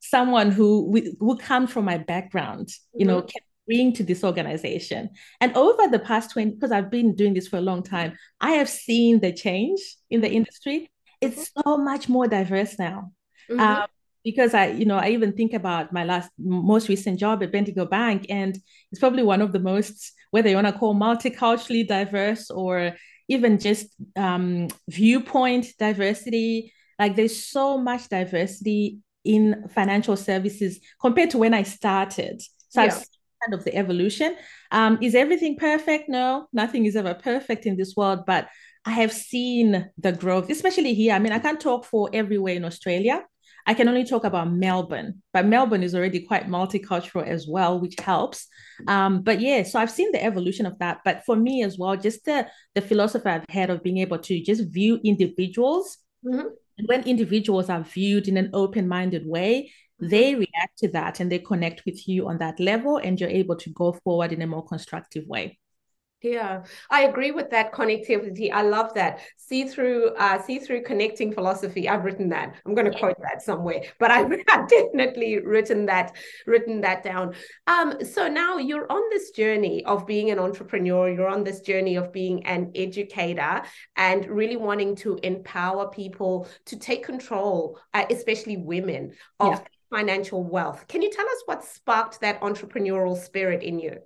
someone 0.00 0.50
who 0.50 1.16
who 1.18 1.36
comes 1.36 1.72
from 1.72 1.84
my 1.84 1.98
background, 1.98 2.68
mm-hmm. 2.68 3.00
you 3.00 3.06
know, 3.06 3.18
mm-hmm. 3.18 3.26
can 3.26 3.42
bring 3.66 3.92
to 3.94 4.04
this 4.04 4.22
organization. 4.24 5.10
And 5.40 5.56
over 5.56 5.88
the 5.88 5.98
past 5.98 6.30
20, 6.32 6.52
because 6.52 6.72
I've 6.72 6.90
been 6.90 7.14
doing 7.14 7.34
this 7.34 7.48
for 7.48 7.56
a 7.56 7.60
long 7.62 7.82
time, 7.82 8.16
I 8.40 8.52
have 8.52 8.68
seen 8.68 9.20
the 9.20 9.32
change 9.32 9.80
in 10.10 10.20
the 10.20 10.28
mm-hmm. 10.28 10.36
industry. 10.36 10.90
It's 11.20 11.50
so 11.52 11.76
much 11.76 12.08
more 12.08 12.26
diverse 12.26 12.78
now. 12.78 13.12
Mm-hmm. 13.50 13.60
Um, 13.60 13.88
because 14.24 14.54
I, 14.54 14.68
you 14.68 14.84
know, 14.84 14.96
I 14.96 15.10
even 15.10 15.32
think 15.32 15.52
about 15.52 15.92
my 15.92 16.04
last 16.04 16.30
most 16.38 16.88
recent 16.88 17.18
job 17.18 17.42
at 17.42 17.52
Bendigo 17.52 17.86
Bank, 17.86 18.26
and 18.28 18.56
it's 18.90 19.00
probably 19.00 19.22
one 19.22 19.42
of 19.42 19.52
the 19.52 19.60
most, 19.60 20.12
whether 20.30 20.48
you 20.48 20.56
want 20.56 20.66
to 20.66 20.72
call 20.72 20.94
multiculturally 20.94 21.86
diverse 21.86 22.50
or 22.50 22.94
even 23.28 23.58
just 23.58 23.86
um, 24.16 24.68
viewpoint 24.88 25.66
diversity. 25.78 26.72
Like 26.98 27.16
there's 27.16 27.44
so 27.44 27.78
much 27.78 28.08
diversity 28.08 28.98
in 29.24 29.68
financial 29.68 30.16
services 30.16 30.80
compared 31.00 31.30
to 31.30 31.38
when 31.38 31.54
I 31.54 31.62
started. 31.62 32.42
So 32.68 32.80
yeah. 32.80 32.86
I've 32.86 32.92
seen 32.94 33.06
kind 33.44 33.54
of 33.54 33.64
the 33.64 33.74
evolution. 33.74 34.36
Um, 34.70 34.98
is 35.00 35.14
everything 35.14 35.56
perfect? 35.56 36.08
No, 36.08 36.48
nothing 36.52 36.84
is 36.86 36.96
ever 36.96 37.14
perfect 37.14 37.66
in 37.66 37.76
this 37.76 37.94
world, 37.96 38.24
but 38.26 38.48
I 38.84 38.92
have 38.92 39.12
seen 39.12 39.90
the 39.98 40.12
growth, 40.12 40.50
especially 40.50 40.94
here. 40.94 41.14
I 41.14 41.18
mean, 41.18 41.32
I 41.32 41.38
can't 41.38 41.60
talk 41.60 41.84
for 41.84 42.08
everywhere 42.12 42.54
in 42.54 42.64
Australia. 42.64 43.24
I 43.70 43.74
can 43.74 43.86
only 43.86 44.02
talk 44.02 44.24
about 44.24 44.50
Melbourne, 44.50 45.22
but 45.32 45.46
Melbourne 45.46 45.84
is 45.84 45.94
already 45.94 46.26
quite 46.26 46.48
multicultural 46.48 47.24
as 47.24 47.46
well, 47.46 47.78
which 47.78 47.94
helps. 48.00 48.48
Um, 48.88 49.22
but 49.22 49.40
yeah, 49.40 49.62
so 49.62 49.78
I've 49.78 49.92
seen 49.92 50.10
the 50.10 50.24
evolution 50.24 50.66
of 50.66 50.76
that. 50.80 51.02
But 51.04 51.22
for 51.24 51.36
me 51.36 51.62
as 51.62 51.78
well, 51.78 51.96
just 51.96 52.24
the 52.24 52.48
the 52.74 52.80
philosophy 52.80 53.28
I've 53.28 53.44
had 53.48 53.70
of 53.70 53.84
being 53.84 53.98
able 53.98 54.18
to 54.18 54.42
just 54.42 54.72
view 54.72 54.98
individuals. 55.04 55.98
Mm-hmm. 56.26 56.48
when 56.86 57.02
individuals 57.04 57.70
are 57.70 57.82
viewed 57.82 58.26
in 58.26 58.36
an 58.36 58.50
open-minded 58.52 59.24
way, 59.24 59.70
they 60.00 60.34
react 60.34 60.78
to 60.78 60.88
that 60.88 61.20
and 61.20 61.30
they 61.30 61.38
connect 61.38 61.84
with 61.86 62.08
you 62.08 62.28
on 62.28 62.38
that 62.38 62.58
level, 62.58 62.96
and 62.96 63.20
you're 63.20 63.38
able 63.42 63.56
to 63.56 63.70
go 63.70 63.92
forward 64.02 64.32
in 64.32 64.42
a 64.42 64.48
more 64.48 64.66
constructive 64.66 65.26
way. 65.28 65.60
Yeah, 66.22 66.64
I 66.90 67.04
agree 67.04 67.30
with 67.30 67.48
that 67.50 67.72
connectivity. 67.72 68.52
I 68.52 68.60
love 68.60 68.92
that 68.92 69.20
see 69.38 69.64
through, 69.64 70.10
uh, 70.16 70.40
see 70.42 70.58
through 70.58 70.82
connecting 70.82 71.32
philosophy. 71.32 71.88
I've 71.88 72.04
written 72.04 72.28
that. 72.28 72.56
I'm 72.66 72.74
going 72.74 72.90
to 72.92 72.98
quote 72.98 73.16
that 73.22 73.40
somewhere, 73.40 73.84
but 73.98 74.10
I've, 74.10 74.30
I've 74.50 74.68
definitely 74.68 75.40
written 75.40 75.86
that, 75.86 76.14
written 76.46 76.82
that 76.82 77.02
down. 77.02 77.34
Um, 77.66 78.04
so 78.04 78.28
now 78.28 78.58
you're 78.58 78.90
on 78.92 79.02
this 79.08 79.30
journey 79.30 79.82
of 79.86 80.06
being 80.06 80.30
an 80.30 80.38
entrepreneur. 80.38 81.10
You're 81.10 81.28
on 81.28 81.42
this 81.42 81.60
journey 81.62 81.96
of 81.96 82.12
being 82.12 82.44
an 82.44 82.70
educator 82.74 83.62
and 83.96 84.26
really 84.26 84.56
wanting 84.56 84.96
to 84.96 85.18
empower 85.22 85.88
people 85.88 86.48
to 86.66 86.78
take 86.78 87.02
control, 87.02 87.80
uh, 87.94 88.04
especially 88.10 88.58
women, 88.58 89.14
of 89.38 89.52
yeah. 89.52 89.60
financial 89.90 90.44
wealth. 90.44 90.86
Can 90.86 91.00
you 91.00 91.10
tell 91.10 91.26
us 91.26 91.42
what 91.46 91.64
sparked 91.64 92.20
that 92.20 92.42
entrepreneurial 92.42 93.16
spirit 93.16 93.62
in 93.62 93.78
you? 93.78 94.00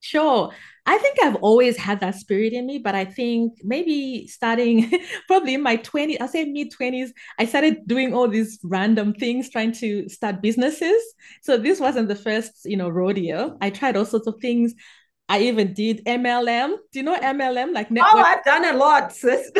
Sure. 0.00 0.50
I 0.86 0.98
think 0.98 1.22
I've 1.22 1.36
always 1.36 1.76
had 1.76 2.00
that 2.00 2.14
spirit 2.14 2.52
in 2.52 2.66
me, 2.66 2.78
but 2.78 2.94
I 2.94 3.04
think 3.04 3.52
maybe 3.62 4.26
starting 4.26 4.90
probably 5.28 5.54
in 5.54 5.62
my 5.62 5.76
20s, 5.76 6.16
I'll 6.20 6.28
say 6.28 6.44
mid 6.46 6.72
20s, 6.72 7.10
I 7.38 7.44
started 7.44 7.86
doing 7.86 8.14
all 8.14 8.26
these 8.26 8.58
random 8.64 9.12
things, 9.14 9.50
trying 9.50 9.72
to 9.72 10.08
start 10.08 10.40
businesses. 10.40 11.00
So 11.42 11.58
this 11.58 11.80
wasn't 11.80 12.08
the 12.08 12.16
first, 12.16 12.64
you 12.64 12.76
know, 12.76 12.88
rodeo. 12.88 13.56
I 13.60 13.70
tried 13.70 13.96
all 13.96 14.06
sorts 14.06 14.26
of 14.26 14.36
things. 14.40 14.74
I 15.28 15.42
even 15.42 15.74
did 15.74 16.04
MLM. 16.06 16.70
Do 16.92 16.98
you 16.98 17.04
know 17.04 17.16
MLM? 17.16 17.72
Like 17.72 17.86
oh, 17.90 17.94
network? 17.94 18.14
Oh, 18.14 18.18
I've 18.20 18.44
done 18.44 18.64
a 18.64 18.76
lot, 18.76 19.12
sis. 19.12 19.52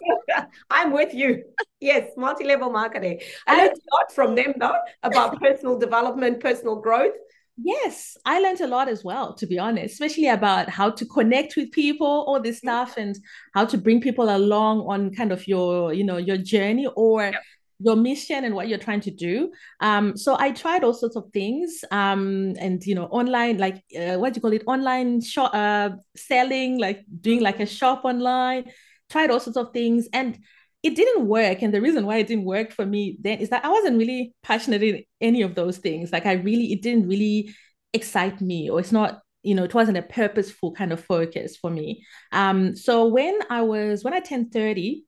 I'm 0.70 0.92
with 0.92 1.14
you. 1.14 1.44
Yes, 1.78 2.10
multi-level 2.16 2.70
marketing. 2.70 3.20
I 3.46 3.58
learned 3.58 3.76
a 3.76 3.94
lot 3.94 4.12
from 4.12 4.34
them 4.34 4.54
though 4.58 4.74
about 5.04 5.40
personal 5.40 5.78
development, 5.78 6.40
personal 6.40 6.76
growth. 6.76 7.12
Yes, 7.56 8.16
I 8.24 8.40
learned 8.40 8.60
a 8.62 8.66
lot 8.66 8.88
as 8.88 9.04
well, 9.04 9.32
to 9.34 9.46
be 9.46 9.60
honest, 9.60 9.92
especially 9.92 10.26
about 10.26 10.68
how 10.68 10.90
to 10.90 11.06
connect 11.06 11.54
with 11.56 11.70
people, 11.70 12.06
all 12.06 12.40
this 12.40 12.56
mm-hmm. 12.56 12.68
stuff, 12.68 12.96
and 12.96 13.16
how 13.54 13.64
to 13.64 13.78
bring 13.78 14.00
people 14.00 14.34
along 14.34 14.80
on 14.80 15.14
kind 15.14 15.30
of 15.30 15.46
your, 15.46 15.92
you 15.92 16.02
know, 16.02 16.16
your 16.16 16.36
journey 16.36 16.88
or 16.96 17.22
yep. 17.22 17.42
your 17.78 17.94
mission 17.94 18.44
and 18.44 18.56
what 18.56 18.66
you're 18.66 18.78
trying 18.78 19.00
to 19.02 19.12
do. 19.12 19.52
Um, 19.78 20.16
so 20.16 20.36
I 20.36 20.50
tried 20.50 20.82
all 20.82 20.94
sorts 20.94 21.14
of 21.14 21.30
things, 21.32 21.84
um, 21.92 22.54
and 22.58 22.84
you 22.84 22.96
know, 22.96 23.04
online, 23.06 23.58
like 23.58 23.84
uh, 23.96 24.16
what 24.16 24.32
do 24.32 24.38
you 24.38 24.42
call 24.42 24.52
it, 24.52 24.64
online 24.66 25.20
shop, 25.20 25.52
uh, 25.54 25.90
selling, 26.16 26.80
like 26.80 27.04
doing 27.20 27.40
like 27.40 27.60
a 27.60 27.66
shop 27.66 28.04
online. 28.04 28.64
Tried 29.10 29.30
all 29.30 29.38
sorts 29.38 29.58
of 29.58 29.72
things, 29.72 30.08
and 30.12 30.38
it 30.84 30.94
didn't 30.94 31.26
work. 31.26 31.62
And 31.62 31.72
the 31.72 31.80
reason 31.80 32.04
why 32.04 32.18
it 32.18 32.26
didn't 32.26 32.44
work 32.44 32.70
for 32.70 32.84
me 32.84 33.16
then 33.22 33.38
is 33.38 33.48
that 33.48 33.64
I 33.64 33.70
wasn't 33.70 33.98
really 33.98 34.34
passionate 34.42 34.82
in 34.82 35.02
any 35.20 35.40
of 35.40 35.54
those 35.54 35.78
things. 35.78 36.12
Like 36.12 36.26
I 36.26 36.34
really, 36.34 36.72
it 36.72 36.82
didn't 36.82 37.08
really 37.08 37.54
excite 37.94 38.42
me, 38.42 38.68
or 38.68 38.80
it's 38.80 38.92
not, 38.92 39.20
you 39.42 39.54
know, 39.54 39.64
it 39.64 39.72
wasn't 39.72 39.96
a 39.96 40.02
purposeful 40.02 40.72
kind 40.72 40.92
of 40.92 41.02
focus 41.02 41.56
for 41.56 41.70
me. 41.70 42.04
Um, 42.32 42.76
so 42.76 43.06
when 43.06 43.38
I 43.48 43.62
was, 43.62 44.04
when 44.04 44.12
I 44.12 44.20
turned 44.20 44.52
30, 44.52 45.04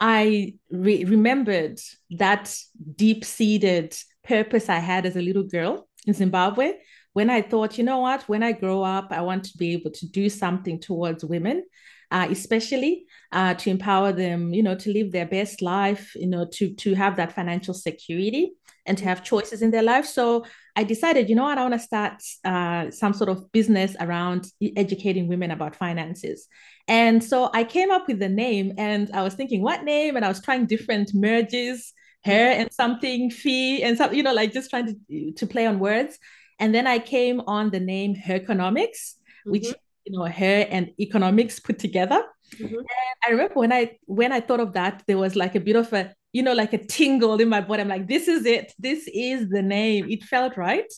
I 0.00 0.54
re- 0.68 1.04
remembered 1.04 1.78
that 2.18 2.52
deep 2.96 3.24
seated 3.24 3.96
purpose 4.24 4.68
I 4.68 4.80
had 4.80 5.06
as 5.06 5.14
a 5.14 5.22
little 5.22 5.44
girl 5.44 5.88
in 6.06 6.14
Zimbabwe 6.14 6.72
when 7.12 7.30
I 7.30 7.42
thought, 7.42 7.78
you 7.78 7.84
know 7.84 7.98
what, 7.98 8.22
when 8.22 8.42
I 8.42 8.52
grow 8.52 8.82
up, 8.82 9.08
I 9.10 9.20
want 9.22 9.44
to 9.44 9.58
be 9.58 9.72
able 9.74 9.90
to 9.92 10.06
do 10.08 10.28
something 10.28 10.80
towards 10.80 11.24
women 11.24 11.64
uh, 12.10 12.26
especially 12.30 13.06
uh, 13.32 13.54
to 13.54 13.70
empower 13.70 14.12
them, 14.12 14.52
you 14.52 14.62
know, 14.62 14.74
to 14.74 14.92
live 14.92 15.12
their 15.12 15.26
best 15.26 15.62
life, 15.62 16.12
you 16.14 16.26
know, 16.26 16.46
to 16.52 16.74
to 16.74 16.94
have 16.94 17.16
that 17.16 17.32
financial 17.32 17.74
security 17.74 18.52
and 18.86 18.98
to 18.98 19.04
have 19.04 19.22
choices 19.22 19.62
in 19.62 19.70
their 19.70 19.82
life. 19.82 20.06
So 20.06 20.44
I 20.74 20.84
decided, 20.84 21.28
you 21.28 21.36
know 21.36 21.44
what, 21.44 21.58
I 21.58 21.62
want 21.62 21.74
to 21.74 21.78
start 21.80 22.22
uh, 22.44 22.90
some 22.90 23.12
sort 23.12 23.30
of 23.30 23.52
business 23.52 23.94
around 24.00 24.46
educating 24.76 25.28
women 25.28 25.50
about 25.50 25.76
finances. 25.76 26.48
And 26.88 27.22
so 27.22 27.50
I 27.52 27.64
came 27.64 27.90
up 27.90 28.08
with 28.08 28.18
the 28.18 28.28
name, 28.28 28.72
and 28.78 29.10
I 29.12 29.22
was 29.22 29.34
thinking, 29.34 29.62
what 29.62 29.84
name? 29.84 30.16
And 30.16 30.24
I 30.24 30.28
was 30.28 30.42
trying 30.42 30.66
different 30.66 31.14
merges, 31.14 31.92
her 32.24 32.32
and 32.32 32.72
something, 32.72 33.30
fee, 33.30 33.82
and 33.82 33.96
some, 33.96 34.12
you 34.12 34.22
know, 34.22 34.34
like 34.34 34.52
just 34.52 34.70
trying 34.70 34.86
to 34.86 35.32
to 35.32 35.46
play 35.46 35.66
on 35.66 35.78
words. 35.78 36.18
And 36.58 36.74
then 36.74 36.86
I 36.86 36.98
came 36.98 37.40
on 37.46 37.70
the 37.70 37.80
name 37.80 38.14
Herconomics, 38.14 39.14
mm-hmm. 39.14 39.50
which 39.52 39.66
you 40.10 40.18
know 40.18 40.24
hair 40.24 40.66
and 40.70 40.90
economics 40.98 41.60
put 41.60 41.78
together 41.78 42.22
mm-hmm. 42.56 42.74
and 42.74 42.86
i 43.26 43.30
remember 43.30 43.54
when 43.54 43.72
i 43.72 43.96
when 44.06 44.32
i 44.32 44.40
thought 44.40 44.60
of 44.60 44.72
that 44.72 45.02
there 45.06 45.18
was 45.18 45.36
like 45.36 45.54
a 45.54 45.60
bit 45.60 45.76
of 45.76 45.92
a 45.92 46.12
you 46.32 46.42
know 46.42 46.52
like 46.52 46.72
a 46.72 46.84
tingle 46.84 47.40
in 47.40 47.48
my 47.48 47.60
body 47.60 47.82
i'm 47.82 47.88
like 47.88 48.08
this 48.08 48.26
is 48.26 48.44
it 48.44 48.72
this 48.78 49.08
is 49.14 49.48
the 49.48 49.62
name 49.62 50.10
it 50.10 50.22
felt 50.24 50.56
right 50.56 50.92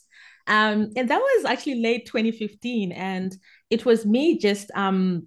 um 0.46 0.90
and 0.96 1.09
that 1.11 1.18
was 1.18 1.44
actually 1.44 1.81
late 1.81 2.07
2015 2.07 2.92
and 2.92 3.37
it 3.70 3.85
was 3.85 4.07
me 4.07 4.38
just 4.38 4.70
um 4.75 5.27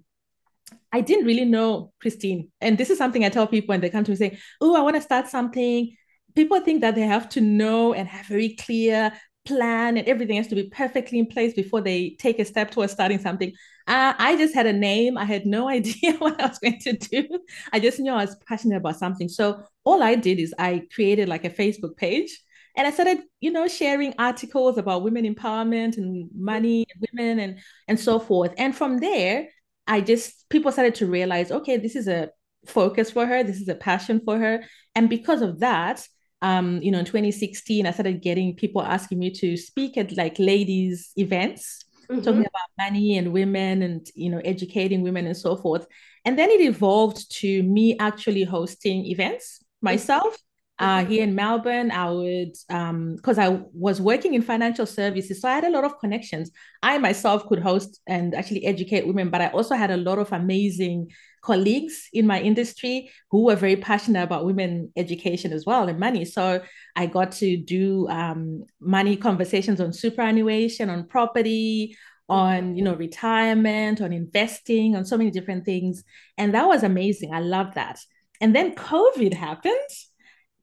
I 0.92 1.00
didn't 1.00 1.26
really 1.26 1.44
know 1.44 1.92
Christine. 2.00 2.50
And 2.60 2.78
this 2.78 2.90
is 2.90 2.96
something 2.96 3.24
I 3.24 3.28
tell 3.28 3.46
people 3.46 3.72
when 3.72 3.80
they 3.80 3.90
come 3.90 4.04
to 4.04 4.10
me 4.10 4.16
saying, 4.16 4.38
Oh, 4.60 4.74
I 4.74 4.80
want 4.80 4.96
to 4.96 5.02
start 5.02 5.28
something. 5.28 5.94
People 6.34 6.60
think 6.60 6.80
that 6.80 6.94
they 6.94 7.02
have 7.02 7.28
to 7.30 7.40
know 7.40 7.92
and 7.92 8.08
have 8.08 8.26
very 8.26 8.56
clear 8.56 9.12
plan 9.46 9.96
and 9.96 10.06
everything 10.06 10.36
has 10.36 10.48
to 10.48 10.54
be 10.54 10.68
perfectly 10.68 11.18
in 11.18 11.26
place 11.26 11.54
before 11.54 11.80
they 11.80 12.16
take 12.18 12.38
a 12.38 12.44
step 12.44 12.70
towards 12.70 12.92
starting 12.92 13.18
something. 13.18 13.52
Uh, 13.86 14.12
I 14.18 14.36
just 14.36 14.54
had 14.54 14.66
a 14.66 14.72
name. 14.72 15.16
I 15.16 15.24
had 15.24 15.46
no 15.46 15.68
idea 15.78 16.14
what 16.18 16.40
I 16.40 16.48
was 16.48 16.58
going 16.58 16.80
to 16.80 16.92
do. 16.92 17.40
I 17.72 17.80
just 17.80 17.98
knew 18.00 18.12
I 18.12 18.24
was 18.24 18.36
passionate 18.48 18.76
about 18.76 18.98
something. 18.98 19.28
So 19.28 19.62
all 19.84 20.02
I 20.02 20.16
did 20.16 20.38
is 20.38 20.54
I 20.58 20.82
created 20.92 21.28
like 21.28 21.44
a 21.44 21.50
Facebook 21.50 21.96
page 21.96 22.38
and 22.76 22.86
I 22.86 22.90
started, 22.90 23.20
you 23.40 23.50
know, 23.50 23.68
sharing 23.68 24.14
articles 24.18 24.76
about 24.76 25.02
women 25.02 25.24
empowerment 25.24 25.96
and 25.96 26.28
money, 26.34 26.86
and 26.92 27.08
women, 27.10 27.38
and 27.38 27.58
and 27.88 27.98
so 27.98 28.18
forth. 28.18 28.52
And 28.58 28.76
from 28.76 28.98
there, 28.98 29.48
I 29.86 30.02
just 30.02 30.48
people 30.50 30.70
started 30.72 30.96
to 30.96 31.06
realize, 31.06 31.50
okay, 31.50 31.78
this 31.78 31.96
is 31.96 32.06
a 32.06 32.30
focus 32.66 33.10
for 33.10 33.26
her. 33.26 33.42
This 33.42 33.60
is 33.60 33.68
a 33.68 33.74
passion 33.74 34.20
for 34.24 34.38
her, 34.38 34.64
and 34.94 35.08
because 35.08 35.40
of 35.40 35.60
that, 35.60 36.06
um, 36.42 36.82
you 36.82 36.90
know, 36.90 36.98
in 36.98 37.04
2016, 37.04 37.86
I 37.86 37.90
started 37.90 38.22
getting 38.22 38.54
people 38.54 38.82
asking 38.82 39.18
me 39.18 39.30
to 39.32 39.56
speak 39.56 39.96
at 39.96 40.16
like 40.16 40.38
ladies' 40.38 41.12
events, 41.16 41.84
mm-hmm. 42.10 42.20
talking 42.20 42.40
about 42.40 42.68
money 42.78 43.16
and 43.16 43.32
women 43.32 43.82
and, 43.82 44.06
you 44.14 44.30
know, 44.30 44.40
educating 44.44 45.02
women 45.02 45.26
and 45.26 45.36
so 45.36 45.56
forth. 45.56 45.86
And 46.24 46.38
then 46.38 46.50
it 46.50 46.60
evolved 46.60 47.30
to 47.40 47.62
me 47.62 47.96
actually 47.98 48.44
hosting 48.44 49.06
events 49.06 49.60
myself. 49.80 50.36
uh, 50.78 51.04
here 51.06 51.22
in 51.22 51.34
Melbourne, 51.34 51.90
I 51.90 52.10
would, 52.10 52.52
because 52.52 53.38
um, 53.38 53.42
I 53.42 53.62
was 53.72 53.98
working 53.98 54.34
in 54.34 54.42
financial 54.42 54.84
services, 54.84 55.40
so 55.40 55.48
I 55.48 55.54
had 55.54 55.64
a 55.64 55.70
lot 55.70 55.84
of 55.84 55.98
connections. 55.98 56.50
I 56.82 56.98
myself 56.98 57.46
could 57.46 57.60
host 57.60 58.00
and 58.06 58.34
actually 58.34 58.66
educate 58.66 59.06
women, 59.06 59.30
but 59.30 59.40
I 59.40 59.48
also 59.48 59.74
had 59.74 59.90
a 59.90 59.96
lot 59.96 60.18
of 60.18 60.30
amazing 60.32 61.12
colleagues 61.46 62.08
in 62.12 62.26
my 62.26 62.40
industry 62.40 63.10
who 63.30 63.44
were 63.44 63.56
very 63.56 63.76
passionate 63.76 64.24
about 64.24 64.44
women 64.44 64.92
education 64.96 65.52
as 65.52 65.64
well 65.64 65.88
and 65.88 65.98
money. 65.98 66.24
So 66.24 66.60
I 66.96 67.06
got 67.06 67.32
to 67.42 67.56
do 67.56 68.08
um, 68.08 68.64
money 68.80 69.16
conversations 69.16 69.80
on 69.80 69.92
superannuation, 69.92 70.90
on 70.90 71.06
property, 71.06 71.96
on 72.28 72.76
you 72.76 72.82
know 72.82 72.94
retirement, 72.94 74.00
on 74.00 74.12
investing, 74.12 74.96
on 74.96 75.04
so 75.04 75.16
many 75.16 75.30
different 75.30 75.64
things, 75.64 76.02
and 76.36 76.54
that 76.54 76.66
was 76.66 76.82
amazing. 76.82 77.32
I 77.32 77.40
love 77.40 77.74
that. 77.74 78.00
And 78.40 78.54
then 78.54 78.74
COVID 78.74 79.32
happened 79.32 79.90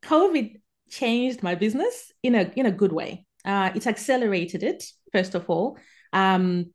COVID 0.03 0.59
changed 0.89 1.41
my 1.41 1.55
business 1.55 2.11
in 2.21 2.35
a 2.35 2.51
in 2.55 2.65
a 2.65 2.71
good 2.71 2.91
way. 2.91 3.25
Uh, 3.45 3.71
it 3.75 3.87
accelerated 3.87 4.63
it 4.63 4.83
first 5.13 5.35
of 5.35 5.49
all, 5.49 5.77
um, 6.11 6.73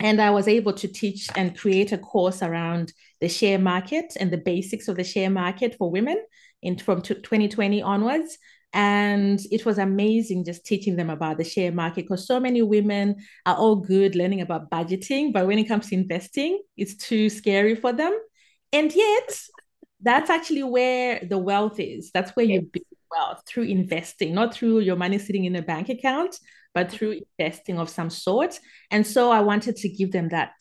and 0.00 0.20
I 0.20 0.30
was 0.30 0.48
able 0.48 0.72
to 0.74 0.88
teach 0.88 1.28
and 1.36 1.56
create 1.56 1.92
a 1.92 1.98
course 1.98 2.42
around 2.42 2.92
the 3.20 3.28
share 3.28 3.58
market 3.58 4.14
and 4.18 4.30
the 4.30 4.38
basics 4.38 4.88
of 4.88 4.96
the 4.96 5.04
share 5.04 5.30
market 5.30 5.76
for 5.76 5.90
women 5.90 6.22
in 6.62 6.78
from 6.78 7.00
2020 7.02 7.82
onwards. 7.82 8.38
And 8.72 9.40
it 9.52 9.64
was 9.64 9.78
amazing 9.78 10.44
just 10.44 10.66
teaching 10.66 10.96
them 10.96 11.08
about 11.08 11.38
the 11.38 11.44
share 11.44 11.70
market 11.70 12.02
because 12.02 12.26
so 12.26 12.40
many 12.40 12.60
women 12.60 13.16
are 13.46 13.54
all 13.54 13.76
good 13.76 14.16
learning 14.16 14.40
about 14.40 14.68
budgeting, 14.68 15.32
but 15.32 15.46
when 15.46 15.60
it 15.60 15.68
comes 15.68 15.88
to 15.88 15.94
investing, 15.94 16.60
it's 16.76 16.96
too 16.96 17.30
scary 17.30 17.76
for 17.76 17.92
them. 17.92 18.18
And 18.72 18.92
yet, 18.92 19.40
that's 20.00 20.28
actually 20.28 20.64
where 20.64 21.20
the 21.24 21.38
wealth 21.38 21.78
is. 21.78 22.10
That's 22.12 22.32
where 22.32 22.44
you 22.44 22.62
build 22.62 22.84
wealth 23.10 23.42
through 23.46 23.64
investing, 23.64 24.34
not 24.34 24.52
through 24.52 24.80
your 24.80 24.96
money 24.96 25.18
sitting 25.18 25.44
in 25.44 25.54
a 25.54 25.62
bank 25.62 25.88
account, 25.88 26.38
but 26.74 26.88
mm-hmm. 26.88 26.96
through 26.96 27.20
investing 27.38 27.78
of 27.78 27.88
some 27.88 28.10
sort. 28.10 28.58
And 28.90 29.06
so 29.06 29.30
I 29.30 29.40
wanted 29.40 29.76
to 29.76 29.88
give 29.88 30.12
them 30.12 30.28
that 30.30 30.52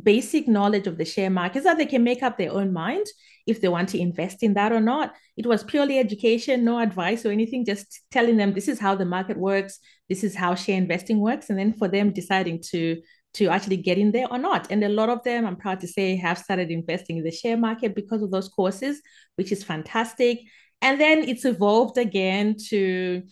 basic 0.00 0.48
knowledge 0.48 0.86
of 0.86 0.98
the 0.98 1.04
share 1.04 1.30
market 1.30 1.62
so 1.62 1.70
that 1.70 1.78
they 1.78 1.86
can 1.86 2.04
make 2.04 2.22
up 2.22 2.38
their 2.38 2.52
own 2.52 2.72
mind 2.72 3.06
if 3.46 3.60
they 3.60 3.68
want 3.68 3.88
to 3.90 3.98
invest 3.98 4.42
in 4.42 4.54
that 4.54 4.72
or 4.72 4.80
not. 4.80 5.14
It 5.36 5.46
was 5.46 5.64
purely 5.64 5.98
education, 5.98 6.64
no 6.64 6.78
advice 6.78 7.24
or 7.24 7.30
anything, 7.30 7.64
just 7.64 8.00
telling 8.10 8.36
them 8.36 8.52
this 8.52 8.68
is 8.68 8.78
how 8.78 8.94
the 8.94 9.04
market 9.04 9.36
works, 9.36 9.78
this 10.08 10.22
is 10.22 10.34
how 10.34 10.54
share 10.54 10.76
investing 10.76 11.20
works, 11.20 11.50
and 11.50 11.58
then 11.58 11.72
for 11.72 11.88
them 11.88 12.12
deciding 12.12 12.62
to 12.70 13.00
to 13.32 13.46
actually 13.46 13.76
get 13.76 13.96
in 13.96 14.10
there 14.10 14.26
or 14.28 14.38
not. 14.38 14.66
And 14.70 14.82
a 14.82 14.88
lot 14.88 15.08
of 15.08 15.22
them, 15.22 15.46
I'm 15.46 15.56
proud 15.56 15.78
to 15.80 15.86
say, 15.86 16.16
have 16.16 16.36
started 16.36 16.68
investing 16.70 17.18
in 17.18 17.22
the 17.22 17.30
share 17.30 17.56
market 17.56 17.94
because 17.94 18.22
of 18.22 18.32
those 18.32 18.48
courses, 18.48 19.00
which 19.36 19.52
is 19.52 19.62
fantastic. 19.62 20.40
And 20.82 21.00
then 21.00 21.18
it's 21.20 21.44
evolved 21.44 21.96
again 21.96 22.56
to 22.70 23.22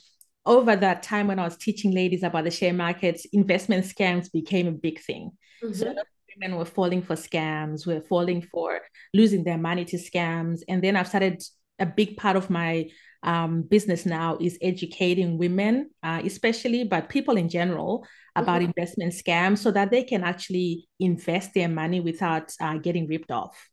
over 0.49 0.75
that 0.75 1.03
time 1.03 1.29
when 1.29 1.39
I 1.39 1.45
was 1.45 1.57
teaching 1.57 1.95
ladies 1.95 2.23
about 2.25 2.45
the 2.45 2.51
share 2.51 2.73
markets, 2.73 3.27
investment 3.33 3.85
scams 3.85 4.33
became 4.33 4.67
a 4.67 4.73
big 4.73 5.01
thing. 5.01 5.31
Mm-hmm. 5.63 5.75
So 5.75 5.95
women 6.35 6.59
were 6.59 6.65
falling 6.65 7.03
for 7.03 7.15
scams, 7.15 7.87
were 7.87 8.01
falling 8.01 8.43
for 8.43 8.81
losing 9.13 9.45
their 9.45 9.59
money 9.59 9.85
to 9.85 9.97
scams. 9.97 10.63
And 10.69 10.83
then 10.83 10.97
I've 10.97 11.09
started 11.09 11.43
a 11.79 11.87
big 11.87 12.17
part 12.17 12.37
of 12.37 12.51
my 12.51 12.91
um, 13.23 13.63
business 13.63 14.07
now 14.07 14.39
is 14.41 14.59
educating 14.63 15.39
women, 15.39 15.91
uh, 16.03 16.23
especially, 16.25 16.85
but 16.85 17.09
people 17.09 17.37
in 17.37 17.49
general, 17.49 18.07
about 18.37 18.61
mm-hmm. 18.61 18.71
investment 18.77 19.13
scams 19.13 19.59
so 19.59 19.71
that 19.73 19.91
they 19.91 20.05
can 20.05 20.23
actually 20.23 20.89
invest 21.01 21.55
their 21.55 21.69
money 21.69 22.01
without 22.01 22.53
uh, 22.61 22.79
getting 22.79 23.07
ripped 23.09 23.31
off. 23.31 23.69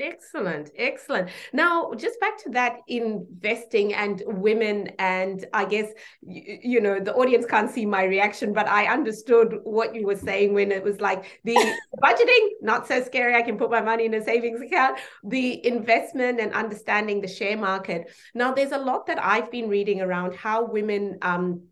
Excellent, 0.00 0.70
excellent. 0.78 1.28
Now, 1.52 1.92
just 1.92 2.18
back 2.18 2.38
to 2.44 2.50
that 2.50 2.78
investing 2.88 3.92
and 3.92 4.22
women, 4.26 4.88
and 4.98 5.44
I 5.52 5.66
guess 5.66 5.92
you, 6.22 6.58
you, 6.62 6.80
know 6.80 6.98
the 6.98 7.12
audience 7.12 7.44
can't 7.44 7.70
see 7.70 7.84
my 7.84 8.04
reaction, 8.04 8.54
but 8.54 8.66
I 8.66 8.86
understood 8.86 9.58
what 9.64 9.94
you 9.94 10.06
were 10.06 10.16
saying 10.16 10.54
when 10.54 10.72
it 10.72 10.82
was 10.82 11.02
like 11.02 11.40
the 11.44 11.54
budgeting, 12.02 12.48
not 12.62 12.88
so 12.88 13.02
scary. 13.02 13.34
I 13.34 13.42
can 13.42 13.58
put 13.58 13.70
my 13.70 13.82
money 13.82 14.06
in 14.06 14.14
a 14.14 14.24
savings 14.24 14.62
account. 14.62 14.98
The 15.24 15.64
investment 15.66 16.40
and 16.40 16.54
understanding 16.54 17.20
the 17.20 17.28
share 17.28 17.58
market. 17.58 18.10
Now, 18.34 18.54
there's 18.54 18.72
a 18.72 18.78
lot 18.78 19.06
that 19.08 19.22
I've 19.22 19.50
been 19.50 19.68
reading 19.68 20.00
around 20.00 20.34
how 20.34 20.64
women 20.64 21.18
um, 21.20 21.64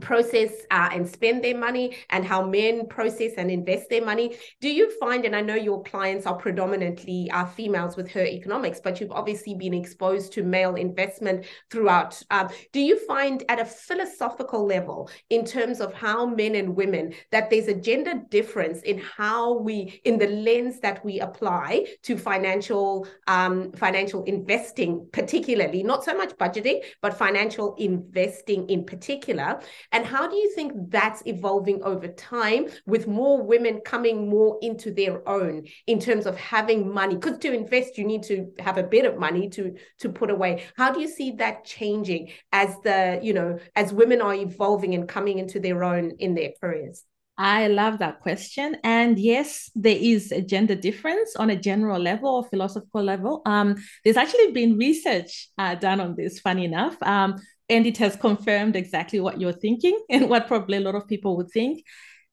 process 0.00 0.50
uh, 0.70 0.90
and 0.92 1.08
spend 1.08 1.42
their 1.42 1.56
money 1.56 1.96
and 2.10 2.24
how 2.24 2.46
men 2.46 2.86
process 2.86 3.32
and 3.36 3.50
invest 3.50 3.88
their 3.90 4.04
money. 4.04 4.36
Do 4.60 4.68
you 4.68 4.90
find 4.98 5.24
and 5.24 5.36
i 5.36 5.40
know 5.40 5.54
your 5.54 5.82
clients 5.82 6.26
are 6.26 6.36
predominantly 6.36 7.30
uh, 7.30 7.44
females 7.44 7.96
with 7.96 8.10
Herconomics 8.10 8.80
but 8.82 9.00
you've 9.00 9.12
obviously 9.12 9.54
been 9.54 9.74
exposed 9.74 10.32
to 10.32 10.42
male 10.42 10.74
investment 10.74 11.44
throughout 11.70 12.20
um, 12.30 12.48
do 12.72 12.80
you 12.80 12.98
find 13.06 13.44
at 13.48 13.60
a 13.60 13.64
philosophical 13.64 14.66
level 14.66 15.10
in 15.30 15.44
terms 15.44 15.80
of 15.80 15.92
how 15.92 16.26
men 16.26 16.54
and 16.54 16.74
women 16.74 17.12
that 17.30 17.50
there's 17.50 17.68
a 17.68 17.74
gender 17.74 18.14
difference 18.30 18.82
in 18.82 18.98
how 18.98 19.58
we 19.58 20.00
in 20.04 20.18
the 20.18 20.26
lens 20.26 20.80
that 20.80 21.04
we 21.04 21.20
apply 21.20 21.84
to 22.02 22.16
financial 22.16 23.06
um, 23.26 23.72
financial 23.72 24.24
investing 24.24 25.06
particularly 25.12 25.82
not 25.82 26.04
so 26.04 26.16
much 26.16 26.30
budgeting 26.36 26.82
but 27.00 27.16
financial 27.16 27.74
investing 27.76 28.68
in 28.68 28.84
particular 28.84 29.60
and 29.92 30.04
how 30.04 30.28
do 30.28 30.36
you 30.36 30.52
think 30.54 30.72
that's 30.90 31.22
evolving 31.26 31.82
over 31.82 32.08
time 32.08 32.68
with 32.86 33.06
more 33.06 33.42
women 33.42 33.80
coming 33.84 34.28
more 34.28 34.58
into 34.62 34.92
their 34.92 35.26
own 35.28 35.64
in 35.86 36.00
terms 36.00 36.26
of 36.26 36.36
having 36.36 36.92
money? 36.92 37.14
Because 37.14 37.38
to 37.38 37.52
invest, 37.52 37.98
you 37.98 38.04
need 38.04 38.22
to 38.24 38.50
have 38.58 38.78
a 38.78 38.82
bit 38.82 39.04
of 39.04 39.18
money 39.18 39.48
to, 39.50 39.74
to 40.00 40.08
put 40.08 40.30
away. 40.30 40.64
How 40.76 40.92
do 40.92 41.00
you 41.00 41.08
see 41.08 41.32
that 41.32 41.64
changing 41.64 42.32
as 42.52 42.76
the, 42.82 43.20
you 43.22 43.32
know, 43.32 43.58
as 43.74 43.92
women 43.92 44.20
are 44.20 44.34
evolving 44.34 44.94
and 44.94 45.08
coming 45.08 45.38
into 45.38 45.60
their 45.60 45.84
own 45.84 46.12
in 46.18 46.34
their 46.34 46.50
careers? 46.60 47.04
I 47.36 47.66
love 47.66 47.98
that 47.98 48.20
question. 48.20 48.76
And 48.84 49.18
yes, 49.18 49.70
there 49.74 49.96
is 49.98 50.30
a 50.30 50.40
gender 50.40 50.76
difference 50.76 51.34
on 51.34 51.50
a 51.50 51.56
general 51.56 52.00
level 52.00 52.28
or 52.28 52.44
philosophical 52.44 53.02
level. 53.02 53.42
Um, 53.44 53.74
there's 54.04 54.16
actually 54.16 54.52
been 54.52 54.78
research 54.78 55.48
uh, 55.58 55.74
done 55.74 56.00
on 56.00 56.14
this, 56.14 56.38
funny 56.38 56.64
enough. 56.64 56.96
Um, 57.02 57.36
and 57.68 57.86
it 57.86 57.96
has 57.98 58.16
confirmed 58.16 58.76
exactly 58.76 59.20
what 59.20 59.40
you're 59.40 59.52
thinking 59.52 59.98
and 60.10 60.28
what 60.28 60.46
probably 60.46 60.78
a 60.78 60.80
lot 60.80 60.94
of 60.94 61.08
people 61.08 61.36
would 61.36 61.50
think. 61.50 61.84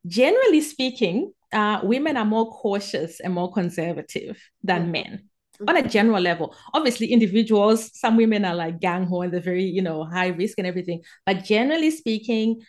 Generally 0.08 0.62
speaking, 0.62 1.34
uh, 1.54 1.80
women 1.84 2.18
are 2.18 2.26
more 2.26 2.50
cautious 2.52 3.20
and 3.20 3.34
more 3.34 3.52
conservative 3.52 4.42
than 4.64 4.84
mm-hmm. 4.84 4.92
men 4.92 5.30
on 5.68 5.78
a 5.78 5.88
general 5.88 6.22
level. 6.22 6.56
Obviously, 6.74 7.08
individuals, 7.08 7.92
some 7.98 8.18
women 8.18 8.46
are 8.46 8.56
like 8.56 8.80
gang 8.80 9.06
ho 9.06 9.22
and 9.22 9.32
they're 9.32 9.42
very, 9.42 9.66
you 9.66 9.82
know, 9.82 10.04
high 10.04 10.28
risk 10.28 10.58
and 10.58 10.68
everything. 10.68 11.02
But 11.26 11.44
generally 11.44 11.92
speaking, 11.92 12.62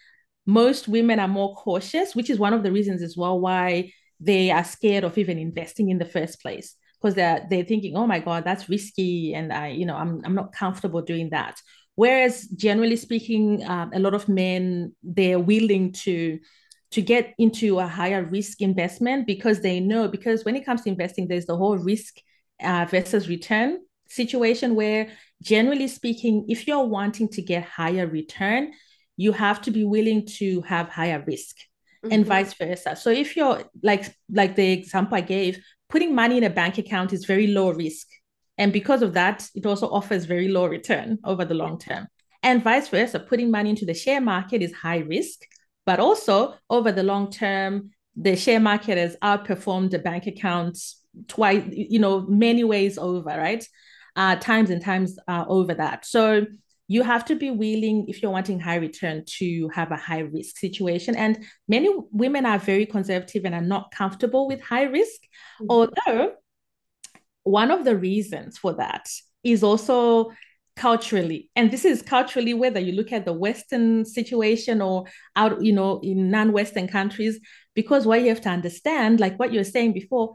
most 0.46 0.88
women 0.88 1.18
are 1.18 1.28
more 1.28 1.54
cautious, 1.54 2.14
which 2.14 2.28
is 2.28 2.38
one 2.38 2.52
of 2.52 2.62
the 2.62 2.72
reasons 2.72 3.02
as 3.02 3.16
well 3.16 3.40
why 3.40 3.92
they 4.20 4.50
are 4.50 4.64
scared 4.64 5.04
of 5.04 5.16
even 5.18 5.38
investing 5.38 5.90
in 5.90 5.98
the 5.98 6.04
first 6.04 6.40
place 6.40 6.76
because 7.00 7.14
they're 7.14 7.44
they're 7.50 7.64
thinking, 7.64 7.96
oh 7.96 8.06
my 8.06 8.20
god, 8.20 8.44
that's 8.44 8.68
risky, 8.68 9.34
and 9.34 9.52
I, 9.52 9.68
you 9.68 9.86
know, 9.86 9.96
I'm 9.96 10.20
I'm 10.24 10.34
not 10.34 10.52
comfortable 10.52 11.02
doing 11.02 11.30
that. 11.30 11.60
Whereas 11.94 12.46
generally 12.48 12.96
speaking, 12.96 13.62
uh, 13.62 13.90
a 13.92 14.00
lot 14.00 14.14
of 14.14 14.28
men 14.28 14.94
they're 15.02 15.38
willing 15.38 15.92
to 16.04 16.38
to 16.92 17.00
get 17.00 17.34
into 17.38 17.78
a 17.78 17.86
higher 17.86 18.22
risk 18.22 18.60
investment 18.60 19.26
because 19.26 19.60
they 19.60 19.80
know 19.80 20.08
because 20.08 20.44
when 20.44 20.56
it 20.56 20.64
comes 20.64 20.82
to 20.82 20.90
investing, 20.90 21.28
there's 21.28 21.46
the 21.46 21.56
whole 21.56 21.78
risk 21.78 22.16
uh, 22.62 22.86
versus 22.90 23.28
return 23.28 23.80
situation 24.08 24.74
where 24.74 25.08
generally 25.42 25.88
speaking, 25.88 26.44
if 26.48 26.66
you're 26.66 26.84
wanting 26.84 27.28
to 27.30 27.42
get 27.42 27.64
higher 27.64 28.06
return, 28.06 28.72
you 29.16 29.32
have 29.32 29.60
to 29.62 29.70
be 29.70 29.84
willing 29.84 30.26
to 30.26 30.60
have 30.62 30.88
higher 30.88 31.22
risk. 31.26 31.56
Mm-hmm. 32.04 32.14
and 32.14 32.26
vice 32.26 32.54
versa. 32.54 32.96
So 32.96 33.10
if 33.10 33.36
you're 33.36 33.62
like 33.80 34.12
like 34.28 34.56
the 34.56 34.72
example 34.72 35.16
I 35.16 35.20
gave, 35.20 35.62
putting 35.88 36.16
money 36.16 36.36
in 36.36 36.42
a 36.42 36.50
bank 36.50 36.76
account 36.78 37.12
is 37.12 37.26
very 37.26 37.46
low 37.46 37.70
risk 37.70 38.08
and 38.58 38.72
because 38.72 39.02
of 39.02 39.14
that, 39.14 39.48
it 39.54 39.66
also 39.66 39.88
offers 39.88 40.24
very 40.24 40.48
low 40.48 40.66
return 40.66 41.18
over 41.24 41.44
the 41.44 41.54
long 41.54 41.78
term. 41.78 42.06
And 42.42 42.62
vice 42.62 42.88
versa, 42.88 43.20
putting 43.20 43.50
money 43.50 43.70
into 43.70 43.86
the 43.86 43.94
share 43.94 44.20
market 44.20 44.62
is 44.62 44.72
high 44.72 44.98
risk, 44.98 45.40
but 45.86 46.00
also 46.00 46.54
over 46.68 46.92
the 46.92 47.02
long 47.02 47.30
term, 47.30 47.90
the 48.16 48.36
share 48.36 48.60
market 48.60 48.98
has 48.98 49.16
outperformed 49.22 49.90
the 49.90 49.98
bank 49.98 50.26
accounts 50.26 51.02
twice, 51.28 51.64
you 51.70 51.98
know, 51.98 52.26
many 52.28 52.64
ways 52.64 52.98
over, 52.98 53.30
right? 53.30 53.66
Uh, 54.16 54.36
times 54.36 54.70
and 54.70 54.82
times 54.82 55.18
uh, 55.28 55.44
over 55.48 55.72
that. 55.74 56.04
So 56.04 56.46
you 56.88 57.02
have 57.02 57.24
to 57.26 57.36
be 57.36 57.50
willing, 57.50 58.04
if 58.08 58.22
you're 58.22 58.30
wanting 58.30 58.60
high 58.60 58.76
return, 58.76 59.24
to 59.38 59.70
have 59.72 59.92
a 59.92 59.96
high 59.96 60.20
risk 60.20 60.58
situation. 60.58 61.16
And 61.16 61.42
many 61.66 61.88
women 62.10 62.44
are 62.44 62.58
very 62.58 62.84
conservative 62.84 63.46
and 63.46 63.54
are 63.54 63.62
not 63.62 63.92
comfortable 63.92 64.46
with 64.46 64.60
high 64.60 64.82
risk, 64.82 65.20
mm-hmm. 65.60 65.66
although 65.70 66.32
one 67.44 67.70
of 67.70 67.84
the 67.84 67.96
reasons 67.96 68.58
for 68.58 68.74
that 68.74 69.08
is 69.44 69.62
also 69.62 70.30
culturally 70.74 71.50
and 71.54 71.70
this 71.70 71.84
is 71.84 72.00
culturally 72.00 72.54
whether 72.54 72.80
you 72.80 72.92
look 72.92 73.12
at 73.12 73.26
the 73.26 73.32
western 73.32 74.06
situation 74.06 74.80
or 74.80 75.04
out 75.36 75.62
you 75.62 75.72
know 75.72 76.00
in 76.02 76.30
non-western 76.30 76.88
countries 76.88 77.38
because 77.74 78.06
what 78.06 78.22
you 78.22 78.28
have 78.28 78.40
to 78.40 78.48
understand 78.48 79.20
like 79.20 79.38
what 79.38 79.52
you're 79.52 79.64
saying 79.64 79.92
before 79.92 80.34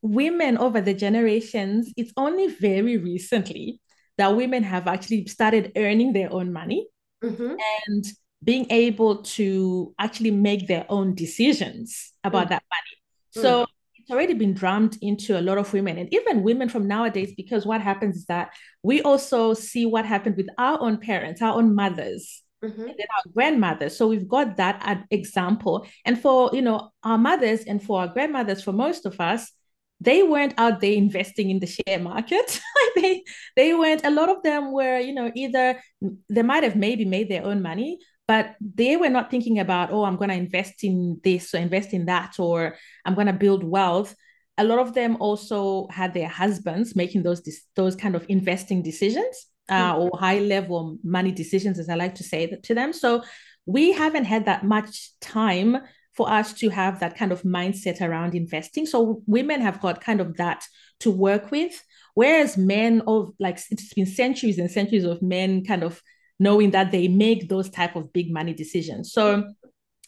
women 0.00 0.56
over 0.58 0.80
the 0.80 0.94
generations 0.94 1.92
it's 1.96 2.12
only 2.16 2.46
very 2.46 2.96
recently 2.96 3.80
that 4.16 4.36
women 4.36 4.62
have 4.62 4.86
actually 4.86 5.26
started 5.26 5.72
earning 5.74 6.12
their 6.12 6.32
own 6.32 6.52
money 6.52 6.86
mm-hmm. 7.24 7.54
and 7.86 8.04
being 8.44 8.66
able 8.70 9.22
to 9.22 9.94
actually 9.98 10.30
make 10.30 10.66
their 10.66 10.84
own 10.88 11.14
decisions 11.14 12.12
about 12.24 12.46
mm. 12.46 12.50
that 12.50 12.62
money. 12.70 13.44
So 13.44 13.64
mm. 13.64 13.66
It's 14.02 14.10
already 14.10 14.34
been 14.34 14.52
drummed 14.52 14.98
into 15.00 15.38
a 15.38 15.40
lot 15.40 15.58
of 15.58 15.72
women 15.72 15.96
and 15.96 16.12
even 16.12 16.42
women 16.42 16.68
from 16.68 16.88
nowadays, 16.88 17.32
because 17.36 17.64
what 17.64 17.80
happens 17.80 18.16
is 18.16 18.24
that 18.26 18.52
we 18.82 19.00
also 19.02 19.54
see 19.54 19.86
what 19.86 20.04
happened 20.04 20.36
with 20.36 20.48
our 20.58 20.80
own 20.80 20.98
parents, 20.98 21.40
our 21.40 21.54
own 21.54 21.74
mothers. 21.74 22.42
Mm-hmm. 22.64 22.80
And 22.80 22.90
then 22.90 23.06
our 23.16 23.32
grandmothers. 23.32 23.96
So 23.96 24.06
we've 24.06 24.28
got 24.28 24.56
that 24.58 25.04
example. 25.10 25.84
And 26.04 26.20
for 26.20 26.48
you 26.52 26.62
know 26.62 26.92
our 27.02 27.18
mothers 27.18 27.62
and 27.64 27.82
for 27.82 28.00
our 28.00 28.06
grandmothers, 28.06 28.62
for 28.62 28.72
most 28.72 29.04
of 29.04 29.20
us, 29.20 29.50
they 30.00 30.22
weren't 30.22 30.54
out 30.58 30.80
there 30.80 30.92
investing 30.92 31.50
in 31.50 31.58
the 31.58 31.66
share 31.66 31.98
market. 31.98 32.60
they 32.94 33.24
they 33.56 33.74
weren't. 33.74 34.04
A 34.04 34.10
lot 34.10 34.28
of 34.28 34.44
them 34.44 34.70
were, 34.72 35.00
you 35.00 35.12
know, 35.12 35.32
either 35.34 35.82
they 36.28 36.42
might 36.42 36.62
have 36.62 36.76
maybe 36.76 37.04
made 37.04 37.28
their 37.28 37.44
own 37.44 37.62
money, 37.62 37.98
but 38.28 38.54
they 38.60 38.96
were 38.96 39.08
not 39.08 39.30
thinking 39.30 39.58
about 39.58 39.90
oh 39.92 40.04
i'm 40.04 40.16
going 40.16 40.30
to 40.30 40.36
invest 40.36 40.84
in 40.84 41.20
this 41.22 41.54
or 41.54 41.58
invest 41.58 41.92
in 41.92 42.06
that 42.06 42.38
or 42.38 42.76
i'm 43.04 43.14
going 43.14 43.26
to 43.26 43.32
build 43.32 43.64
wealth. 43.64 44.14
A 44.58 44.64
lot 44.64 44.78
of 44.78 44.92
them 44.92 45.16
also 45.18 45.88
had 45.90 46.12
their 46.12 46.28
husbands 46.28 46.94
making 46.94 47.22
those 47.22 47.42
those 47.74 47.96
kind 47.96 48.14
of 48.14 48.26
investing 48.28 48.82
decisions 48.82 49.46
uh, 49.70 49.94
mm-hmm. 49.94 50.02
or 50.02 50.18
high 50.18 50.40
level 50.40 50.98
money 51.02 51.32
decisions 51.32 51.78
as 51.78 51.88
i 51.88 51.94
like 51.94 52.14
to 52.16 52.24
say 52.24 52.46
to 52.46 52.74
them. 52.74 52.92
So 52.92 53.22
we 53.64 53.92
haven't 53.92 54.26
had 54.26 54.44
that 54.44 54.62
much 54.64 55.18
time 55.20 55.78
for 56.12 56.30
us 56.30 56.52
to 56.52 56.68
have 56.68 57.00
that 57.00 57.16
kind 57.16 57.32
of 57.32 57.42
mindset 57.42 58.02
around 58.02 58.34
investing. 58.34 58.84
So 58.84 59.22
women 59.26 59.62
have 59.62 59.80
got 59.80 60.02
kind 60.02 60.20
of 60.20 60.36
that 60.36 60.64
to 61.00 61.10
work 61.10 61.50
with 61.50 61.82
whereas 62.14 62.56
men 62.56 63.02
of 63.06 63.32
like 63.38 63.58
it's 63.70 63.94
been 63.94 64.06
centuries 64.06 64.58
and 64.58 64.70
centuries 64.70 65.04
of 65.04 65.22
men 65.22 65.64
kind 65.64 65.82
of 65.82 66.02
knowing 66.42 66.72
that 66.72 66.90
they 66.90 67.06
make 67.06 67.48
those 67.48 67.70
type 67.70 67.94
of 67.94 68.12
big 68.12 68.28
money 68.32 68.52
decisions. 68.52 69.12
So 69.12 69.44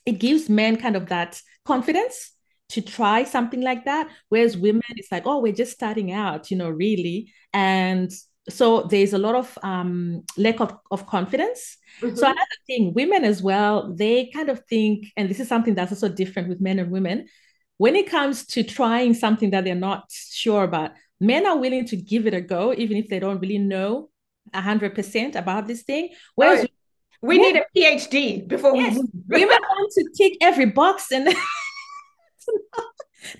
it 0.05 0.19
gives 0.19 0.49
men 0.49 0.77
kind 0.77 0.97
of 0.97 1.07
that 1.07 1.41
confidence 1.65 2.33
to 2.71 2.81
try 2.81 3.25
something 3.25 3.61
like 3.61 3.85
that. 3.85 4.09
Whereas 4.31 4.57
women, 4.57 4.83
it's 4.97 5.13
like, 5.13 5.27
oh, 5.27 5.39
we're 5.39 5.53
just 5.53 5.73
starting 5.73 6.11
out, 6.11 6.51
you 6.51 6.57
know, 6.57 6.71
really. 6.71 7.33
And 7.53 8.11
so 8.49 8.83
there's 8.83 9.13
a 9.13 9.19
lot 9.19 9.37
of 9.37 9.57
um, 9.63 10.25
lack 10.37 10.61
of, 10.61 10.77
of 10.91 11.07
confidence. 11.07 11.77
Mm-hmm. 12.01 12.17
So 12.17 12.27
another 12.27 12.61
thing, 12.67 12.93
women 12.95 13.25
as 13.25 13.41
well, 13.41 13.95
they 13.95 14.31
kind 14.35 14.49
of 14.49 14.61
think, 14.69 15.07
and 15.17 15.29
this 15.29 15.41
is 15.41 15.49
something 15.49 15.75
that's 15.75 15.93
also 15.93 16.09
different 16.09 16.49
with 16.49 16.61
men 16.61 16.81
and 16.81 16.91
women, 16.91 17.27
when 17.79 17.95
it 17.95 18.11
comes 18.11 18.45
to 18.47 18.65
trying 18.65 19.15
something 19.15 19.51
that 19.51 19.65
they're 19.65 19.75
not 19.75 20.11
sure 20.11 20.65
about, 20.65 20.91
men 21.21 21.47
are 21.47 21.59
willing 21.59 21.87
to 21.87 21.97
give 21.97 22.27
it 22.27 22.35
a 22.35 22.41
go, 22.41 22.75
even 22.75 22.97
if 22.97 23.09
they 23.09 23.21
don't 23.21 23.41
really 23.41 23.59
know 23.59 24.11
100% 24.53 25.35
about 25.37 25.67
this 25.67 25.83
thing. 25.83 26.11
Whereas 26.35 26.61
right. 26.61 26.71
we 27.23 27.39
need 27.39 27.57
a 27.57 27.65
PhD 27.77 28.47
before 28.47 28.77
yes, 28.77 28.95
we 28.95 29.45
women 29.45 29.49
want 29.69 29.93
to 29.93 30.11
tick 30.17 30.39
every 30.41 30.67
box 30.67 31.11
and 31.13 31.27
to, 32.45 32.61
know, 32.77 32.85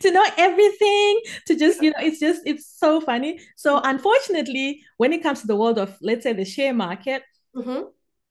to 0.01 0.11
know 0.11 0.25
everything, 0.37 1.21
to 1.47 1.57
just, 1.57 1.83
you 1.83 1.91
know, 1.91 2.01
it's 2.01 2.21
just, 2.21 2.43
it's 2.47 2.67
so 2.79 3.01
funny. 3.01 3.41
So, 3.57 3.81
unfortunately, 3.83 4.83
when 4.97 5.13
it 5.13 5.23
comes 5.23 5.41
to 5.43 5.47
the 5.47 5.57
world 5.57 5.79
of, 5.79 5.97
let's 6.01 6.23
say, 6.23 6.33
the 6.33 6.45
share 6.45 6.75
market, 6.75 7.23
mm-hmm 7.57 7.85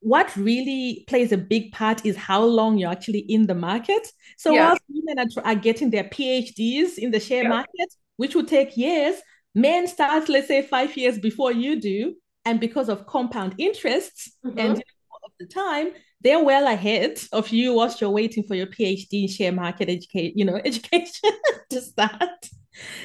what 0.03 0.36
really 0.36 1.05
plays 1.07 1.31
a 1.31 1.38
big 1.38 1.71
part 1.71 2.05
is 2.05 2.17
how 2.17 2.43
long 2.43 2.77
you're 2.77 2.91
actually 2.91 3.19
in 3.19 3.47
the 3.47 3.55
market. 3.55 4.05
So 4.38 4.51
yeah. 4.51 4.67
whilst 4.67 4.83
women 4.89 5.17
are, 5.19 5.45
are, 5.45 5.55
getting 5.55 5.89
their 5.89 6.03
PhDs 6.03 6.97
in 6.97 7.09
the 7.12 7.21
share 7.21 7.43
yeah. 7.43 7.49
market, 7.49 7.93
which 8.17 8.36
will 8.36 8.45
take 8.45 8.75
years, 8.75 9.15
men 9.55 9.88
start, 9.88 10.27
let's 10.27 10.49
say, 10.49 10.62
five 10.62 10.95
years 10.97 11.17
before 11.17 11.53
you 11.53 11.79
do 11.79 12.15
and 12.45 12.60
because 12.60 12.89
of 12.89 13.06
compound 13.06 13.56
interests 13.58 14.32
mm-hmm. 14.45 14.60
and 14.60 14.84
of 15.25 15.32
the 15.39 15.45
time 15.45 15.91
they're 16.19 16.43
well 16.43 16.67
ahead 16.67 17.17
of 17.32 17.47
you 17.49 17.73
whilst 17.73 18.01
you're 18.01 18.10
waiting 18.10 18.43
for 18.43 18.56
your 18.56 18.67
phd 18.67 19.08
in 19.13 19.27
share 19.27 19.53
market 19.53 19.89
educate 19.89 20.34
you 20.36 20.43
know 20.43 20.60
education 20.65 21.32
to 21.69 21.82
start. 21.82 22.49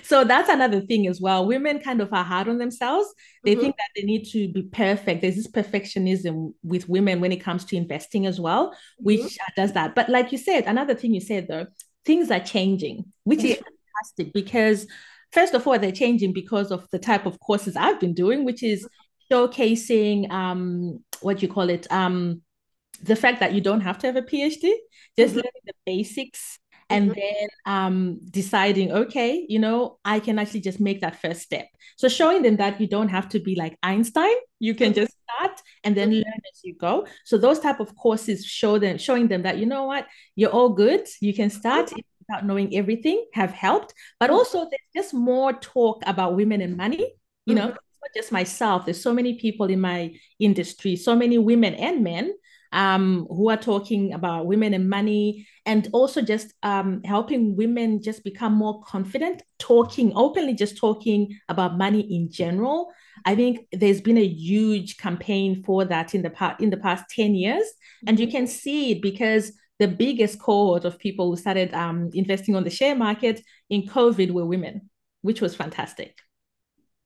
So 0.03 0.25
that's 0.25 0.49
another 0.49 0.81
thing 0.81 1.07
as 1.09 1.21
well. 1.21 1.47
Women 1.47 1.79
kind 1.81 2.01
of 2.01 2.11
are 2.15 2.25
hard 2.25 2.49
on 2.49 2.57
themselves. 2.57 3.07
They 3.45 3.53
mm-hmm. 3.53 3.61
think 3.61 3.77
that 3.77 3.91
they 3.95 4.03
need 4.03 4.25
to 4.31 4.51
be 4.51 4.63
perfect. 4.63 5.21
There's 5.21 5.37
this 5.37 5.47
perfectionism 5.47 6.55
with 6.63 6.89
women 6.89 7.21
when 7.21 7.33
it 7.33 7.43
comes 7.43 7.67
to 7.67 7.77
investing 7.77 8.25
as 8.25 8.41
well 8.41 8.75
which 8.99 9.21
mm-hmm. 9.21 9.61
does 9.61 9.75
that. 9.75 9.95
But 9.95 10.09
like 10.09 10.33
you 10.33 10.39
said 10.39 10.65
another 10.67 10.95
thing 10.95 11.13
you 11.15 11.21
said 11.21 11.49
though 11.49 11.67
things 12.05 12.31
are 12.31 12.41
changing 12.41 13.05
which 13.25 13.45
is 13.45 13.59
fantastic 13.59 14.33
because 14.33 14.87
first 15.33 15.53
of 15.53 15.67
all 15.67 15.79
they're 15.79 15.93
changing 15.93 16.33
because 16.33 16.71
of 16.71 16.89
the 16.91 16.99
type 16.99 17.27
of 17.27 17.39
courses 17.41 17.77
i've 17.77 18.01
been 18.01 18.15
doing 18.15 18.45
which 18.47 18.63
is 18.63 18.89
showcasing 19.31 20.31
um 20.31 21.03
what 21.21 21.43
you 21.43 21.49
call 21.49 21.69
it 21.69 21.87
um 21.91 22.43
the 23.03 23.17
fact 23.17 23.41
that 23.41 23.53
you 23.53 23.61
don't 23.61 23.81
have 23.83 23.99
to 23.99 24.07
have 24.07 24.17
a 24.17 24.23
phd 24.23 24.71
just 25.17 25.31
mm-hmm. 25.31 25.37
learning 25.37 25.65
the 25.67 25.75
basics 25.87 26.59
and 26.91 27.11
mm-hmm. 27.11 27.21
then 27.21 27.49
um, 27.67 28.21
deciding, 28.31 28.93
okay, 28.93 29.45
you 29.49 29.59
know, 29.59 29.99
I 30.05 30.21
can 30.21 30.39
actually 30.39 30.61
just 30.61 30.81
make 30.81 31.01
that 31.03 31.21
first 31.21 31.43
step. 31.43 31.67
So 31.97 32.09
showing 32.09 32.43
them 32.43 32.57
that 32.57 32.81
you 32.81 32.87
don't 32.87 33.09
have 33.09 33.29
to 33.31 33.41
be 33.41 33.55
like 33.55 33.77
Einstein, 33.83 34.35
you 34.59 34.75
can 34.75 34.93
mm-hmm. 34.93 35.03
just 35.03 35.13
start 35.23 35.61
and 35.85 35.95
then 35.95 36.09
mm-hmm. 36.09 36.17
learn 36.17 36.41
as 36.53 36.61
you 36.65 36.75
go. 36.75 37.07
So 37.25 37.37
those 37.37 37.61
type 37.61 37.81
of 37.81 37.95
courses 37.97 38.45
show 38.45 38.79
them, 38.79 38.97
showing 38.97 39.29
them 39.29 39.43
that 39.43 39.59
you 39.59 39.67
know 39.67 39.85
what, 39.85 40.07
you're 40.35 40.51
all 40.51 40.71
good. 40.71 41.07
You 41.21 41.35
can 41.35 41.51
start 41.51 41.87
mm-hmm. 41.87 42.01
without 42.21 42.47
knowing 42.47 42.75
everything, 42.75 43.27
have 43.35 43.53
helped. 43.53 43.93
But 44.19 44.31
mm-hmm. 44.31 44.39
also, 44.39 44.61
there's 44.61 45.05
just 45.05 45.15
more 45.15 45.53
talk 45.53 46.03
about 46.07 46.37
women 46.37 46.63
and 46.63 46.77
money. 46.77 47.13
You 47.45 47.55
know, 47.55 47.75
not 48.03 48.15
just 48.15 48.33
myself. 48.33 48.85
There's 48.85 49.03
so 49.03 49.13
many 49.13 49.35
people 49.35 49.67
in 49.67 49.81
my 49.81 50.15
industry, 50.39 50.97
so 50.97 51.17
many 51.17 51.39
women 51.39 51.75
and 51.75 52.03
men 52.03 52.33
um, 52.73 53.27
who 53.31 53.49
are 53.49 53.57
talking 53.57 54.13
about 54.13 54.47
women 54.47 54.75
and 54.75 54.91
money 54.91 55.47
and 55.65 55.89
also 55.93 56.21
just 56.21 56.53
um, 56.63 57.03
helping 57.05 57.57
women 57.57 58.03
just 58.03 58.25
become 58.25 58.53
more 58.53 58.83
confident, 58.83 59.43
talking 59.59 60.13
openly, 60.15 60.55
just 60.55 60.77
talking 60.77 61.39
about 61.49 61.79
money 61.79 62.01
in 62.01 62.31
general. 62.31 62.93
I 63.25 63.35
think 63.35 63.67
there's 63.73 64.01
been 64.01 64.19
a 64.19 64.27
huge 64.27 64.97
campaign 64.99 65.63
for 65.65 65.85
that 65.87 66.15
in 66.15 66.23
the 66.23 66.31
past 66.31 66.61
in 66.61 66.71
the 66.71 66.77
past 66.77 67.05
10 67.11 67.35
years. 67.35 67.65
And 68.07 68.21
you 68.21 68.29
can 68.29 68.47
see 68.47 68.93
it 68.93 69.03
because 69.03 69.53
the 69.79 69.89
biggest 69.89 70.41
cohort 70.41 70.85
of 70.85 70.99
people 70.99 71.31
who 71.31 71.37
started 71.37 71.73
um, 71.73 72.11
investing 72.13 72.57
on 72.57 72.65
the 72.65 72.71
share 72.71 72.97
market 72.97 73.41
in 73.71 73.83
COVID 73.83 74.31
were 74.31 74.45
women, 74.45 74.91
which 75.23 75.41
was 75.41 75.55
fantastic. 75.55 76.19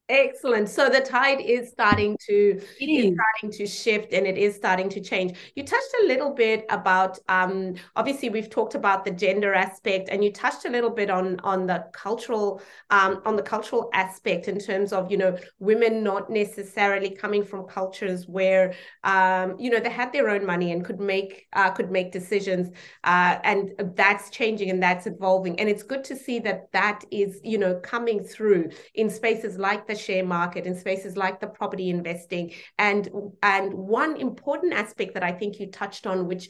Excellent. 0.08 0.68
So 0.68 0.90
the 0.90 1.00
tide 1.00 1.40
is 1.40 1.70
starting 1.70 2.18
to 2.28 2.60
it 2.80 2.84
is. 2.84 3.04
is. 3.06 3.14
starting 3.14 3.58
to 3.58 3.66
shift 3.66 4.12
and 4.12 4.26
it 4.26 4.36
is 4.36 4.54
starting 4.54 4.88
to 4.90 5.00
change. 5.00 5.38
You 5.54 5.62
touched 5.64 5.94
a 6.02 6.06
little 6.06 6.34
bit 6.34 6.66
about 6.70 7.18
um 7.28 7.74
obviously 7.96 8.28
we've 8.28 8.50
talked 8.50 8.74
about 8.74 9.04
the 9.04 9.10
gender 9.12 9.54
aspect 9.54 10.08
and 10.10 10.22
you 10.22 10.30
touched 10.32 10.66
a 10.66 10.68
little 10.68 10.90
bit 10.90 11.08
on 11.08 11.38
on 11.44 11.66
the 11.66 11.86
cultural 11.94 12.60
um 12.90 13.22
on 13.24 13.36
the 13.36 13.42
cultural 13.42 13.88
aspect 13.94 14.48
in 14.48 14.58
terms 14.58 14.92
of 14.92 15.10
you 15.10 15.16
know 15.16 15.38
women 15.60 16.02
not 16.02 16.28
necessarily 16.28 17.08
coming 17.08 17.44
from 17.44 17.64
cultures 17.66 18.26
where 18.26 18.74
um 19.04 19.54
you 19.58 19.70
know 19.70 19.78
they 19.80 19.88
had 19.88 20.12
their 20.12 20.28
own 20.28 20.44
money 20.44 20.72
and 20.72 20.84
could 20.84 21.00
make 21.00 21.46
uh, 21.54 21.70
could 21.70 21.90
make 21.90 22.12
decisions 22.12 22.68
uh 23.04 23.38
and 23.44 23.70
that's 23.94 24.30
changing 24.30 24.68
and 24.68 24.82
that's 24.82 25.06
evolving 25.06 25.58
and 25.60 25.68
it's 25.68 25.82
good 25.82 26.04
to 26.04 26.16
see 26.16 26.38
that 26.40 26.70
that 26.72 27.02
is 27.10 27.40
you 27.44 27.56
know 27.56 27.76
coming 27.82 28.22
through 28.22 28.68
in 28.94 29.08
spaces 29.08 29.56
like 29.58 29.86
the 29.86 29.91
share 29.94 30.24
market 30.24 30.66
in 30.66 30.76
spaces 30.76 31.16
like 31.16 31.40
the 31.40 31.46
property 31.46 31.90
investing. 31.90 32.52
And 32.78 33.08
and 33.42 33.74
one 33.74 34.16
important 34.16 34.72
aspect 34.72 35.14
that 35.14 35.22
i 35.22 35.32
think 35.32 35.58
you 35.60 35.66
touched 35.70 36.06
on 36.06 36.26
which 36.26 36.48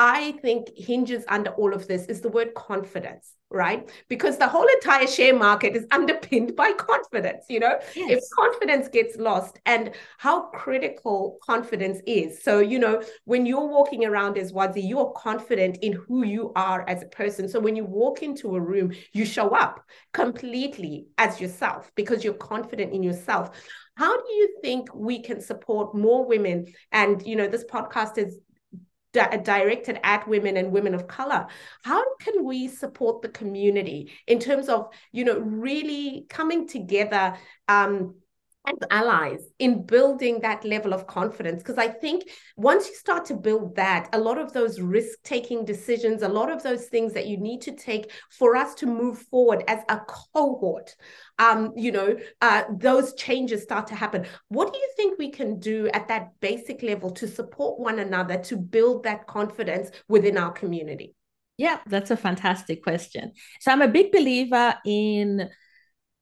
I 0.00 0.32
think 0.42 0.68
hinges 0.76 1.24
under 1.26 1.50
all 1.50 1.74
of 1.74 1.88
this 1.88 2.06
is 2.06 2.20
the 2.20 2.28
word 2.28 2.54
confidence, 2.54 3.34
right? 3.50 3.90
Because 4.08 4.38
the 4.38 4.46
whole 4.46 4.66
entire 4.66 5.08
share 5.08 5.36
market 5.36 5.74
is 5.74 5.86
underpinned 5.90 6.54
by 6.54 6.70
confidence. 6.72 7.46
You 7.48 7.58
know, 7.58 7.80
yes. 7.96 8.10
if 8.10 8.24
confidence 8.32 8.86
gets 8.86 9.16
lost 9.16 9.58
and 9.66 9.90
how 10.18 10.50
critical 10.50 11.38
confidence 11.44 12.00
is. 12.06 12.40
So, 12.40 12.60
you 12.60 12.78
know, 12.78 13.02
when 13.24 13.44
you're 13.44 13.66
walking 13.66 14.04
around 14.04 14.38
as 14.38 14.52
Wadzi, 14.52 14.88
you're 14.88 15.12
confident 15.16 15.78
in 15.82 15.94
who 15.94 16.24
you 16.24 16.52
are 16.54 16.88
as 16.88 17.02
a 17.02 17.06
person. 17.06 17.48
So 17.48 17.58
when 17.58 17.74
you 17.74 17.84
walk 17.84 18.22
into 18.22 18.54
a 18.54 18.60
room, 18.60 18.92
you 19.12 19.24
show 19.24 19.48
up 19.48 19.84
completely 20.12 21.08
as 21.18 21.40
yourself 21.40 21.90
because 21.96 22.22
you're 22.22 22.34
confident 22.34 22.92
in 22.92 23.02
yourself. 23.02 23.50
How 23.96 24.16
do 24.16 24.32
you 24.32 24.58
think 24.62 24.94
we 24.94 25.20
can 25.20 25.40
support 25.40 25.92
more 25.92 26.24
women? 26.24 26.72
And, 26.92 27.20
you 27.26 27.34
know, 27.34 27.48
this 27.48 27.64
podcast 27.64 28.16
is 28.16 28.38
di- 29.12 29.36
directed 29.38 29.98
at 30.02 30.26
women 30.28 30.56
and 30.56 30.72
women 30.72 30.94
of 30.94 31.06
color 31.08 31.46
how 31.82 32.02
can 32.16 32.44
we 32.44 32.68
support 32.68 33.22
the 33.22 33.28
community 33.28 34.12
in 34.26 34.38
terms 34.38 34.68
of 34.68 34.88
you 35.12 35.24
know 35.24 35.38
really 35.38 36.26
coming 36.28 36.68
together 36.68 37.36
um, 37.68 38.14
as 38.68 38.88
allies 38.90 39.40
in 39.58 39.82
building 39.84 40.40
that 40.40 40.64
level 40.64 40.92
of 40.92 41.06
confidence. 41.06 41.62
Because 41.62 41.78
i 41.78 41.88
think 41.88 42.28
once 42.56 42.88
you 42.88 42.94
start 42.94 43.24
to 43.26 43.34
build 43.34 43.74
that 43.76 44.08
a 44.12 44.18
lot 44.18 44.38
of 44.38 44.52
those 44.52 44.80
risk 44.80 45.18
taking 45.22 45.64
decisions 45.64 46.22
a 46.22 46.28
lot 46.28 46.50
of 46.50 46.62
those 46.62 46.86
things 46.86 47.12
that 47.14 47.26
you 47.26 47.36
need 47.36 47.60
to 47.62 47.72
take 47.72 48.10
for 48.30 48.56
us 48.56 48.74
to 48.74 48.86
move 48.86 49.18
forward 49.30 49.64
as 49.68 49.80
a 49.88 49.98
cohort 50.34 50.94
um 51.38 51.72
you 51.76 51.92
know 51.92 52.16
uh, 52.40 52.64
those 52.78 53.14
changes 53.14 53.62
start 53.62 53.86
to 53.86 53.94
happen. 53.94 54.26
What 54.48 54.72
do 54.72 54.78
you 54.78 54.90
think 54.96 55.18
we 55.18 55.30
can 55.30 55.58
do 55.58 55.88
at 55.92 56.08
that 56.08 56.38
basic 56.40 56.82
level 56.82 57.10
to 57.12 57.26
support 57.28 57.78
one 57.78 57.98
another 57.98 58.38
to 58.44 58.56
build 58.56 59.04
that 59.04 59.26
confidence 59.26 59.90
within 60.08 60.36
our 60.36 60.52
community? 60.52 61.14
Yeah 61.56 61.78
that's 61.86 62.10
a 62.10 62.16
fantastic 62.16 62.82
question. 62.82 63.32
So 63.60 63.72
i'm 63.72 63.82
a 63.82 63.88
big 63.88 64.12
believer 64.12 64.74
in 64.84 65.48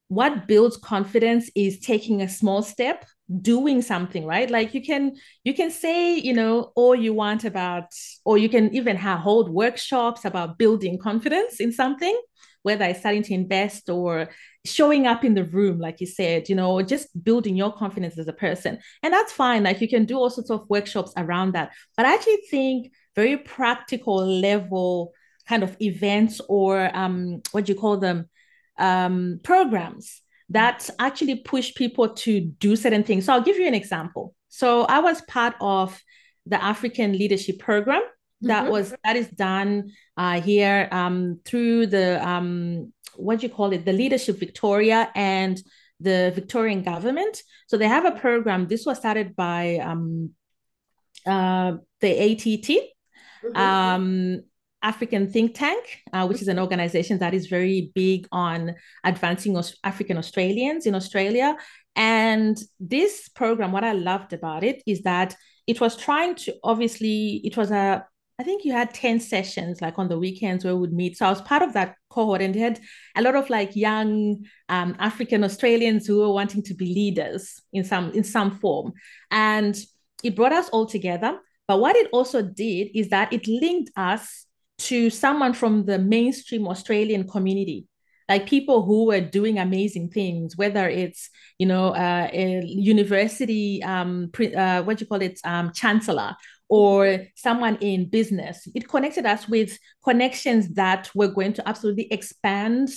what 0.09 0.47
builds 0.47 0.77
confidence 0.77 1.51
is 1.55 1.81
taking 1.81 2.23
a 2.23 2.29
small 2.29 2.63
step 2.63 3.05
doing 3.43 3.83
something 3.83 4.25
right? 4.25 4.51
Like 4.51 4.73
you 4.73 4.83
can 4.83 5.17
you 5.43 5.53
can 5.53 5.71
say 5.71 6.17
you 6.17 6.33
know 6.33 6.73
all 6.77 6.95
you 6.95 7.13
want 7.13 7.45
about 7.45 7.93
or 8.25 8.39
you 8.39 8.49
can 8.49 8.75
even 8.75 8.97
have 8.97 9.21
hold 9.21 9.51
workshops 9.51 10.25
about 10.25 10.59
building 10.59 10.99
confidence 10.99 11.61
in 11.61 11.73
something 11.73 12.17
whether 12.63 12.85
it's 12.85 12.99
starting 12.99 13.23
to 13.23 13.33
invest 13.35 13.89
or 13.89 14.29
showing 14.65 15.07
up 15.07 15.25
in 15.25 15.35
the 15.35 15.45
room 15.45 15.79
like 15.79 16.01
you 16.01 16.07
said 16.07 16.49
you 16.49 16.55
know 16.55 16.83
just 16.83 17.09
building 17.25 17.57
your 17.57 17.73
confidence 17.73 18.17
as 18.17 18.29
a 18.29 18.33
person. 18.33 18.79
And 19.03 19.13
that's 19.13 19.33
fine. 19.33 19.65
Like 19.65 19.81
you 19.81 19.89
can 19.89 20.05
do 20.05 20.17
all 20.17 20.31
sorts 20.31 20.51
of 20.51 20.69
workshops 20.69 21.13
around 21.17 21.53
that. 21.55 21.73
But 21.97 22.07
i 22.07 22.15
actually 22.15 22.39
think 22.49 22.93
very 23.17 23.39
practical 23.39 24.25
level 24.25 25.13
kind 25.49 25.65
of 25.65 25.77
events 25.81 26.41
or 26.49 26.97
um 26.97 27.41
what 27.51 27.65
do 27.65 27.73
you 27.73 27.79
call 27.79 27.97
them 27.97 28.29
um, 28.79 29.41
programs 29.43 30.23
that 30.51 30.89
actually 30.99 31.37
push 31.37 31.75
people 31.75 32.11
to 32.11 32.41
do 32.41 32.77
certain 32.77 33.03
things. 33.03 33.25
So 33.25 33.33
I'll 33.33 33.43
give 33.43 33.57
you 33.57 33.67
an 33.67 33.75
example. 33.75 34.35
So 34.49 34.83
I 34.85 35.01
was 35.01 35.21
part 35.23 35.55
of 35.61 36.01
the 36.47 36.63
African 36.63 37.13
Leadership 37.13 37.59
Program 37.59 38.03
that 38.43 38.65
mm-hmm. 38.65 38.73
was 38.73 38.95
that 39.05 39.17
is 39.17 39.29
done 39.29 39.91
uh, 40.17 40.41
here 40.41 40.89
um, 40.93 41.41
through 41.45 41.87
the 41.87 42.27
um, 42.27 42.93
what 43.17 43.41
do 43.41 43.47
you 43.47 43.53
call 43.53 43.73
it, 43.73 43.85
the 43.85 43.93
Leadership 43.93 44.39
Victoria 44.39 45.11
and 45.15 45.61
the 46.01 46.33
Victorian 46.35 46.83
government. 46.83 47.43
So 47.67 47.77
they 47.77 47.89
have 47.89 48.05
a 48.05 48.13
program. 48.13 48.67
This 48.67 48.85
was 48.85 48.99
started 48.99 49.35
by 49.35 49.79
um, 49.79 50.31
uh, 51.25 51.77
the 52.01 52.33
ATT. 52.33 52.69
Mm-hmm. 53.45 54.37
African 54.87 55.29
Think 55.29 55.57
Tank, 55.57 55.85
uh, 56.13 56.27
which 56.27 56.41
is 56.41 56.49
an 56.49 56.61
organization 56.61 57.19
that 57.19 57.35
is 57.35 57.49
very 57.49 57.91
big 57.95 58.29
on 58.31 58.77
advancing 59.03 59.61
African 59.83 60.17
Australians 60.17 60.87
in 60.87 60.95
Australia. 60.95 61.57
And 61.97 62.57
this 62.79 63.29
program, 63.29 63.73
what 63.73 63.83
I 63.83 63.93
loved 63.93 64.33
about 64.33 64.63
it 64.63 64.85
is 64.87 65.03
that 65.03 65.35
it 65.67 65.81
was 65.81 65.97
trying 65.97 66.37
to 66.37 66.55
obviously, 66.63 67.41
it 67.43 67.57
was 67.57 67.73
a, 67.73 68.07
I 68.39 68.43
think 68.45 68.65
you 68.65 68.73
had 68.73 68.95
10 68.95 69.19
sessions 69.19 69.81
like 69.81 69.99
on 69.99 70.09
the 70.09 70.19
weekends 70.19 70.65
where 70.65 70.75
we 70.75 70.83
would 70.83 70.93
meet. 70.93 71.17
So 71.17 71.27
I 71.27 71.31
was 71.31 71.41
part 71.41 71.63
of 71.63 71.73
that 71.73 71.97
cohort 72.09 72.41
and 72.41 72.55
they 72.55 72.61
had 72.61 72.79
a 73.17 73.23
lot 73.23 73.35
of 73.35 73.51
like 73.51 73.75
young 73.75 74.45
um, 74.69 74.95
African 75.01 75.43
Australians 75.43 76.07
who 76.07 76.21
were 76.21 76.33
wanting 76.33 76.63
to 76.63 76.75
be 76.75 76.87
leaders 76.87 77.61
in 77.73 77.83
some 77.83 78.13
in 78.13 78.23
some 78.23 78.53
form. 78.53 78.93
And 79.33 79.77
it 80.23 80.37
brought 80.37 80.53
us 80.53 80.69
all 80.69 80.87
together. 80.87 81.41
But 81.67 81.81
what 81.81 81.97
it 81.97 82.09
also 82.13 82.43
did 82.43 82.91
is 82.95 83.09
that 83.09 83.33
it 83.33 83.49
linked 83.49 83.91
us 83.97 84.46
to 84.79 85.11
someone 85.11 85.53
from 85.53 85.85
the 85.87 85.99
mainstream 85.99 86.67
Australian 86.69 87.27
community, 87.29 87.87
like 88.29 88.47
people 88.47 88.83
who 88.83 89.07
were 89.07 89.21
doing 89.21 89.59
amazing 89.59 90.11
things, 90.11 90.57
whether 90.57 90.89
it's 90.89 91.31
you 91.59 91.67
know 91.67 91.91
uh, 91.91 92.29
a 92.33 92.63
university 92.65 93.83
um, 93.83 94.31
uh, 94.57 94.83
what 94.83 94.99
do 94.99 95.03
you 95.03 95.07
call 95.07 95.23
it 95.23 95.41
um, 95.45 95.73
chancellor 95.73 96.37
or 96.69 97.27
someone 97.37 97.77
in 97.81 98.09
business. 98.09 98.67
It 98.75 98.89
connected 98.89 99.25
us 99.25 99.49
with 99.49 99.79
connections 100.05 100.75
that 100.75 101.11
were 101.15 101.29
going 101.29 101.53
to 101.55 101.69
absolutely 101.69 102.13
expand 102.13 102.91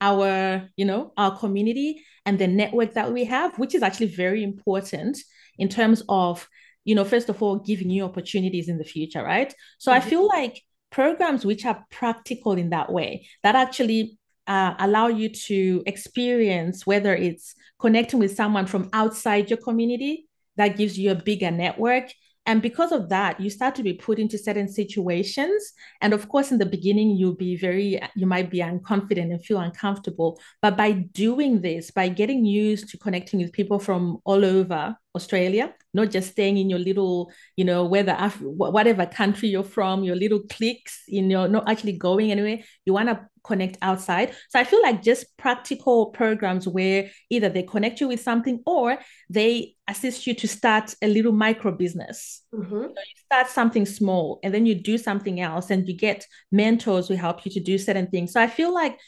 our 0.00 0.68
you 0.76 0.84
know 0.84 1.12
our 1.16 1.36
community 1.38 2.04
and 2.26 2.38
the 2.38 2.46
network 2.46 2.94
that 2.94 3.12
we 3.12 3.24
have, 3.24 3.58
which 3.58 3.74
is 3.74 3.82
actually 3.82 4.08
very 4.08 4.42
important 4.42 5.18
in 5.58 5.68
terms 5.68 6.02
of 6.08 6.48
you 6.84 6.94
know 6.94 7.04
first 7.04 7.28
of 7.28 7.42
all 7.42 7.58
giving 7.58 7.90
you 7.90 8.04
opportunities 8.04 8.68
in 8.68 8.78
the 8.78 8.84
future, 8.84 9.22
right? 9.22 9.54
So 9.78 9.90
mm-hmm. 9.90 10.06
I 10.06 10.08
feel 10.08 10.26
like 10.26 10.62
programs 10.90 11.44
which 11.44 11.64
are 11.64 11.84
practical 11.90 12.52
in 12.52 12.70
that 12.70 12.92
way 12.92 13.26
that 13.42 13.54
actually 13.54 14.18
uh, 14.46 14.74
allow 14.78 15.08
you 15.08 15.28
to 15.28 15.82
experience 15.86 16.86
whether 16.86 17.14
it's 17.14 17.54
connecting 17.78 18.20
with 18.20 18.34
someone 18.34 18.66
from 18.66 18.88
outside 18.92 19.50
your 19.50 19.58
community 19.58 20.26
that 20.56 20.76
gives 20.76 20.98
you 20.98 21.10
a 21.10 21.14
bigger 21.14 21.50
network 21.50 22.10
and 22.46 22.62
because 22.62 22.92
of 22.92 23.08
that 23.08 23.38
you 23.40 23.50
start 23.50 23.74
to 23.74 23.82
be 23.82 23.92
put 23.92 24.18
into 24.18 24.38
certain 24.38 24.68
situations 24.68 25.72
and 26.00 26.12
of 26.12 26.28
course 26.28 26.50
in 26.50 26.58
the 26.58 26.66
beginning 26.66 27.16
you'll 27.16 27.34
be 27.34 27.56
very 27.56 28.00
you 28.14 28.26
might 28.26 28.50
be 28.50 28.58
unconfident 28.58 29.30
and 29.32 29.44
feel 29.44 29.58
uncomfortable 29.58 30.40
but 30.62 30.76
by 30.76 30.92
doing 30.92 31.60
this 31.60 31.90
by 31.90 32.08
getting 32.08 32.44
used 32.44 32.88
to 32.88 32.98
connecting 32.98 33.40
with 33.40 33.52
people 33.52 33.78
from 33.78 34.18
all 34.24 34.44
over 34.44 34.96
australia 35.14 35.74
not 35.96 36.10
just 36.10 36.30
staying 36.32 36.58
in 36.58 36.70
your 36.70 36.78
little, 36.78 37.32
you 37.56 37.64
know, 37.64 37.84
whether 37.84 38.14
whatever 38.40 39.06
country 39.06 39.48
you're 39.48 39.64
from, 39.64 40.04
your 40.04 40.14
little 40.14 40.40
cliques, 40.40 41.02
you 41.08 41.22
know, 41.22 41.46
not 41.46 41.68
actually 41.68 41.94
going 41.94 42.30
anywhere. 42.30 42.58
You 42.84 42.92
want 42.92 43.08
to 43.08 43.26
connect 43.46 43.78
outside. 43.82 44.34
So 44.48 44.58
I 44.58 44.64
feel 44.64 44.82
like 44.82 45.02
just 45.02 45.36
practical 45.36 46.06
programs 46.06 46.66
where 46.66 47.10
either 47.30 47.48
they 47.48 47.62
connect 47.62 48.00
you 48.00 48.08
with 48.08 48.20
something 48.20 48.62
or 48.66 48.98
they 49.30 49.74
assist 49.88 50.26
you 50.26 50.34
to 50.34 50.48
start 50.48 50.94
a 51.00 51.08
little 51.08 51.32
micro 51.32 51.72
business. 51.72 52.42
Mm-hmm. 52.52 52.74
You, 52.74 52.94
start 53.26 53.48
something 53.48 53.84
small 53.86 54.38
and 54.44 54.54
then 54.54 54.66
you 54.66 54.74
do 54.76 54.96
something 54.96 55.40
else 55.40 55.70
and 55.70 55.88
you 55.88 55.96
get 55.96 56.24
mentors 56.52 57.08
who 57.08 57.14
help 57.14 57.44
you 57.44 57.50
to 57.50 57.60
do 57.60 57.76
certain 57.76 58.06
things. 58.06 58.32
So 58.32 58.40
I 58.40 58.46
feel 58.46 58.72
like 58.72 58.98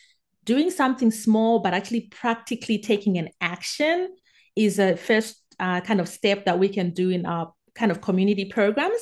doing 0.44 0.70
something 0.72 1.12
small 1.12 1.60
but 1.60 1.72
actually 1.72 2.08
practically 2.10 2.78
taking 2.78 3.16
an 3.18 3.28
action 3.40 4.08
is 4.56 4.80
a 4.80 4.96
first 4.96 5.40
uh, 5.60 5.80
kind 5.82 6.00
of 6.00 6.08
step 6.08 6.46
that 6.46 6.58
we 6.58 6.68
can 6.68 6.90
do 6.90 7.10
in 7.10 7.26
our 7.26 7.52
kind 7.76 7.92
of 7.92 8.00
community 8.00 8.44
programs 8.44 9.00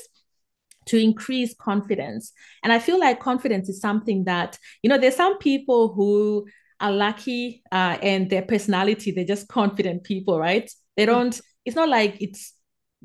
to 0.87 0.99
increase 0.99 1.55
confidence. 1.55 2.33
And 2.62 2.72
I 2.72 2.79
feel 2.79 2.99
like 2.99 3.20
confidence 3.20 3.68
is 3.68 3.81
something 3.81 4.25
that, 4.25 4.59
you 4.83 4.90
know, 4.90 4.99
there's 4.99 5.16
some 5.16 5.38
people 5.38 5.92
who 5.92 6.46
are 6.81 6.92
lucky 6.92 7.62
uh, 7.72 7.99
and 8.03 8.31
their 8.31 8.42
personality, 8.42 9.11
they're 9.11 9.25
just 9.25 9.49
confident 9.49 10.05
people, 10.05 10.38
right? 10.38 10.70
They 10.96 11.05
mm. 11.05 11.09
don't, 11.09 11.40
it's 11.64 11.77
not 11.77 11.88
like 11.88 12.16
it's 12.20 12.53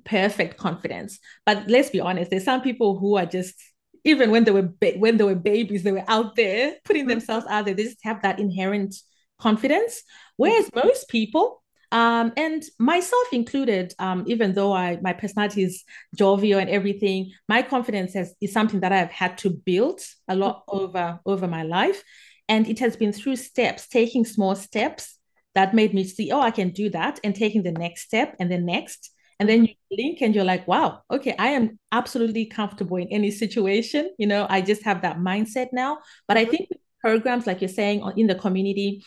perfect 0.04 0.58
confidence. 0.58 1.20
But 1.46 1.68
let's 1.68 1.90
be 1.90 2.00
honest, 2.00 2.32
there's 2.32 2.44
some 2.44 2.62
people 2.62 3.00
who 3.00 3.18
are 3.18 3.26
just 3.26 3.56
even 4.04 4.32
when 4.32 4.44
they 4.44 4.52
were 4.52 4.64
ba- 4.64 4.98
when 4.98 5.18
they 5.18 5.24
were 5.24 5.36
babies, 5.36 5.84
they 5.84 5.92
were 5.92 6.04
out 6.08 6.36
there 6.36 6.76
putting 6.86 7.06
mm. 7.06 7.10
themselves 7.10 7.46
out 7.50 7.66
there. 7.66 7.74
They 7.74 7.84
just 7.84 8.00
have 8.04 8.22
that 8.24 8.40
inherent 8.40 8.96
confidence. 9.40 10.02
Whereas 10.38 10.70
mm. 10.70 10.84
most 10.84 11.08
people, 11.08 11.61
um, 11.92 12.32
and 12.38 12.64
myself 12.80 13.28
included, 13.32 13.94
um, 14.00 14.24
even 14.28 14.54
though 14.54 14.74
I 14.74 15.00
my 15.02 15.14
personality 15.14 15.64
is 15.64 15.84
jovial 16.16 16.60
and 16.60 16.70
everything, 16.70 17.32
my 17.50 17.62
confidence 17.62 18.14
has, 18.14 18.34
is 18.42 18.54
something 18.54 18.80
that 18.82 18.92
I've 18.92 19.12
had 19.12 19.38
to 19.40 19.50
build 19.50 20.02
a 20.28 20.36
lot 20.36 20.64
over 20.68 21.20
over 21.26 21.48
my 21.48 21.64
life, 21.64 22.04
and 22.48 22.68
it 22.68 22.80
has 22.80 22.96
been 22.96 23.14
through 23.14 23.36
steps, 23.36 23.88
taking 23.88 24.26
small 24.26 24.56
steps 24.56 25.18
that 25.54 25.74
made 25.74 25.94
me 25.94 26.06
see, 26.06 26.32
oh, 26.32 26.40
I 26.40 26.52
can 26.52 26.70
do 26.70 26.90
that, 26.92 27.20
and 27.24 27.36
taking 27.36 27.64
the 27.64 27.74
next 27.74 28.04
step 28.04 28.36
and 28.40 28.50
the 28.50 28.58
next, 28.58 29.12
and 29.42 29.50
then 29.50 29.66
you 29.66 29.74
link 29.92 30.22
and 30.22 30.36
you're 30.36 30.46
like, 30.46 30.68
wow, 30.68 31.02
okay, 31.12 31.36
I 31.38 31.50
am 31.50 31.80
absolutely 31.92 32.46
comfortable 32.46 32.98
in 32.98 33.08
any 33.10 33.32
situation. 33.32 34.12
You 34.18 34.28
know, 34.28 34.46
I 34.50 34.62
just 34.62 34.84
have 34.84 35.02
that 35.02 35.18
mindset 35.18 35.70
now. 35.74 35.98
But 36.28 36.38
I 36.38 36.46
think 36.46 36.70
programs 37.02 37.48
like 37.48 37.60
you're 37.60 37.68
saying 37.68 38.04
in 38.16 38.28
the 38.28 38.36
community 38.36 39.04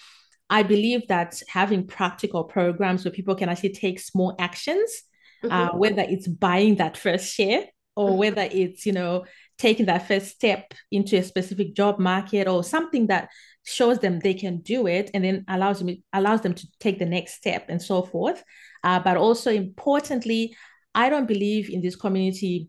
I 0.50 0.62
believe 0.62 1.08
that 1.08 1.42
having 1.48 1.86
practical 1.86 2.44
programs 2.44 3.04
where 3.04 3.12
people 3.12 3.34
can 3.34 3.48
actually 3.48 3.72
take 3.72 3.98
small 3.98 4.34
actions, 4.38 5.02
uh, 5.42 5.48
mm-hmm. 5.48 5.76
uh, 5.76 5.78
whether 5.78 6.02
it's 6.02 6.28
buying 6.28 6.76
that 6.76 6.96
first 6.96 7.32
share 7.32 7.64
or 7.96 8.10
mm-hmm. 8.10 8.18
whether 8.18 8.48
it's, 8.50 8.86
you 8.86 8.92
know, 8.92 9.24
taking 9.58 9.86
that 9.86 10.06
first 10.08 10.28
step 10.28 10.74
into 10.90 11.16
a 11.16 11.22
specific 11.22 11.74
job 11.74 11.98
market 11.98 12.48
or 12.48 12.62
something 12.64 13.06
that 13.06 13.28
shows 13.64 13.98
them 13.98 14.18
they 14.18 14.34
can 14.34 14.58
do 14.58 14.86
it 14.86 15.10
and 15.14 15.24
then 15.24 15.44
allows 15.48 15.78
them 15.78 15.96
allows 16.12 16.42
them 16.42 16.54
to 16.54 16.66
take 16.80 16.98
the 16.98 17.06
next 17.06 17.34
step 17.34 17.66
and 17.68 17.80
so 17.80 18.02
forth. 18.02 18.42
Uh, 18.82 19.00
but 19.00 19.16
also 19.16 19.50
importantly, 19.50 20.54
I 20.94 21.08
don't 21.08 21.26
believe 21.26 21.70
in 21.70 21.80
these 21.80 21.96
community 21.96 22.68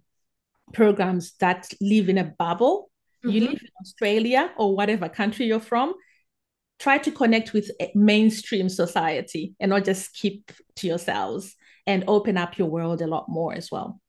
programs 0.74 1.34
that 1.40 1.68
live 1.82 2.10
in 2.10 2.18
a 2.18 2.24
bubble. 2.24 2.90
Mm-hmm. 3.26 3.30
You 3.36 3.42
live 3.42 3.62
in 3.62 3.70
Australia 3.82 4.52
or 4.58 4.76
whatever 4.76 5.10
country 5.10 5.46
you're 5.48 5.60
from, 5.60 5.94
try 6.80 6.98
to 6.98 7.12
connect 7.12 7.54
with 7.54 7.72
mainstream 7.94 8.70
society 8.70 9.54
and 9.60 9.70
not 9.70 9.86
just 9.86 10.14
keep 10.14 10.52
to 10.78 10.88
yourselves 10.88 11.56
and 11.88 12.04
open 12.08 12.38
up 12.38 12.58
your 12.58 12.70
world 12.70 13.02
a 13.02 13.08
lot 13.08 13.30
more 13.30 13.54
as 13.54 13.72
well. 13.72 14.00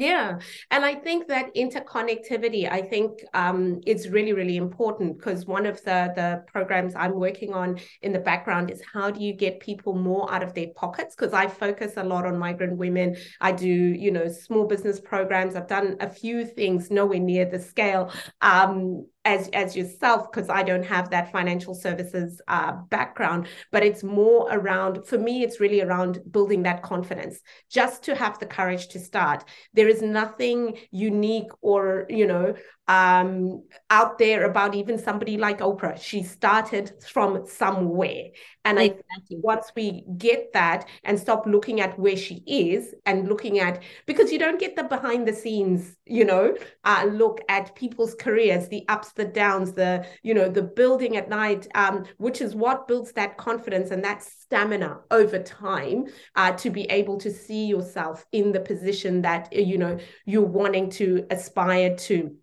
Yeah, 0.00 0.38
and 0.70 0.82
I 0.82 0.94
think 0.94 1.28
that 1.28 1.54
interconnectivity, 1.54 2.72
I 2.72 2.80
think, 2.80 3.22
um, 3.34 3.82
is 3.86 4.08
really, 4.08 4.32
really 4.32 4.56
important 4.56 5.18
because 5.18 5.44
one 5.44 5.66
of 5.66 5.76
the 5.84 6.10
the 6.16 6.42
programs 6.50 6.94
I'm 6.94 7.20
working 7.20 7.52
on 7.52 7.78
in 8.00 8.14
the 8.14 8.18
background 8.18 8.70
is 8.70 8.82
how 8.94 9.10
do 9.10 9.22
you 9.22 9.34
get 9.34 9.60
people 9.60 9.94
more 9.94 10.32
out 10.32 10.42
of 10.42 10.54
their 10.54 10.68
pockets? 10.74 11.14
Because 11.14 11.34
I 11.34 11.48
focus 11.48 11.98
a 11.98 12.02
lot 12.02 12.24
on 12.24 12.38
migrant 12.38 12.78
women. 12.78 13.14
I 13.42 13.52
do, 13.52 13.68
you 13.68 14.10
know, 14.10 14.26
small 14.28 14.66
business 14.66 14.98
programs. 14.98 15.54
I've 15.54 15.68
done 15.68 15.98
a 16.00 16.08
few 16.08 16.46
things 16.46 16.90
nowhere 16.90 17.20
near 17.20 17.44
the 17.44 17.58
scale. 17.58 18.10
Um, 18.40 19.04
as 19.24 19.48
as 19.48 19.76
yourself 19.76 20.30
because 20.30 20.48
I 20.48 20.62
don't 20.62 20.84
have 20.84 21.10
that 21.10 21.30
financial 21.30 21.74
services 21.74 22.40
uh, 22.48 22.72
background, 22.88 23.48
but 23.70 23.82
it's 23.82 24.02
more 24.02 24.48
around 24.50 25.06
for 25.06 25.18
me. 25.18 25.42
It's 25.42 25.60
really 25.60 25.82
around 25.82 26.20
building 26.30 26.62
that 26.62 26.82
confidence, 26.82 27.40
just 27.70 28.02
to 28.04 28.14
have 28.14 28.38
the 28.38 28.46
courage 28.46 28.88
to 28.88 28.98
start. 28.98 29.44
There 29.74 29.88
is 29.88 30.00
nothing 30.00 30.78
unique 30.90 31.50
or 31.60 32.06
you 32.08 32.26
know 32.26 32.54
um, 32.90 33.62
out 33.88 34.18
there 34.18 34.50
about 34.50 34.74
even 34.74 34.98
somebody 34.98 35.38
like 35.38 35.60
Oprah. 35.60 35.96
She 36.02 36.24
started 36.24 36.92
from 37.08 37.46
somewhere. 37.46 38.30
And 38.64 38.80
exactly. 38.80 39.04
I 39.16 39.20
think 39.28 39.44
once 39.44 39.70
we 39.76 40.04
get 40.18 40.52
that 40.54 40.88
and 41.04 41.16
stop 41.16 41.46
looking 41.46 41.80
at 41.80 41.96
where 42.00 42.16
she 42.16 42.42
is 42.48 42.92
and 43.06 43.28
looking 43.28 43.60
at, 43.60 43.84
because 44.06 44.32
you 44.32 44.40
don't 44.40 44.58
get 44.58 44.74
the 44.74 44.82
behind 44.82 45.28
the 45.28 45.32
scenes, 45.32 45.96
you 46.04 46.24
know, 46.24 46.56
uh, 46.82 47.06
look 47.08 47.40
at 47.48 47.76
people's 47.76 48.16
careers, 48.16 48.66
the 48.68 48.84
ups, 48.88 49.12
the 49.12 49.24
downs, 49.24 49.72
the, 49.72 50.04
you 50.24 50.34
know, 50.34 50.48
the 50.48 50.62
building 50.62 51.16
at 51.16 51.28
night, 51.28 51.68
um, 51.76 52.04
which 52.16 52.40
is 52.40 52.56
what 52.56 52.88
builds 52.88 53.12
that 53.12 53.38
confidence 53.38 53.92
and 53.92 54.02
that 54.02 54.20
stamina 54.20 54.98
over 55.12 55.40
time 55.40 56.06
uh, 56.34 56.50
to 56.52 56.70
be 56.70 56.82
able 56.90 57.18
to 57.18 57.30
see 57.30 57.66
yourself 57.66 58.26
in 58.32 58.50
the 58.50 58.60
position 58.60 59.22
that, 59.22 59.52
you 59.52 59.78
know, 59.78 59.96
you're 60.26 60.42
wanting 60.42 60.90
to 60.90 61.24
aspire 61.30 61.94
to. 61.94 62.34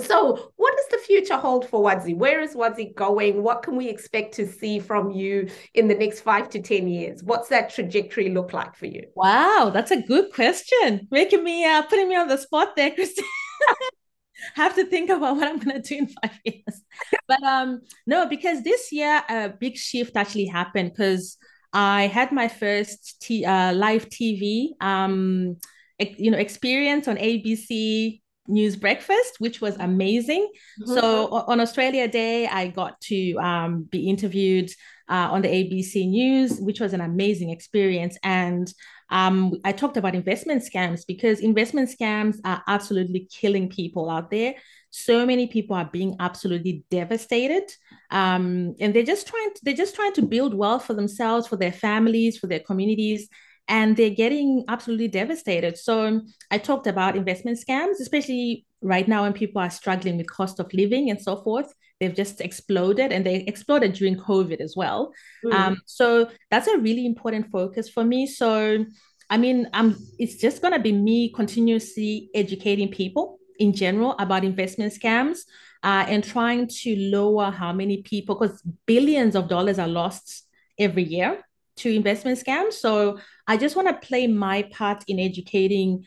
So, 0.00 0.52
what 0.56 0.74
does 0.74 0.86
the 0.90 1.06
future 1.06 1.36
hold 1.36 1.68
for 1.68 1.84
Wadzi? 1.84 2.16
Where 2.16 2.40
is 2.40 2.54
Wadzi 2.54 2.94
going? 2.94 3.42
What 3.42 3.62
can 3.62 3.76
we 3.76 3.90
expect 3.90 4.34
to 4.36 4.46
see 4.46 4.78
from 4.78 5.10
you 5.10 5.50
in 5.74 5.86
the 5.86 5.94
next 5.94 6.20
five 6.20 6.48
to 6.50 6.62
10 6.62 6.88
years? 6.88 7.22
What's 7.22 7.48
that 7.48 7.68
trajectory 7.68 8.30
look 8.30 8.54
like 8.54 8.74
for 8.74 8.86
you? 8.86 9.04
Wow, 9.14 9.70
that's 9.72 9.90
a 9.90 10.00
good 10.00 10.32
question. 10.32 11.08
Making 11.10 11.44
me, 11.44 11.66
uh, 11.66 11.82
putting 11.82 12.08
me 12.08 12.16
on 12.16 12.28
the 12.28 12.38
spot 12.38 12.74
there, 12.74 12.90
Christine. 12.90 13.26
have 14.54 14.74
to 14.76 14.86
think 14.86 15.10
about 15.10 15.36
what 15.36 15.46
I'm 15.46 15.58
going 15.58 15.80
to 15.80 15.86
do 15.86 15.96
in 15.96 16.08
five 16.08 16.40
years. 16.44 16.82
But 17.28 17.42
um, 17.42 17.82
no, 18.06 18.26
because 18.26 18.62
this 18.62 18.92
year 18.92 19.22
a 19.28 19.50
big 19.50 19.76
shift 19.76 20.16
actually 20.16 20.46
happened 20.46 20.92
because 20.92 21.36
I 21.74 22.06
had 22.06 22.32
my 22.32 22.48
first 22.48 23.20
t- 23.20 23.44
uh, 23.44 23.74
live 23.74 24.08
TV 24.08 24.70
um, 24.80 25.58
you 25.98 26.30
know 26.30 26.38
experience 26.38 27.08
on 27.08 27.16
ABC 27.16 28.21
news 28.48 28.76
breakfast, 28.76 29.36
which 29.38 29.60
was 29.60 29.76
amazing. 29.78 30.48
Mm-hmm. 30.80 30.94
So 30.94 31.28
on 31.46 31.60
Australia 31.60 32.08
Day, 32.08 32.46
I 32.46 32.68
got 32.68 33.00
to 33.02 33.34
um, 33.36 33.82
be 33.84 34.08
interviewed 34.08 34.70
uh, 35.08 35.28
on 35.30 35.42
the 35.42 35.48
ABC 35.48 36.08
News, 36.08 36.58
which 36.58 36.80
was 36.80 36.92
an 36.92 37.00
amazing 37.00 37.50
experience. 37.50 38.16
And 38.22 38.72
um, 39.10 39.54
I 39.64 39.72
talked 39.72 39.96
about 39.96 40.14
investment 40.14 40.62
scams 40.62 41.06
because 41.06 41.40
investment 41.40 41.90
scams 41.90 42.38
are 42.44 42.62
absolutely 42.66 43.28
killing 43.30 43.68
people 43.68 44.08
out 44.10 44.30
there. 44.30 44.54
So 44.90 45.24
many 45.24 45.46
people 45.46 45.76
are 45.76 45.88
being 45.90 46.16
absolutely 46.18 46.84
devastated, 46.90 47.62
um, 48.10 48.74
and 48.78 48.94
they're 48.94 49.02
just 49.02 49.26
trying. 49.26 49.54
To, 49.54 49.60
they're 49.64 49.74
just 49.74 49.94
trying 49.94 50.12
to 50.14 50.22
build 50.22 50.52
wealth 50.52 50.84
for 50.84 50.92
themselves, 50.92 51.46
for 51.46 51.56
their 51.56 51.72
families, 51.72 52.36
for 52.36 52.46
their 52.46 52.60
communities 52.60 53.28
and 53.68 53.96
they're 53.96 54.10
getting 54.10 54.64
absolutely 54.68 55.08
devastated. 55.08 55.78
So 55.78 56.20
I 56.50 56.58
talked 56.58 56.86
about 56.86 57.16
investment 57.16 57.58
scams, 57.58 58.00
especially 58.00 58.66
right 58.82 59.06
now 59.06 59.22
when 59.22 59.32
people 59.32 59.62
are 59.62 59.70
struggling 59.70 60.16
with 60.16 60.28
cost 60.28 60.58
of 60.60 60.72
living 60.74 61.10
and 61.10 61.20
so 61.20 61.42
forth. 61.42 61.72
They've 62.00 62.14
just 62.14 62.40
exploded 62.40 63.12
and 63.12 63.24
they 63.24 63.36
exploded 63.36 63.92
during 63.92 64.16
COVID 64.16 64.60
as 64.60 64.74
well. 64.76 65.12
Mm. 65.44 65.52
Um, 65.52 65.76
so 65.86 66.28
that's 66.50 66.66
a 66.66 66.78
really 66.78 67.06
important 67.06 67.50
focus 67.50 67.88
for 67.88 68.04
me. 68.04 68.26
So 68.26 68.84
I 69.30 69.38
mean, 69.38 69.68
um, 69.72 69.96
it's 70.18 70.36
just 70.36 70.60
gonna 70.60 70.80
be 70.80 70.92
me 70.92 71.32
continuously 71.32 72.28
educating 72.34 72.90
people 72.90 73.38
in 73.58 73.72
general 73.72 74.16
about 74.18 74.44
investment 74.44 74.92
scams 74.92 75.38
uh, 75.82 76.04
and 76.08 76.24
trying 76.24 76.66
to 76.66 76.96
lower 76.96 77.50
how 77.50 77.72
many 77.72 78.02
people, 78.02 78.34
because 78.34 78.60
billions 78.86 79.36
of 79.36 79.48
dollars 79.48 79.78
are 79.78 79.88
lost 79.88 80.46
every 80.78 81.04
year 81.04 81.42
to 81.76 81.90
investment 81.90 82.38
scams. 82.38 82.74
So 82.74 83.18
I 83.46 83.56
just 83.56 83.76
want 83.76 83.88
to 83.88 84.06
play 84.06 84.26
my 84.26 84.62
part 84.62 85.04
in 85.08 85.18
educating 85.18 86.04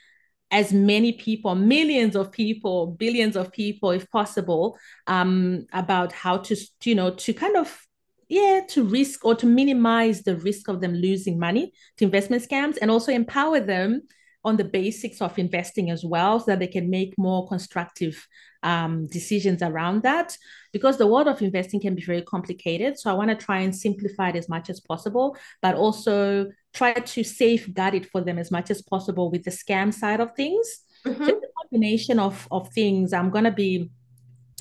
as 0.51 0.71
many 0.71 1.13
people, 1.13 1.55
millions 1.55 2.15
of 2.15 2.31
people, 2.31 2.87
billions 2.87 3.35
of 3.35 3.51
people, 3.51 3.91
if 3.91 4.09
possible, 4.11 4.77
um, 5.07 5.65
about 5.73 6.11
how 6.11 6.37
to, 6.37 6.55
you 6.83 6.95
know, 6.95 7.09
to 7.11 7.33
kind 7.33 7.57
of, 7.57 7.81
yeah, 8.29 8.61
to 8.69 8.83
risk 8.83 9.25
or 9.25 9.35
to 9.35 9.45
minimize 9.45 10.23
the 10.23 10.37
risk 10.37 10.67
of 10.67 10.81
them 10.81 10.93
losing 10.93 11.39
money 11.39 11.73
to 11.97 12.05
investment 12.05 12.47
scams 12.47 12.77
and 12.81 12.89
also 12.91 13.11
empower 13.11 13.59
them 13.59 14.01
on 14.45 14.55
the 14.55 14.63
basics 14.63 15.21
of 15.21 15.37
investing 15.37 15.89
as 15.89 16.05
well 16.05 16.39
so 16.39 16.45
that 16.51 16.59
they 16.59 16.67
can 16.67 16.89
make 16.89 17.13
more 17.17 17.47
constructive 17.47 18.27
um, 18.63 19.07
decisions 19.07 19.61
around 19.61 20.03
that. 20.03 20.37
Because 20.71 20.97
the 20.97 21.07
world 21.07 21.27
of 21.27 21.41
investing 21.41 21.81
can 21.81 21.95
be 21.95 22.01
very 22.01 22.21
complicated 22.21 22.97
so 22.97 23.09
i 23.09 23.13
want 23.13 23.29
to 23.29 23.35
try 23.35 23.59
and 23.59 23.75
simplify 23.75 24.29
it 24.29 24.35
as 24.35 24.49
much 24.49 24.69
as 24.69 24.79
possible 24.79 25.37
but 25.61 25.75
also 25.75 26.47
try 26.73 26.93
to 26.93 27.23
safeguard 27.23 27.93
it 27.95 28.05
for 28.05 28.21
them 28.21 28.37
as 28.37 28.51
much 28.51 28.69
as 28.69 28.81
possible 28.81 29.31
with 29.31 29.43
the 29.43 29.51
scam 29.51 29.93
side 29.93 30.19
of 30.19 30.35
things. 30.35 30.67
Mm-hmm. 31.05 31.25
so 31.25 31.37
a 31.37 31.41
combination 31.61 32.19
of, 32.19 32.47
of 32.51 32.73
things. 32.73 33.13
I'm 33.13 33.29
going 33.29 33.43
to 33.45 33.51
be 33.51 33.89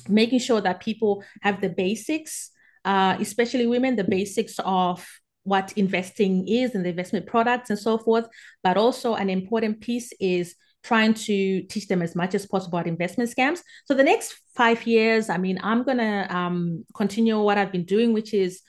making 0.07 0.39
sure 0.39 0.61
that 0.61 0.79
people 0.79 1.23
have 1.41 1.61
the 1.61 1.69
basics 1.69 2.51
uh, 2.85 3.17
especially 3.19 3.65
women 3.65 3.95
the 3.95 4.03
basics 4.03 4.59
of 4.63 5.05
what 5.45 5.71
investing 5.77 6.47
is 6.47 6.75
and 6.75 6.83
the 6.83 6.89
investment 6.89 7.25
products 7.25 7.69
and 7.69 7.79
so 7.79 7.97
forth. 7.97 8.27
But 8.63 8.77
also, 8.77 9.15
an 9.15 9.29
important 9.29 9.79
piece 9.79 10.11
is 10.19 10.55
trying 10.83 11.13
to 11.13 11.63
teach 11.63 11.87
them 11.87 12.01
as 12.01 12.15
much 12.15 12.35
as 12.35 12.45
possible 12.45 12.77
about 12.77 12.87
investment 12.87 13.29
scams. 13.29 13.61
So, 13.85 13.93
the 13.93 14.03
next 14.03 14.35
five 14.55 14.85
years, 14.85 15.29
I 15.29 15.37
mean, 15.37 15.59
I'm 15.63 15.83
going 15.83 15.99
to 15.99 16.35
um, 16.35 16.85
continue 16.93 17.39
what 17.41 17.57
I've 17.57 17.71
been 17.71 17.85
doing, 17.85 18.11
which 18.11 18.33
is 18.33 18.61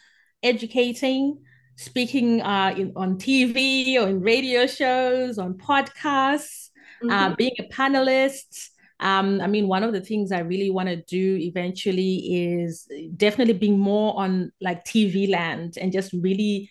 educating, 0.43 1.39
speaking 1.77 2.43
uh, 2.43 2.75
in, 2.77 2.93
on 2.95 3.17
TV 3.17 3.97
or 3.97 4.09
in 4.09 4.21
radio 4.21 4.67
shows, 4.67 5.39
on 5.39 5.55
podcasts, 5.55 6.71
uh, 7.03 7.07
mm-hmm. 7.07 7.11
uh, 7.11 7.35
being 7.37 7.57
a 7.59 7.65
panelist. 7.65 8.71
Um, 9.01 9.41
I 9.41 9.47
mean, 9.47 9.69
one 9.69 9.83
of 9.83 9.93
the 9.93 10.01
things 10.01 10.33
I 10.33 10.41
really 10.41 10.71
want 10.71 10.89
to 10.89 10.97
do 10.97 11.37
eventually 11.37 12.55
is 12.55 12.89
definitely 13.17 13.55
being 13.55 13.79
more 13.79 14.19
on 14.19 14.53
like 14.61 14.85
TV 14.85 15.29
land 15.31 15.77
and 15.81 15.93
just 15.93 16.13
really 16.13 16.71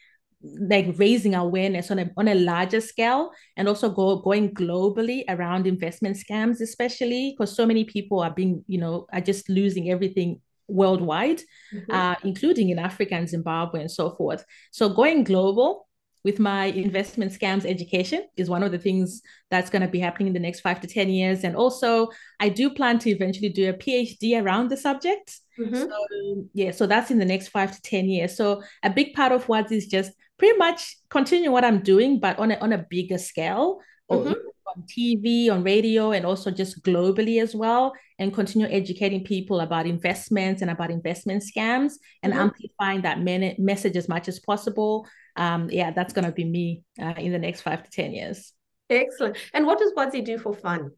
like 0.59 0.87
raising 0.97 1.33
awareness 1.33 1.89
on 1.89 1.99
a 1.99 2.09
on 2.17 2.27
a 2.27 2.35
larger 2.35 2.79
scale 2.81 3.31
and 3.57 3.67
also 3.67 3.89
go 3.89 4.17
going 4.17 4.53
globally 4.53 5.23
around 5.29 5.67
investment 5.67 6.17
scams, 6.17 6.61
especially 6.61 7.31
because 7.31 7.55
so 7.55 7.65
many 7.65 7.83
people 7.83 8.19
are 8.19 8.31
being, 8.31 8.63
you 8.67 8.79
know, 8.79 9.07
are 9.13 9.21
just 9.21 9.49
losing 9.49 9.91
everything 9.91 10.41
worldwide, 10.67 11.41
mm-hmm. 11.73 11.91
uh, 11.91 12.15
including 12.23 12.69
in 12.69 12.79
Africa 12.79 13.15
and 13.15 13.29
Zimbabwe 13.29 13.81
and 13.81 13.91
so 13.91 14.11
forth. 14.15 14.45
So 14.71 14.89
going 14.89 15.23
global 15.23 15.84
with 16.25 16.39
my 16.39 16.65
investment 16.65 17.31
scams 17.31 17.65
education 17.67 18.23
is 18.35 18.49
one 18.49 18.63
of 18.63 18.71
the 18.71 18.79
things 18.79 19.21
that's 19.51 19.69
going 19.69 19.83
to 19.83 19.87
be 19.87 19.99
happening 19.99 20.25
in 20.25 20.33
the 20.33 20.39
next 20.39 20.61
five 20.61 20.81
to 20.81 20.87
10 20.87 21.07
years. 21.09 21.43
And 21.43 21.55
also, 21.55 22.09
I 22.39 22.49
do 22.49 22.71
plan 22.71 22.97
to 22.99 23.11
eventually 23.11 23.49
do 23.49 23.69
a 23.69 23.73
PhD 23.73 24.41
around 24.41 24.69
the 24.69 24.75
subject. 24.75 25.39
Mm-hmm. 25.59 25.75
So, 25.75 26.47
yeah, 26.53 26.71
so 26.71 26.87
that's 26.87 27.11
in 27.11 27.19
the 27.19 27.25
next 27.25 27.49
five 27.49 27.75
to 27.75 27.81
10 27.83 28.09
years. 28.09 28.35
So, 28.35 28.63
a 28.81 28.89
big 28.89 29.13
part 29.13 29.33
of 29.33 29.47
what 29.47 29.71
is 29.71 29.85
just 29.85 30.13
pretty 30.39 30.57
much 30.57 30.97
continue 31.11 31.51
what 31.51 31.63
I'm 31.63 31.83
doing, 31.83 32.19
but 32.19 32.39
on 32.39 32.49
a, 32.51 32.55
on 32.55 32.73
a 32.73 32.83
bigger 32.89 33.19
scale. 33.19 33.79
Mm-hmm. 34.11 34.33
On 34.75 34.83
TV, 34.83 35.51
on 35.51 35.63
radio, 35.63 36.11
and 36.11 36.25
also 36.25 36.49
just 36.49 36.83
globally 36.83 37.41
as 37.41 37.55
well, 37.55 37.93
and 38.17 38.33
continue 38.33 38.67
educating 38.67 39.23
people 39.23 39.59
about 39.59 39.85
investments 39.85 40.61
and 40.63 40.71
about 40.71 40.89
investment 40.89 41.43
scams 41.43 41.93
and 42.23 42.33
mm-hmm. 42.33 42.41
amplifying 42.41 43.01
that 43.01 43.19
message 43.59 43.95
as 43.95 44.09
much 44.09 44.27
as 44.27 44.39
possible 44.39 45.07
um, 45.35 45.69
yeah, 45.69 45.91
that's 45.91 46.13
going 46.13 46.25
to 46.25 46.31
be 46.31 46.45
me 46.45 46.83
uh, 47.01 47.13
in 47.17 47.31
the 47.31 47.39
next 47.39 47.61
five 47.61 47.83
to 47.83 47.89
10 47.89 48.13
years. 48.13 48.53
Excellent. 48.89 49.37
And 49.53 49.65
what 49.65 49.79
does 49.79 49.93
Wadzi 49.93 50.23
do 50.23 50.37
for 50.37 50.53
fun? 50.53 50.91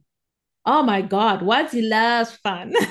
Oh 0.65 0.83
my 0.83 1.01
God, 1.01 1.41
Wadzi 1.41 1.87
loves 1.87 2.35
fun. 2.37 2.73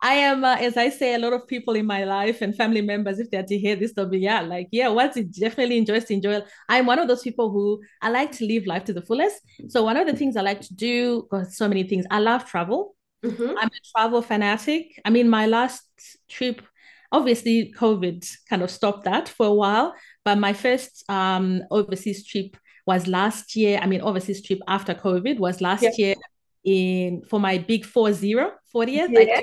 I 0.00 0.14
am, 0.14 0.44
uh, 0.44 0.56
as 0.56 0.76
I 0.76 0.90
say, 0.90 1.14
a 1.14 1.18
lot 1.18 1.32
of 1.32 1.46
people 1.48 1.74
in 1.74 1.86
my 1.86 2.04
life 2.04 2.40
and 2.40 2.54
family 2.54 2.82
members, 2.82 3.18
if 3.18 3.30
they're 3.30 3.42
to 3.42 3.58
hear 3.58 3.74
this, 3.74 3.92
they'll 3.94 4.08
be, 4.08 4.20
yeah, 4.20 4.40
like, 4.40 4.68
yeah, 4.70 4.86
Wadzi 4.86 5.32
definitely 5.40 5.76
enjoys 5.78 6.04
to 6.04 6.14
enjoy. 6.14 6.40
I'm 6.68 6.86
one 6.86 7.00
of 7.00 7.08
those 7.08 7.22
people 7.22 7.50
who 7.50 7.80
I 8.00 8.10
like 8.10 8.30
to 8.32 8.46
live 8.46 8.66
life 8.66 8.84
to 8.84 8.92
the 8.92 9.02
fullest. 9.02 9.40
So 9.68 9.82
one 9.82 9.96
of 9.96 10.06
the 10.06 10.14
things 10.14 10.36
I 10.36 10.42
like 10.42 10.60
to 10.62 10.74
do, 10.74 11.26
got 11.30 11.50
so 11.50 11.68
many 11.68 11.82
things. 11.82 12.04
I 12.10 12.20
love 12.20 12.44
travel. 12.44 12.94
Mm-hmm. 13.24 13.58
I'm 13.58 13.68
a 13.68 13.98
travel 13.98 14.22
fanatic. 14.22 15.00
I 15.04 15.10
mean, 15.10 15.28
my 15.28 15.46
last 15.46 15.82
trip 16.28 16.62
Obviously, 17.10 17.72
COVID 17.76 18.26
kind 18.50 18.62
of 18.62 18.70
stopped 18.70 19.04
that 19.04 19.28
for 19.28 19.46
a 19.46 19.54
while, 19.54 19.94
but 20.28 20.36
my 20.36 20.52
first 20.52 21.04
um, 21.08 21.62
overseas 21.70 22.26
trip 22.26 22.54
was 22.84 23.06
last 23.06 23.56
year. 23.56 23.80
I 23.80 23.86
mean, 23.86 24.02
overseas 24.02 24.42
trip 24.42 24.58
after 24.68 24.92
COVID 24.94 25.38
was 25.38 25.62
last 25.62 25.82
yeah. 25.82 25.90
year 25.96 26.14
in 26.64 27.22
for 27.30 27.40
my 27.40 27.56
big 27.56 27.86
four 27.86 28.12
zero 28.12 28.52
40th. 28.74 29.08
Yeah. 29.08 29.40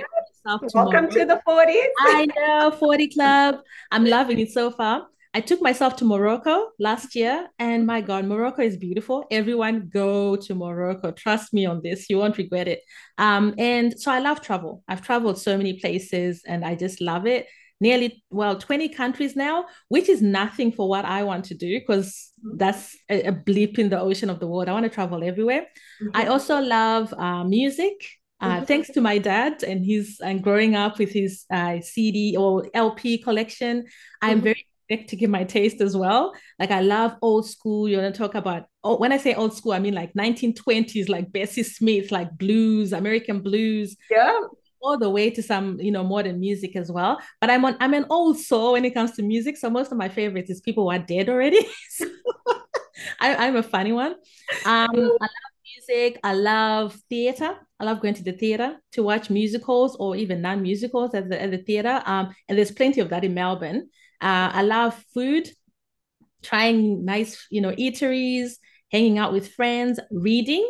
Welcome 0.76 1.10
to 1.10 1.26
the 1.26 1.42
40s. 1.48 1.88
I 2.02 2.28
know, 2.38 2.70
40 2.70 3.08
Club. 3.08 3.56
I'm 3.90 4.06
loving 4.06 4.38
it 4.38 4.52
so 4.52 4.70
far. 4.70 5.08
I 5.34 5.42
took 5.42 5.60
myself 5.60 5.96
to 5.96 6.06
Morocco 6.06 6.70
last 6.78 7.16
year, 7.16 7.48
and 7.58 7.88
my 7.88 8.02
God, 8.02 8.26
Morocco 8.26 8.62
is 8.62 8.78
beautiful. 8.78 9.26
Everyone 9.32 9.90
go 9.92 10.36
to 10.36 10.54
Morocco. 10.54 11.12
Trust 11.14 11.52
me 11.52 11.66
on 11.66 11.82
this, 11.82 12.12
you 12.12 12.20
won't 12.20 12.38
regret 12.38 12.68
it. 12.68 12.82
Um, 13.18 13.56
and 13.58 14.00
so 14.00 14.12
I 14.12 14.20
love 14.20 14.42
travel. 14.42 14.84
I've 14.88 15.02
traveled 15.02 15.40
so 15.40 15.58
many 15.58 15.80
places, 15.80 16.44
and 16.46 16.64
I 16.64 16.76
just 16.76 17.02
love 17.02 17.26
it. 17.26 17.48
Nearly 17.82 18.24
well, 18.32 18.58
20 18.58 18.90
countries 18.90 19.36
now, 19.36 19.66
which 19.90 20.08
is 20.08 20.22
nothing 20.22 20.72
for 20.72 20.88
what 20.88 21.04
I 21.04 21.24
want 21.24 21.46
to 21.46 21.56
do 21.56 21.80
because 21.80 22.32
that's 22.58 22.96
a, 23.10 23.24
a, 23.24 23.32
blip 23.32 23.78
in 23.78 23.90
the 23.90 24.00
ocean 24.00 24.30
of 24.30 24.40
the 24.40 24.48
world. 24.48 24.70
I 24.70 24.74
want 24.74 24.86
to 24.86 24.90
travel 24.90 25.24
everywhere. 25.24 25.62
Mm-hmm. 26.02 26.10
I 26.14 26.28
also 26.28 26.62
love 26.62 27.14
uh, 27.14 27.44
music. 27.44 27.94
Uh, 28.40 28.58
mm-hmm. 28.58 28.66
Thanks 28.66 28.90
to 28.92 29.02
my 29.02 29.18
dad 29.18 29.64
and 29.64 29.86
his 29.86 30.20
and 30.24 30.42
growing 30.42 30.76
up 30.76 31.00
with 31.00 31.12
his 31.12 31.46
uh, 31.52 31.82
CD 31.82 32.38
or 32.38 32.70
LP 32.74 33.18
collection, 33.18 33.86
I'm 34.22 34.38
mm-hmm. 34.38 34.44
very 34.44 34.68
eclectic 34.90 35.22
in 35.22 35.32
my 35.32 35.44
taste 35.44 35.82
as 35.82 35.96
well. 35.98 36.34
Like 36.60 36.72
I 36.72 36.82
love 36.82 37.16
old 37.22 37.48
school. 37.48 37.90
You 37.90 37.98
want 37.98 38.14
to 38.14 38.18
talk 38.18 38.36
about 38.36 38.66
oh, 38.84 38.98
when 38.98 39.12
I 39.12 39.18
say 39.18 39.34
old 39.34 39.56
school, 39.56 39.74
I 39.74 39.80
mean 39.80 39.94
like 39.94 40.14
1920s, 40.14 41.10
like 41.10 41.32
Bessie 41.32 41.64
Smith, 41.64 42.12
like 42.12 42.38
blues, 42.38 42.94
American 42.94 43.42
blues. 43.42 43.96
Yeah. 44.10 44.40
All 44.86 45.00
the 45.00 45.10
way 45.10 45.32
to 45.32 45.42
some, 45.42 45.80
you 45.80 45.92
know, 45.92 46.04
modern 46.04 46.40
music 46.40 46.76
as 46.76 46.92
well. 46.92 47.20
But 47.42 47.50
I'm 47.50 47.66
on 47.66 47.76
I'm 47.80 47.96
an 47.96 48.06
old 48.10 48.38
soul 48.38 48.74
when 48.74 48.86
it 48.86 48.94
comes 48.94 49.12
to 49.14 49.24
music. 49.24 49.58
So 49.58 49.70
most 49.70 49.92
of 49.92 49.98
my 49.98 50.10
favorites 50.10 50.52
is 50.52 50.62
people 50.62 50.84
who 50.84 50.92
are 50.92 51.00
dead 51.00 51.28
already. 51.28 51.60
I, 53.20 53.48
am 53.48 53.56
a 53.56 53.64
funny 53.64 53.92
one. 53.92 54.14
Um, 54.66 54.92
I 54.94 54.96
love 54.96 55.56
music. 55.66 56.20
I 56.24 56.34
love 56.34 56.98
theater. 57.10 57.56
I 57.80 57.84
love 57.84 58.02
going 58.02 58.14
to 58.14 58.24
the 58.24 58.32
theater 58.32 58.78
to 58.94 59.04
watch 59.04 59.30
musicals 59.30 59.96
or 59.98 60.16
even 60.16 60.42
non-musicals 60.42 61.14
at 61.14 61.30
the 61.30 61.42
at 61.42 61.52
the 61.52 61.58
theater. 61.58 62.02
Um, 62.06 62.34
and 62.48 62.58
there's 62.58 62.72
plenty 62.72 63.02
of 63.02 63.10
that 63.10 63.24
in 63.24 63.34
Melbourne. 63.34 63.90
Uh, 64.22 64.50
I 64.54 64.62
love 64.62 64.94
food, 65.14 65.50
trying 66.44 67.06
nice, 67.06 67.48
you 67.50 67.62
know, 67.62 67.72
eateries, 67.72 68.54
hanging 68.92 69.18
out 69.18 69.34
with 69.34 69.54
friends, 69.54 70.00
reading, 70.12 70.70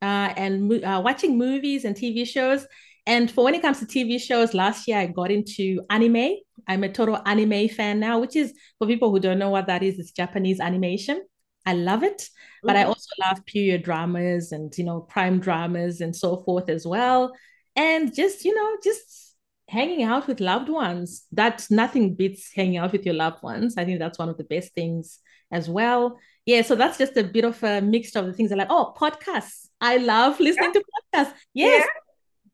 uh, 0.00 0.32
and 0.36 0.84
uh, 0.84 1.00
watching 1.04 1.38
movies 1.38 1.84
and 1.84 1.96
TV 1.96 2.26
shows. 2.26 2.66
And 3.06 3.30
for 3.30 3.44
when 3.44 3.54
it 3.54 3.62
comes 3.62 3.80
to 3.80 3.86
TV 3.86 4.20
shows, 4.20 4.54
last 4.54 4.88
year 4.88 4.98
I 4.98 5.06
got 5.06 5.30
into 5.30 5.80
anime. 5.90 6.36
I'm 6.66 6.84
a 6.84 6.88
total 6.88 7.20
anime 7.26 7.68
fan 7.68 8.00
now, 8.00 8.18
which 8.18 8.36
is 8.36 8.54
for 8.78 8.86
people 8.86 9.10
who 9.10 9.20
don't 9.20 9.38
know 9.38 9.50
what 9.50 9.66
that 9.66 9.82
is, 9.82 9.98
it's 9.98 10.12
Japanese 10.12 10.60
animation. 10.60 11.22
I 11.66 11.74
love 11.74 12.02
it, 12.02 12.28
but 12.62 12.76
I 12.76 12.84
also 12.84 13.08
love 13.20 13.44
period 13.46 13.84
dramas 13.84 14.52
and 14.52 14.76
you 14.76 14.84
know 14.84 15.00
crime 15.00 15.40
dramas 15.40 16.02
and 16.02 16.14
so 16.14 16.42
forth 16.44 16.68
as 16.68 16.86
well. 16.86 17.32
And 17.74 18.14
just 18.14 18.44
you 18.44 18.54
know, 18.54 18.76
just 18.82 19.24
hanging 19.68 20.02
out 20.02 20.26
with 20.26 20.40
loved 20.40 20.68
ones 20.68 21.26
that 21.32 21.66
nothing 21.70 22.14
beats 22.14 22.52
hanging 22.54 22.76
out 22.76 22.92
with 22.92 23.04
your 23.06 23.14
loved 23.14 23.42
ones 23.42 23.78
i 23.78 23.84
think 23.84 23.98
that's 23.98 24.18
one 24.18 24.28
of 24.28 24.36
the 24.36 24.44
best 24.44 24.74
things 24.74 25.20
as 25.50 25.70
well 25.70 26.18
yeah 26.44 26.60
so 26.60 26.74
that's 26.74 26.98
just 26.98 27.16
a 27.16 27.24
bit 27.24 27.44
of 27.44 27.62
a 27.62 27.80
mix 27.80 28.14
of 28.14 28.26
the 28.26 28.32
things 28.32 28.52
i 28.52 28.56
like 28.56 28.68
oh 28.70 28.94
podcasts 28.98 29.68
i 29.80 29.96
love 29.96 30.38
listening 30.38 30.70
yeah. 30.74 30.80
to 30.80 31.24
podcasts 31.24 31.34
yes 31.54 31.84
yeah. 31.84 32.00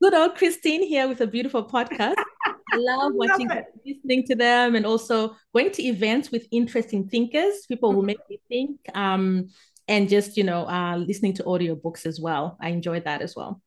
Good 0.00 0.14
old 0.14 0.34
christine 0.36 0.82
here 0.82 1.08
with 1.08 1.20
a 1.20 1.26
beautiful 1.26 1.64
podcast 1.64 2.14
i 2.46 2.76
love 2.76 3.12
watching 3.14 3.48
love 3.48 3.64
listening 3.86 4.24
to 4.24 4.34
them 4.34 4.74
and 4.74 4.86
also 4.86 5.36
going 5.54 5.70
to 5.70 5.82
events 5.82 6.30
with 6.30 6.46
interesting 6.50 7.08
thinkers 7.08 7.66
people 7.66 7.90
mm-hmm. 7.90 8.00
who 8.00 8.06
make 8.06 8.18
me 8.28 8.40
think 8.48 8.78
um 8.94 9.48
and 9.88 10.08
just 10.08 10.36
you 10.36 10.44
know 10.44 10.66
uh 10.68 10.96
listening 10.96 11.34
to 11.34 11.42
audiobooks 11.44 12.06
as 12.06 12.20
well 12.20 12.56
i 12.60 12.68
enjoy 12.68 13.00
that 13.00 13.20
as 13.20 13.36
well 13.36 13.60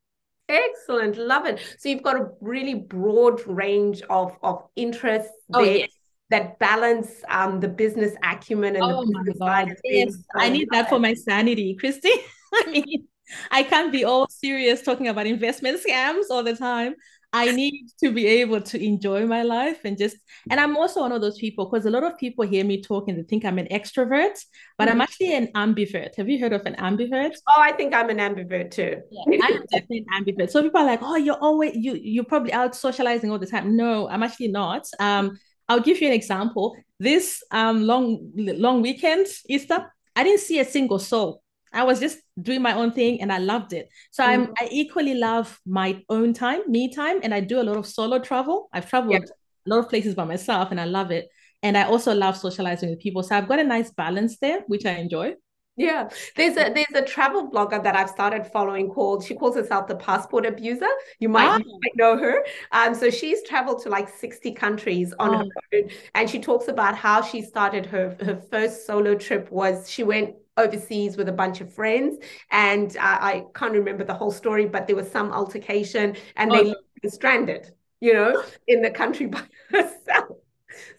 Excellent. 0.50 1.18
Love 1.18 1.46
it. 1.46 1.60
So 1.80 1.90
you've 1.90 2.04
got 2.04 2.20
a 2.20 2.30
really 2.42 2.76
broad 2.76 3.46
range 3.48 4.02
of, 4.10 4.38
of 4.44 4.64
interests 4.76 5.32
oh, 5.54 5.64
there. 5.64 5.78
Yes. 5.78 5.90
That 6.30 6.58
balance 6.58 7.12
um, 7.30 7.60
the 7.60 7.68
business 7.68 8.14
acumen 8.24 8.76
and 8.76 8.84
oh 8.84 9.06
the 9.06 9.20
business 9.20 9.38
side 9.38 9.76
yes. 9.84 10.16
I 10.36 10.50
need 10.50 10.68
that 10.72 10.90
for 10.90 10.98
my 10.98 11.14
sanity, 11.14 11.76
Christy. 11.76 12.10
I 12.54 12.72
mean, 12.72 13.08
I 13.52 13.64
can't 13.64 13.92
be 13.92 14.04
all 14.04 14.28
serious 14.30 14.82
talking 14.82 15.08
about 15.08 15.28
investment 15.28 15.80
scams 15.84 16.26
all 16.30 16.44
the 16.44 16.56
time. 16.56 16.96
I 17.36 17.52
need 17.52 17.88
to 18.04 18.12
be 18.12 18.28
able 18.28 18.62
to 18.62 18.84
enjoy 18.84 19.26
my 19.26 19.42
life 19.42 19.80
and 19.86 19.98
just, 19.98 20.18
and 20.52 20.60
I'm 20.60 20.78
also 20.78 21.02
one 21.02 21.12
of 21.12 21.22
those 21.22 21.40
people 21.40 21.66
because 21.66 21.88
a 21.88 21.90
lot 21.90 22.04
of 22.04 22.16
people 22.20 22.46
hear 22.46 22.64
me 22.64 22.80
talk 22.80 23.08
and 23.08 23.18
they 23.18 23.24
think 23.24 23.44
I'm 23.44 23.58
an 23.58 23.68
extrovert, 23.72 24.40
but 24.78 24.88
mm-hmm. 24.88 24.90
I'm 24.90 25.02
actually 25.02 25.34
an 25.34 25.48
ambivert. 25.56 26.16
Have 26.16 26.30
you 26.30 26.40
heard 26.40 26.54
of 26.54 26.64
an 26.68 26.76
ambivert? 26.76 27.34
Oh, 27.50 27.60
I 27.60 27.72
think 27.72 27.96
I'm 27.96 28.12
an 28.12 28.18
ambivert 28.18 28.70
too. 28.70 29.02
Yeah, 29.10 29.40
I 29.42 29.48
am 29.48 29.66
definitely 29.72 30.06
an 30.08 30.24
ambivert. 30.24 30.52
So 30.52 30.62
people 30.62 30.82
are 30.82 30.86
like, 30.86 31.00
oh, 31.02 31.16
you're 31.16 31.40
always, 31.42 31.76
you, 31.76 31.96
you're 31.96 32.24
probably 32.24 32.54
out 32.54 32.76
socializing 32.76 33.32
all 33.32 33.40
the 33.40 33.48
time. 33.48 33.76
No, 33.76 34.08
I'm 34.08 34.22
actually 34.22 34.50
not. 34.50 34.86
Um, 35.00 35.40
I'll 35.68 35.80
give 35.80 36.02
you 36.02 36.08
an 36.08 36.14
example. 36.14 36.76
This 37.00 37.44
um 37.52 37.88
long, 37.88 38.32
long 38.36 38.82
weekend, 38.82 39.26
Easter, 39.50 39.92
I 40.16 40.24
didn't 40.24 40.42
see 40.42 40.60
a 40.60 40.66
single 40.66 41.00
soul. 41.00 41.43
I 41.74 41.84
was 41.84 42.00
just 42.00 42.20
doing 42.42 42.62
my 42.62 42.74
own 42.74 42.92
thing 42.92 43.22
and 43.22 43.32
I 43.32 43.40
loved 43.40 43.74
it. 43.74 43.90
So 44.12 44.24
mm-hmm. 44.24 44.44
I'm 44.44 44.54
I 44.60 44.70
equally 44.72 45.16
love 45.16 45.60
my 45.66 46.02
own 46.10 46.34
time, 46.34 46.62
me 46.70 46.94
time, 46.94 47.20
and 47.24 47.34
I 47.34 47.40
do 47.40 47.60
a 47.60 47.64
lot 47.64 47.78
of 47.78 47.88
solo 47.88 48.20
travel. 48.20 48.70
I've 48.72 48.90
traveled 48.90 49.16
a 49.16 49.70
lot 49.70 49.80
of 49.80 49.90
places 49.90 50.16
by 50.16 50.26
myself 50.26 50.72
and 50.72 50.80
I 50.80 50.86
love 50.86 51.12
it. 51.12 51.30
And 51.62 51.78
I 51.78 51.84
also 51.84 52.14
love 52.14 52.38
socializing 52.38 52.90
with 52.90 53.00
people. 53.00 53.24
So 53.24 53.38
I've 53.38 53.48
got 53.48 53.60
a 53.60 53.64
nice 53.64 53.90
balance 53.90 54.38
there, 54.40 54.64
which 54.68 54.86
I 54.86 54.96
enjoy. 54.96 55.36
Yeah, 55.76 56.10
there's 56.36 56.56
a 56.56 56.72
there's 56.72 56.94
a 56.94 57.02
travel 57.02 57.50
blogger 57.50 57.82
that 57.84 57.96
I've 57.96 58.10
started 58.10 58.46
following 58.46 58.90
called 58.90 59.24
she 59.24 59.34
calls 59.34 59.56
herself 59.56 59.88
the 59.88 59.96
passport 59.96 60.46
abuser. 60.46 60.88
You 61.20 61.30
might, 61.30 61.48
ah. 61.48 61.58
you 61.58 61.80
might 61.82 61.96
know 61.96 62.16
her. 62.16 62.46
Um, 62.72 62.94
so 62.94 63.10
she's 63.10 63.42
traveled 63.42 63.82
to 63.84 63.90
like 63.90 64.08
60 64.08 64.52
countries 64.52 65.16
on 65.18 65.34
oh. 65.34 65.38
her 65.38 65.80
own, 65.80 65.90
and 66.14 66.30
she 66.30 66.40
talks 66.40 66.68
about 66.68 66.96
how 66.96 67.24
she 67.24 67.42
started 67.42 67.88
her 67.88 68.16
her 68.22 68.40
first 68.52 68.86
solo 68.86 69.16
trip 69.16 69.52
was 69.52 69.90
she 69.90 70.04
went 70.04 70.36
overseas 70.58 71.18
with 71.18 71.30
a 71.30 71.34
bunch 71.34 71.62
of 71.62 71.74
friends 71.74 72.18
and 72.52 72.96
uh, 72.98 73.18
I 73.22 73.46
can't 73.56 73.74
remember 73.74 74.04
the 74.04 74.14
whole 74.14 74.32
story 74.32 74.66
but 74.66 74.88
there 74.88 74.96
was 74.96 75.10
some 75.10 75.32
altercation 75.32 76.16
and 76.36 76.52
oh. 76.52 76.56
they 76.56 76.70
were 77.04 77.10
stranded 77.10 77.72
you 78.00 78.14
know 78.14 78.44
in 78.68 78.82
the 78.82 78.92
country 78.92 79.28
by 79.28 79.42
herself. 79.72 80.38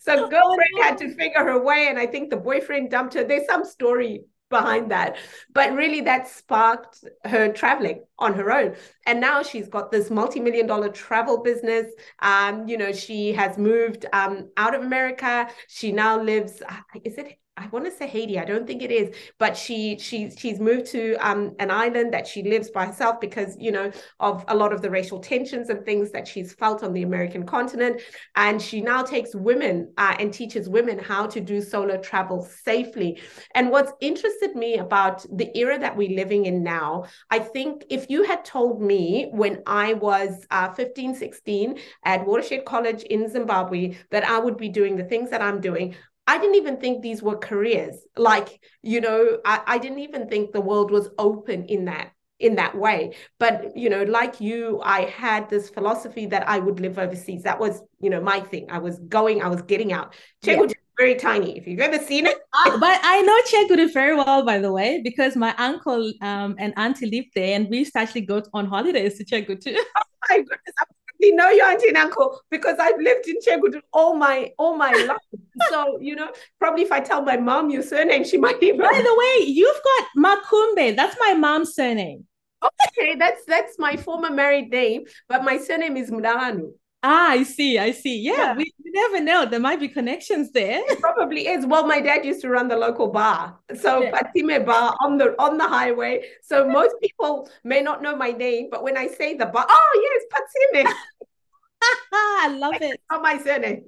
So 0.01 0.27
oh, 0.27 0.29
girlfriend 0.29 0.71
had 0.83 0.99
to 0.99 1.15
figure 1.15 1.45
her 1.45 1.63
way 1.63 1.89
and 1.89 1.99
I 1.99 2.07
think 2.07 2.31
the 2.31 2.37
boyfriend 2.37 2.91
dumped 2.91 3.15
her. 3.15 3.25
There's 3.25 3.47
some 3.47 3.65
story 3.65 4.25
behind 4.51 4.91
that 4.91 5.17
but 5.53 5.73
really 5.73 6.01
that 6.03 6.29
sparked 6.29 7.05
her 7.25 7.53
traveling 7.53 8.05
on 8.19 8.35
her 8.35 8.51
own. 8.53 8.75
And 9.07 9.21
now 9.21 9.43
she's 9.43 9.69
got 9.69 9.91
this 9.91 10.11
multi-million 10.11 10.67
dollar 10.67 10.89
travel 10.89 11.43
business. 11.43 11.87
Um 12.21 12.67
you 12.67 12.79
know 12.79 12.93
she 12.93 13.33
has 13.33 13.59
moved 13.59 14.07
um 14.13 14.51
out 14.57 14.75
of 14.75 14.83
america. 14.83 15.49
She 15.69 15.93
now 15.93 16.21
lives 16.21 16.63
is 17.05 17.19
it 17.19 17.39
I 17.57 17.69
want 17.69 17.85
to 17.85 17.93
say 17.93 18.09
Haiti. 18.09 18.37
I 18.37 18.45
don't 18.45 18.67
think 18.67 18.83
it 18.83 18.91
is, 18.91 19.15
but 19.39 19.57
she 19.57 19.97
she 19.99 20.29
she's 20.31 20.59
moved 20.59 20.87
to 20.87 21.15
um, 21.17 21.55
an 21.61 21.71
island 21.71 22.13
that 22.13 22.27
she 22.27 22.43
lives 22.43 22.69
by 22.69 22.87
herself 22.87 23.21
because 23.21 23.57
you 23.61 23.71
know 23.71 23.93
of 24.19 24.45
a 24.49 24.57
lot 24.57 24.73
of 24.73 24.83
the 24.83 24.91
racial 24.91 25.21
tensions 25.21 25.69
and 25.69 25.85
things 25.85 26.11
that 26.11 26.27
she's 26.27 26.53
felt 26.53 26.83
on 26.83 26.93
the 26.93 27.05
American 27.05 27.47
continent. 27.47 28.01
And 28.35 28.61
she 28.61 28.81
now 28.81 29.05
takes 29.05 29.37
women 29.37 29.93
uh, 29.97 30.17
and 30.19 30.33
teaches 30.33 30.69
women 30.69 30.99
how 30.99 31.27
to 31.29 31.41
do 31.41 31.63
solo 31.63 31.97
travel 31.99 32.43
safely. 32.43 33.21
And 33.55 33.71
what's 33.71 33.93
interested 34.01 34.57
me 34.57 34.79
about 34.79 35.25
the 35.33 35.57
era 35.57 35.79
that 35.79 35.97
we're 35.97 36.17
living 36.17 36.47
in 36.47 36.65
now, 36.65 37.05
I 37.31 37.39
think 37.39 37.85
if 37.89 38.11
you 38.11 38.25
had 38.25 38.45
told 38.45 38.83
me 38.83 39.29
when 39.31 39.63
I 39.65 39.95
was 39.95 40.45
uh, 40.51 40.73
15, 40.73 41.15
16 41.15 41.79
at 42.05 42.27
Watershed 42.27 42.65
College 42.65 43.05
in 43.05 43.29
Zimbabwe 43.29 43.97
that 44.11 44.25
I 44.25 44.41
would 44.41 44.57
be 44.57 44.69
doing 44.69 44.97
the 44.97 45.05
things 45.05 45.31
that 45.31 45.41
I'm 45.41 45.61
doing, 45.61 45.95
I 46.27 46.39
didn't 46.39 46.57
even 46.57 46.79
think 46.79 47.03
these 47.03 47.23
were 47.23 47.37
careers. 47.37 47.97
Like, 48.17 48.61
you 48.83 49.01
know, 49.01 49.39
I, 49.45 49.61
I 49.67 49.79
didn't 49.79 49.99
even 50.01 50.29
think 50.29 50.53
the 50.53 50.61
world 50.61 50.91
was 50.91 51.09
open 51.19 51.67
in 51.67 51.85
that 51.87 52.13
in 52.41 52.57
that 52.57 52.77
way. 52.77 53.15
But 53.39 53.77
you 53.77 53.89
know, 53.89 54.03
like 54.05 54.41
you, 54.41 54.81
I 54.83 55.03
had 55.03 55.49
this 55.49 55.69
philosophy 55.71 56.27
that 56.27 56.49
I 56.49 56.59
would 56.59 56.81
live 56.81 56.99
overseas. 56.99 57.43
That 57.43 57.59
was, 57.59 57.83
you 58.01 58.11
know, 58.11 58.21
my 58.21 58.41
thing. 58.41 58.67
I 58.71 58.79
was 58.79 58.99
going, 59.09 59.43
I 59.43 59.49
was 59.49 59.63
getting 59.63 59.93
out. 59.93 60.15
Chegutu 60.45 60.71
yeah. 60.71 60.75
very 60.99 61.15
tiny. 61.15 61.57
If 61.57 61.67
you've 61.67 61.81
ever 61.81 61.99
seen 61.99 62.27
it. 62.27 62.37
uh, 62.53 62.79
but 62.79 63.01
I 63.03 63.23
know 63.23 63.39
Chegutu 63.51 63.93
very 63.93 64.17
well, 64.17 64.45
by 64.45 64.59
the 64.59 64.73
way, 64.73 65.01
because 65.03 65.37
my 65.37 65.55
uncle 65.57 66.13
um, 66.23 66.57
and 66.59 66.73
auntie 66.77 67.11
lived 67.11 67.31
there 67.35 67.57
and 67.57 67.69
we 67.69 67.79
used 67.79 67.93
to 67.93 68.01
actually 68.01 68.23
go 68.23 68.43
on 68.53 68.67
holidays 68.67 69.17
to 69.19 69.25
Chegutu 69.25 69.61
too. 69.61 69.85
Oh 70.27 70.37
my 70.37 70.39
goodness. 70.39 70.75
I 71.23 71.31
know 71.35 71.51
your 71.51 71.67
auntie 71.67 71.89
and 71.89 71.99
uncle 71.99 72.41
because 72.51 72.79
I've 72.79 72.99
lived 72.99 73.29
in 73.29 73.37
Chegutu 73.47 73.81
all 73.93 74.17
my 74.17 74.53
all 74.59 74.75
my 74.75 74.91
life. 75.09 75.41
So, 75.71 75.99
you 76.01 76.17
know, 76.17 76.31
probably 76.59 76.83
if 76.83 76.93
I 76.93 77.01
tell 77.01 77.23
my 77.23 77.37
mom 77.37 77.71
your 77.71 77.83
surname, 77.83 78.25
she 78.25 78.37
might 78.37 78.63
even. 78.63 78.81
By 78.81 79.03
the 79.03 79.15
way, 79.15 79.47
you've 79.47 79.81
got 79.83 80.09
Makumbe. 80.17 80.97
That's 80.97 81.17
my 81.21 81.35
mom's 81.35 81.75
surname. 81.75 82.27
Okay, 82.65 83.15
that's 83.17 83.45
that's 83.47 83.79
my 83.79 83.97
former 83.97 84.31
married 84.31 84.71
name, 84.71 85.05
but 85.29 85.45
my 85.45 85.59
surname 85.59 85.97
is 85.97 86.11
Mudalanu. 86.11 86.73
Ah, 87.07 87.33
I 87.33 87.43
see. 87.43 87.79
I 87.79 87.91
see. 87.91 88.19
Yeah, 88.19 88.33
yeah. 88.33 88.57
We, 88.57 88.73
we, 88.83 88.91
never 88.91 89.21
know. 89.21 89.45
There 89.45 89.61
might 89.61 89.79
be 89.79 89.89
connections 89.89 90.51
there. 90.53 90.83
It 90.91 91.01
probably 91.01 91.49
is. 91.49 91.67
Well, 91.67 91.87
my 91.87 92.01
dad 92.01 92.25
used 92.25 92.41
to 92.41 92.49
run 92.49 92.69
the 92.69 92.77
local 92.77 93.09
bar, 93.09 93.59
so 93.75 94.03
yeah. 94.03 94.11
Patime 94.11 94.65
Bar 94.65 94.97
on 95.03 95.19
the 95.19 95.35
on 95.39 95.59
the 95.59 95.69
highway. 95.69 96.23
So 96.43 96.67
most 96.67 96.95
people 97.03 97.51
may 97.63 97.83
not 97.83 98.01
know 98.01 98.17
my 98.17 98.31
name, 98.31 98.69
but 98.71 98.83
when 98.83 98.97
I 98.97 99.09
say 99.09 99.37
the 99.37 99.47
bar, 99.47 99.67
oh 99.69 99.93
yes, 100.03 100.23
Patime. 100.33 100.95
I 102.13 102.49
love 102.49 102.81
it. 102.81 102.99
Not 103.11 103.21
my 103.21 103.37
surname. 103.37 103.85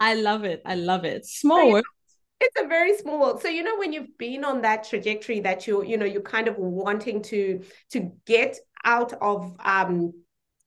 I 0.00 0.14
love 0.14 0.44
it. 0.44 0.62
I 0.64 0.74
love 0.74 1.04
it. 1.04 1.26
Small 1.26 1.70
world. 1.70 1.84
It's 2.40 2.60
a 2.60 2.66
very 2.66 2.96
small 2.96 3.20
world. 3.20 3.42
So 3.42 3.48
you 3.48 3.62
know 3.62 3.76
when 3.78 3.92
you've 3.92 4.16
been 4.16 4.44
on 4.44 4.62
that 4.62 4.84
trajectory 4.84 5.40
that 5.40 5.66
you 5.66 5.84
you 5.84 5.98
know 5.98 6.06
you're 6.06 6.22
kind 6.22 6.48
of 6.48 6.56
wanting 6.56 7.22
to 7.24 7.62
to 7.90 8.12
get 8.24 8.56
out 8.84 9.12
of 9.20 9.56
um 9.64 10.14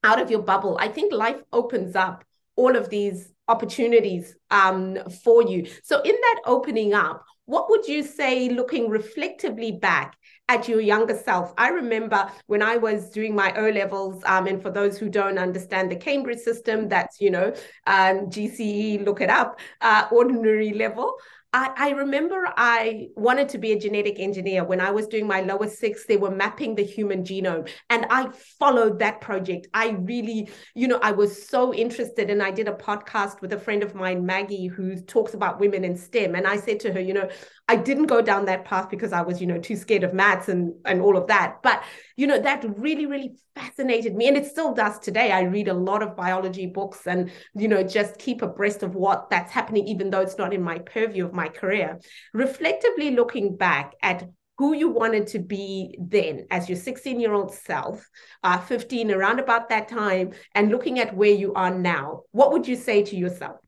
out 0.04 0.22
of 0.22 0.30
your 0.30 0.42
bubble, 0.42 0.78
I 0.80 0.90
think 0.90 1.14
life 1.14 1.42
opens 1.52 1.96
up 1.96 2.24
all 2.56 2.76
of 2.76 2.90
these 2.90 3.32
opportunities 3.48 4.36
um, 4.52 4.98
for 5.24 5.44
you. 5.44 5.68
So, 5.84 6.02
in 6.02 6.16
that 6.16 6.42
opening 6.46 6.94
up, 6.94 7.24
what 7.46 7.70
would 7.70 7.88
you 7.88 8.04
say, 8.04 8.50
looking 8.50 8.90
reflectively 8.90 9.72
back 9.72 10.18
at 10.50 10.68
your 10.68 10.82
younger 10.82 11.18
self? 11.18 11.54
I 11.58 11.70
remember 11.70 12.30
when 12.48 12.62
I 12.62 12.78
was 12.78 13.10
doing 13.10 13.36
my 13.36 13.54
O 13.58 13.70
levels, 13.70 14.24
um, 14.26 14.48
and 14.48 14.62
for 14.62 14.70
those 14.70 14.98
who 14.98 15.10
don't 15.10 15.38
understand 15.38 15.92
the 15.92 15.96
Cambridge 15.96 16.40
system, 16.40 16.90
that's, 16.90 17.20
you 17.22 17.32
know, 17.32 17.54
um, 17.88 18.30
GCE, 18.30 19.06
look 19.06 19.22
it 19.22 19.30
up, 19.30 19.60
uh, 19.82 20.08
ordinary 20.12 20.74
level. 20.74 21.18
I, 21.54 21.72
I 21.78 21.90
remember 21.92 22.52
I 22.58 23.10
wanted 23.16 23.48
to 23.50 23.60
be 23.60 23.74
a 23.74 23.80
genetic 23.80 24.20
engineer. 24.20 24.64
When 24.64 24.82
I 24.82 24.90
was 24.90 25.06
doing 25.06 25.28
my 25.28 25.42
lower 25.42 25.68
six, 25.68 26.06
they 26.08 26.18
were 26.18 26.32
mapping 26.32 26.74
the 26.74 26.84
human 26.84 27.24
genome. 27.24 27.70
And 27.92 28.08
I 28.10 28.30
followed 28.58 28.98
that 29.00 29.22
project. 29.22 29.68
I 29.72 29.90
really, 29.90 30.50
you 30.74 30.88
know, 30.88 31.00
I 31.04 31.12
was 31.12 31.48
so 31.48 31.72
interested. 31.72 32.32
And 32.32 32.42
I 32.42 32.50
did 32.50 32.68
a 32.68 32.74
podcast 32.74 33.40
with 33.42 33.54
a 33.54 33.60
friend 33.60 33.84
of 33.84 33.94
mine, 33.94 34.26
Maggie, 34.26 34.66
who 34.66 34.96
talks 34.96 35.36
about 35.36 35.60
women 35.60 35.84
in 35.84 35.96
STEM. 35.96 36.34
And 36.34 36.48
I 36.48 36.58
said 36.58 36.80
to 36.82 36.94
her, 36.94 37.00
you 37.00 37.14
know, 37.14 37.30
I 37.68 37.78
didn't 37.78 38.08
go 38.08 38.22
down 38.22 38.46
that 38.46 38.66
path 38.66 38.90
because 38.90 39.14
I 39.14 39.22
was, 39.22 39.40
you 39.40 39.48
know, 39.48 39.58
too 39.58 39.78
scared 39.78 40.04
of 40.04 40.14
maths 40.14 40.50
and, 40.50 40.74
and 40.84 41.02
all 41.02 41.16
of 41.16 41.28
that. 41.28 41.60
But, 41.64 41.84
you 42.18 42.28
know, 42.28 42.40
that 42.40 42.66
really, 42.78 43.06
really 43.06 43.36
fascinated 43.56 44.16
me. 44.16 44.28
And 44.28 44.36
it 44.36 44.46
still 44.46 44.74
does 44.74 45.00
today. 45.00 45.32
I 45.32 45.44
read 45.44 45.70
a 45.70 45.74
lot 45.74 46.04
of 46.04 46.16
biology 46.16 46.66
books 46.66 47.08
and, 47.08 47.32
you 47.56 47.70
know, 47.70 47.82
just 47.82 48.20
keep 48.20 48.42
abreast 48.42 48.84
of 48.84 48.96
what 48.96 49.30
that's 49.30 49.52
happening, 49.52 49.88
even 49.88 50.10
though 50.10 50.20
it's 50.20 50.38
not 50.38 50.54
in 50.54 50.62
my 50.62 50.80
purview 50.80 51.26
of 51.26 51.34
my 51.34 51.48
career. 51.48 52.00
Reflectively 52.34 53.12
looking 53.12 53.56
back 53.56 53.94
at 54.02 54.28
who 54.58 54.74
you 54.76 54.90
wanted 54.90 55.28
to 55.28 55.40
be 55.40 55.98
then 56.00 56.46
as 56.52 56.68
your 56.68 56.78
16 56.78 57.20
year 57.20 57.34
old 57.34 57.54
self, 57.54 58.08
uh, 58.44 58.58
15, 58.60 59.10
around 59.10 59.40
about 59.40 59.70
that 59.70 59.88
time, 59.88 60.34
and 60.54 60.70
looking 60.70 61.00
at 61.00 61.16
where 61.16 61.32
you 61.32 61.54
are 61.54 61.74
now, 61.74 62.24
what 62.32 62.52
would 62.52 62.68
you 62.68 62.76
say 62.76 63.04
to 63.04 63.16
yourself? 63.16 63.60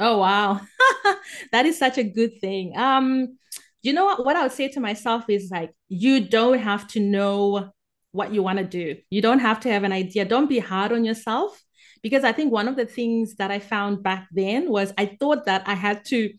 Oh 0.00 0.18
wow. 0.18 0.60
that 1.52 1.66
is 1.66 1.78
such 1.78 1.98
a 1.98 2.04
good 2.04 2.40
thing. 2.40 2.76
Um 2.76 3.38
you 3.82 3.92
know 3.94 4.04
what, 4.04 4.24
what 4.26 4.36
I 4.36 4.42
would 4.42 4.52
say 4.52 4.68
to 4.68 4.80
myself 4.80 5.24
is 5.28 5.50
like 5.50 5.72
you 5.88 6.20
don't 6.28 6.58
have 6.58 6.86
to 6.88 7.00
know 7.00 7.72
what 8.12 8.34
you 8.34 8.42
want 8.42 8.58
to 8.58 8.64
do. 8.64 8.96
You 9.10 9.22
don't 9.22 9.38
have 9.38 9.60
to 9.60 9.70
have 9.72 9.84
an 9.84 9.92
idea. 9.92 10.24
Don't 10.24 10.48
be 10.48 10.58
hard 10.58 10.92
on 10.92 11.04
yourself 11.04 11.62
because 12.02 12.24
I 12.24 12.32
think 12.32 12.52
one 12.52 12.68
of 12.68 12.76
the 12.76 12.86
things 12.86 13.36
that 13.36 13.50
I 13.50 13.58
found 13.58 14.02
back 14.02 14.28
then 14.32 14.70
was 14.70 14.92
I 14.98 15.16
thought 15.20 15.46
that 15.46 15.66
I 15.66 15.74
had 15.74 16.04
to 16.06 16.30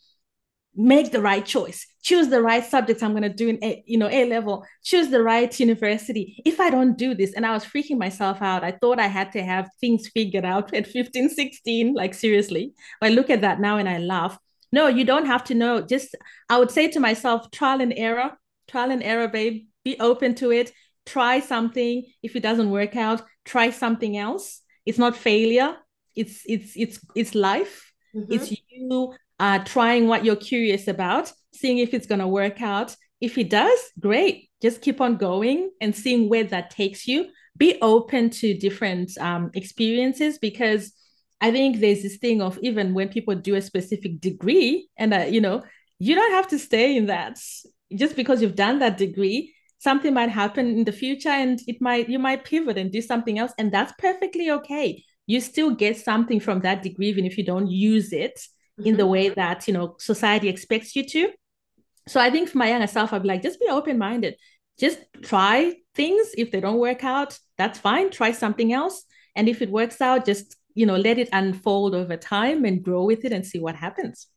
make 0.75 1.11
the 1.11 1.21
right 1.21 1.45
choice 1.45 1.85
choose 2.03 2.29
the 2.29 2.41
right 2.41 2.65
subject 2.65 3.03
i'm 3.03 3.11
going 3.11 3.23
to 3.23 3.29
do 3.29 3.49
in 3.49 3.59
a, 3.63 3.83
you 3.85 3.97
know 3.97 4.09
a 4.09 4.25
level. 4.25 4.65
Choose 4.83 5.09
the 5.09 5.21
right 5.21 5.59
university. 5.59 6.41
If 6.45 6.59
i 6.59 6.69
don't 6.69 6.97
do 6.97 7.13
this 7.13 7.33
and 7.33 7.45
i 7.45 7.51
was 7.51 7.65
freaking 7.65 7.97
myself 7.97 8.41
out 8.41 8.63
i 8.63 8.71
thought 8.71 8.99
i 8.99 9.07
had 9.07 9.31
to 9.33 9.43
have 9.43 9.69
things 9.79 10.07
figured 10.07 10.45
out 10.45 10.73
at 10.79 10.87
15 10.87 11.29
16 11.29 11.93
like 11.93 12.13
seriously. 12.13 12.73
I 13.01 13.09
look 13.09 13.29
at 13.29 13.41
that 13.41 13.59
now 13.59 13.77
and 13.77 13.87
i 13.87 13.97
laugh. 13.97 14.37
No 14.71 14.87
you 14.87 15.05
don't 15.05 15.25
have 15.25 15.43
to 15.45 15.55
know. 15.55 15.81
Just 15.81 16.15
i 16.49 16.57
would 16.57 16.71
say 16.71 16.87
to 16.89 16.99
myself 16.99 17.51
trial 17.51 17.81
and 17.81 17.93
error 17.95 18.31
trial 18.67 18.91
and 18.91 19.03
error 19.03 19.27
babe. 19.27 19.67
Be 19.83 19.99
open 19.99 20.35
to 20.35 20.51
it. 20.51 20.71
Try 21.05 21.39
something. 21.39 22.05
If 22.23 22.35
it 22.35 22.43
doesn't 22.43 22.69
work 22.69 22.95
out 22.95 23.23
try 23.45 23.69
something 23.71 24.17
else. 24.17 24.61
It's 24.85 24.97
not 24.97 25.15
failure. 25.15 25.75
It's 26.15 26.43
it's 26.45 26.75
it's 26.75 26.99
it's 27.15 27.35
life. 27.35 27.91
Mm-hmm. 28.15 28.33
it's 28.33 28.51
you 28.51 29.13
uh, 29.41 29.57
trying 29.63 30.07
what 30.07 30.23
you're 30.23 30.35
curious 30.35 30.87
about, 30.87 31.33
seeing 31.51 31.79
if 31.79 31.95
it's 31.95 32.05
going 32.05 32.19
to 32.19 32.27
work 32.27 32.61
out. 32.61 32.95
If 33.19 33.39
it 33.39 33.49
does, 33.49 33.79
great. 33.99 34.51
Just 34.61 34.81
keep 34.81 35.01
on 35.01 35.17
going 35.17 35.71
and 35.81 35.95
seeing 35.95 36.29
where 36.29 36.43
that 36.43 36.69
takes 36.69 37.07
you. 37.07 37.27
Be 37.57 37.79
open 37.81 38.29
to 38.29 38.53
different 38.53 39.17
um, 39.17 39.49
experiences 39.55 40.37
because 40.37 40.93
I 41.41 41.51
think 41.51 41.79
there's 41.79 42.03
this 42.03 42.17
thing 42.17 42.39
of 42.39 42.59
even 42.61 42.93
when 42.93 43.09
people 43.09 43.33
do 43.33 43.55
a 43.55 43.61
specific 43.63 44.21
degree, 44.21 44.87
and 44.95 45.11
uh, 45.11 45.25
you 45.27 45.41
know, 45.41 45.63
you 45.97 46.13
don't 46.13 46.33
have 46.33 46.47
to 46.49 46.59
stay 46.59 46.95
in 46.95 47.07
that 47.07 47.39
just 47.95 48.15
because 48.15 48.43
you've 48.43 48.55
done 48.55 48.77
that 48.79 48.99
degree. 48.99 49.55
Something 49.79 50.13
might 50.13 50.29
happen 50.29 50.67
in 50.67 50.83
the 50.83 50.91
future, 50.91 51.29
and 51.29 51.59
it 51.65 51.81
might 51.81 52.07
you 52.09 52.19
might 52.19 52.45
pivot 52.45 52.77
and 52.77 52.91
do 52.91 53.01
something 53.01 53.39
else, 53.39 53.53
and 53.57 53.71
that's 53.71 53.93
perfectly 53.97 54.51
okay. 54.51 55.03
You 55.25 55.41
still 55.41 55.71
get 55.71 55.97
something 55.97 56.39
from 56.39 56.59
that 56.59 56.83
degree, 56.83 57.09
even 57.09 57.25
if 57.25 57.39
you 57.39 57.43
don't 57.43 57.71
use 57.71 58.13
it 58.13 58.39
mm-hmm. 58.81 58.89
in 58.89 58.97
the 58.97 59.03
mm-hmm. 59.03 59.11
way 59.11 59.29
that 59.29 59.67
you 59.67 59.73
know 59.73 59.95
society 59.99 60.49
expects 60.49 60.95
you 60.95 61.05
to. 61.07 61.29
So 62.07 62.19
i 62.19 62.29
think 62.29 62.49
for 62.49 62.57
my 62.57 62.69
younger 62.69 62.87
self 62.87 63.13
i'd 63.13 63.21
be 63.21 63.27
like 63.27 63.43
just 63.43 63.59
be 63.59 63.67
open-minded. 63.67 64.35
Just 64.79 64.99
try 65.21 65.75
things. 65.95 66.31
If 66.37 66.51
they 66.51 66.61
don't 66.61 66.79
work 66.79 67.03
out 67.03 67.37
that's 67.57 67.79
fine. 67.79 68.09
Try 68.09 68.31
something 68.31 68.73
else. 68.73 69.03
And 69.35 69.47
if 69.47 69.61
it 69.61 69.69
works 69.69 70.01
out 70.01 70.25
just 70.25 70.55
you 70.73 70.85
know 70.85 70.95
let 70.95 71.17
it 71.17 71.29
unfold 71.31 71.93
over 71.95 72.17
time 72.17 72.65
and 72.65 72.83
grow 72.83 73.03
with 73.03 73.25
it 73.25 73.31
and 73.31 73.45
see 73.45 73.59
what 73.59 73.75
happens 73.75 74.27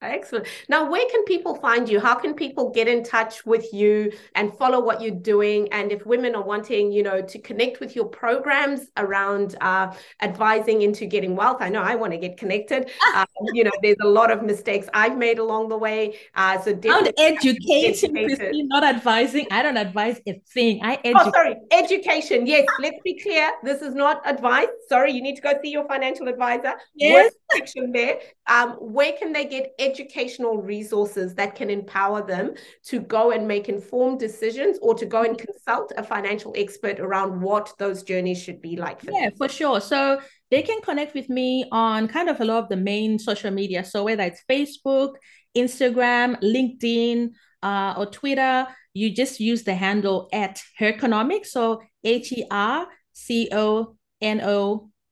Excellent. 0.00 0.46
Now, 0.68 0.88
where 0.88 1.04
can 1.10 1.24
people 1.24 1.56
find 1.56 1.88
you? 1.88 1.98
How 1.98 2.14
can 2.14 2.34
people 2.34 2.70
get 2.70 2.86
in 2.86 3.02
touch 3.02 3.44
with 3.44 3.72
you 3.72 4.12
and 4.36 4.56
follow 4.56 4.80
what 4.80 5.02
you're 5.02 5.10
doing? 5.10 5.72
And 5.72 5.90
if 5.90 6.06
women 6.06 6.36
are 6.36 6.42
wanting, 6.42 6.92
you 6.92 7.02
know, 7.02 7.20
to 7.20 7.38
connect 7.40 7.80
with 7.80 7.96
your 7.96 8.04
programs 8.04 8.86
around 8.96 9.56
uh, 9.60 9.92
advising 10.22 10.82
into 10.82 11.04
getting 11.04 11.34
wealth, 11.34 11.56
I 11.58 11.68
know 11.68 11.82
I 11.82 11.96
want 11.96 12.12
to 12.12 12.18
get 12.18 12.36
connected. 12.36 12.90
Um, 13.12 13.26
you 13.54 13.64
know, 13.64 13.72
there's 13.82 13.96
a 14.00 14.06
lot 14.06 14.30
of 14.30 14.44
mistakes 14.44 14.88
I've 14.94 15.18
made 15.18 15.40
along 15.40 15.68
the 15.68 15.76
way. 15.76 16.16
Uh, 16.36 16.60
so 16.60 16.72
definitely 16.72 17.14
I'm 17.18 17.34
educating, 17.34 18.14
Christine, 18.14 18.68
not 18.68 18.84
advising. 18.84 19.48
I 19.50 19.62
don't 19.62 19.76
advise 19.76 20.20
a 20.28 20.40
thing. 20.48 20.80
I 20.84 21.00
educate. 21.04 21.14
Oh, 21.16 21.32
sorry, 21.32 21.56
education. 21.72 22.46
Yes, 22.46 22.66
let's 22.78 22.98
be 23.02 23.18
clear. 23.18 23.50
This 23.64 23.82
is 23.82 23.96
not 23.96 24.22
advice. 24.24 24.68
Sorry, 24.88 25.10
you 25.10 25.22
need 25.22 25.34
to 25.36 25.42
go 25.42 25.54
see 25.60 25.70
your 25.70 25.88
financial 25.88 26.28
advisor. 26.28 26.74
Yes. 26.94 27.32
Section 27.52 27.90
there. 27.90 28.20
Um, 28.46 28.72
where 28.74 29.12
can 29.12 29.32
they 29.32 29.46
get 29.46 29.72
educational 29.90 30.62
resources 30.62 31.34
that 31.34 31.54
can 31.54 31.70
empower 31.70 32.26
them 32.26 32.54
to 32.84 33.00
go 33.00 33.30
and 33.30 33.46
make 33.46 33.68
informed 33.68 34.18
decisions 34.18 34.78
or 34.82 34.94
to 34.94 35.06
go 35.06 35.22
and 35.22 35.38
consult 35.38 35.92
a 35.96 36.02
financial 36.02 36.52
expert 36.56 37.00
around 37.00 37.40
what 37.40 37.72
those 37.78 38.02
journeys 38.02 38.42
should 38.42 38.60
be 38.60 38.76
like 38.76 39.00
for 39.00 39.10
yeah 39.12 39.28
them. 39.28 39.36
for 39.36 39.48
sure. 39.48 39.80
So 39.80 40.20
they 40.50 40.62
can 40.62 40.80
connect 40.80 41.14
with 41.14 41.28
me 41.28 41.66
on 41.72 42.08
kind 42.08 42.28
of 42.28 42.40
a 42.40 42.44
lot 42.44 42.62
of 42.64 42.68
the 42.68 42.76
main 42.76 43.18
social 43.18 43.50
media. 43.50 43.84
So 43.84 44.04
whether 44.04 44.24
it's 44.24 44.42
facebook 44.50 45.14
instagram 45.56 46.36
linkedin 46.42 47.30
uh, 47.62 47.94
or 47.96 48.06
twitter 48.06 48.66
you 48.98 49.10
just 49.10 49.40
use 49.40 49.62
the 49.62 49.74
handle 49.74 50.28
at 50.32 50.60
herconomics. 50.78 51.52
So 51.52 51.80
h-e-r-c-o-n-o 52.04 52.90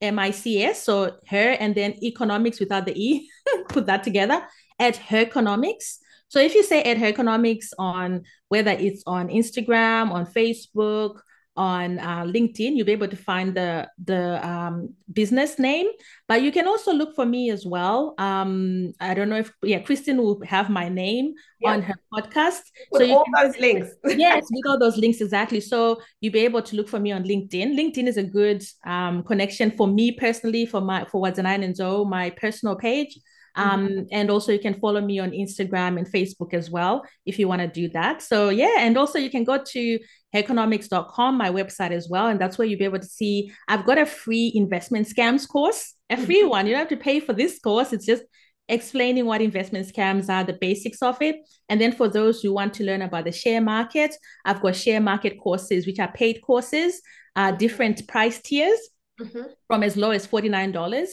M-I-C-S, 0.02 0.82
so 0.82 1.16
her 1.28 1.56
and 1.58 1.74
then 1.74 1.94
economics 2.04 2.60
without 2.60 2.84
the 2.84 2.92
E, 3.02 3.30
put 3.68 3.86
that 3.86 4.04
together 4.04 4.42
at 4.78 4.96
Herconomics. 4.96 5.98
So 6.28 6.40
if 6.40 6.54
you 6.54 6.62
say 6.62 6.82
at 6.82 6.98
Herconomics 6.98 7.72
on 7.78 8.22
whether 8.48 8.72
it's 8.72 9.02
on 9.06 9.28
Instagram, 9.28 10.10
on 10.10 10.26
Facebook, 10.26 11.20
on 11.56 11.98
uh, 11.98 12.22
LinkedIn, 12.24 12.76
you'll 12.76 12.86
be 12.86 12.92
able 12.92 13.08
to 13.08 13.16
find 13.16 13.54
the 13.54 13.88
the 14.04 14.46
um, 14.46 14.94
business 15.12 15.58
name. 15.58 15.86
But 16.28 16.42
you 16.42 16.52
can 16.52 16.66
also 16.68 16.92
look 16.92 17.14
for 17.14 17.24
me 17.24 17.50
as 17.50 17.64
well. 17.64 18.14
Um, 18.18 18.92
I 19.00 19.14
don't 19.14 19.28
know 19.28 19.38
if 19.38 19.50
yeah, 19.62 19.80
Christine 19.80 20.18
will 20.18 20.42
have 20.44 20.68
my 20.68 20.88
name 20.88 21.34
yep. 21.60 21.72
on 21.72 21.82
her 21.82 21.94
podcast. 22.12 22.60
With 22.90 23.08
so 23.08 23.16
all 23.16 23.24
can, 23.24 23.44
those 23.44 23.58
links. 23.58 23.88
yes, 24.04 24.46
with 24.50 24.66
all 24.66 24.78
those 24.78 24.98
links 24.98 25.20
exactly. 25.20 25.60
So 25.60 26.00
you'll 26.20 26.32
be 26.32 26.40
able 26.40 26.62
to 26.62 26.76
look 26.76 26.88
for 26.88 27.00
me 27.00 27.12
on 27.12 27.24
LinkedIn. 27.24 27.74
LinkedIn 27.74 28.06
is 28.06 28.16
a 28.18 28.24
good 28.24 28.62
um, 28.84 29.22
connection 29.22 29.70
for 29.70 29.86
me 29.86 30.12
personally 30.12 30.66
for 30.66 30.80
my 30.80 31.04
for 31.06 31.22
Wadzanai 31.22 31.64
Nenzou, 31.64 32.08
my 32.08 32.30
personal 32.30 32.76
page. 32.76 33.18
Um, 33.56 33.88
mm-hmm. 33.88 34.02
And 34.12 34.30
also, 34.30 34.52
you 34.52 34.58
can 34.58 34.74
follow 34.74 35.00
me 35.00 35.18
on 35.18 35.30
Instagram 35.30 35.98
and 35.98 36.06
Facebook 36.06 36.54
as 36.54 36.70
well 36.70 37.04
if 37.24 37.38
you 37.38 37.48
want 37.48 37.62
to 37.62 37.68
do 37.68 37.88
that. 37.90 38.22
So, 38.22 38.50
yeah. 38.50 38.76
And 38.78 38.96
also, 38.96 39.18
you 39.18 39.30
can 39.30 39.44
go 39.44 39.62
to 39.62 39.98
herconomics.com, 40.34 41.36
my 41.36 41.50
website 41.50 41.90
as 41.90 42.08
well. 42.08 42.26
And 42.28 42.40
that's 42.40 42.58
where 42.58 42.66
you'll 42.66 42.78
be 42.78 42.84
able 42.84 42.98
to 42.98 43.06
see 43.06 43.50
I've 43.68 43.86
got 43.86 43.98
a 43.98 44.06
free 44.06 44.52
investment 44.54 45.08
scams 45.08 45.48
course, 45.48 45.94
a 46.10 46.16
free 46.16 46.42
mm-hmm. 46.42 46.50
one. 46.50 46.66
You 46.66 46.72
don't 46.72 46.80
have 46.80 46.98
to 46.98 47.04
pay 47.04 47.20
for 47.20 47.32
this 47.32 47.58
course, 47.58 47.92
it's 47.92 48.06
just 48.06 48.22
explaining 48.68 49.26
what 49.26 49.40
investment 49.40 49.86
scams 49.86 50.28
are, 50.28 50.44
the 50.44 50.58
basics 50.60 51.02
of 51.02 51.20
it. 51.22 51.36
And 51.68 51.80
then 51.80 51.92
for 51.92 52.08
those 52.08 52.40
who 52.40 52.52
want 52.52 52.74
to 52.74 52.84
learn 52.84 53.02
about 53.02 53.24
the 53.24 53.32
share 53.32 53.60
market, 53.60 54.14
I've 54.44 54.60
got 54.60 54.76
share 54.76 55.00
market 55.00 55.38
courses, 55.40 55.86
which 55.86 55.98
are 55.98 56.10
paid 56.12 56.40
courses, 56.42 57.00
uh, 57.36 57.52
different 57.52 58.06
price 58.08 58.40
tiers 58.40 58.78
mm-hmm. 59.20 59.42
from 59.66 59.82
as 59.82 59.96
low 59.96 60.10
as 60.10 60.26
$49 60.26 61.06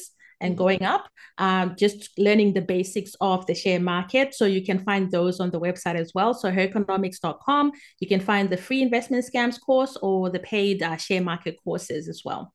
and 0.43 0.57
going 0.57 0.83
up, 0.83 1.07
um, 1.37 1.75
just 1.77 2.09
learning 2.19 2.53
the 2.53 2.61
basics 2.61 3.15
of 3.19 3.45
the 3.47 3.55
share 3.55 3.79
market. 3.79 4.35
So 4.35 4.45
you 4.45 4.63
can 4.63 4.79
find 4.83 5.09
those 5.09 5.39
on 5.39 5.49
the 5.49 5.59
website 5.59 5.95
as 5.95 6.11
well. 6.13 6.33
So 6.33 6.51
herconomics.com, 6.51 7.71
you 7.99 8.07
can 8.07 8.19
find 8.19 8.49
the 8.49 8.57
free 8.57 8.81
investment 8.81 9.25
scams 9.25 9.59
course 9.59 9.97
or 10.01 10.29
the 10.29 10.39
paid 10.39 10.83
uh, 10.83 10.97
share 10.97 11.21
market 11.21 11.55
courses 11.63 12.07
as 12.07 12.21
well. 12.23 12.53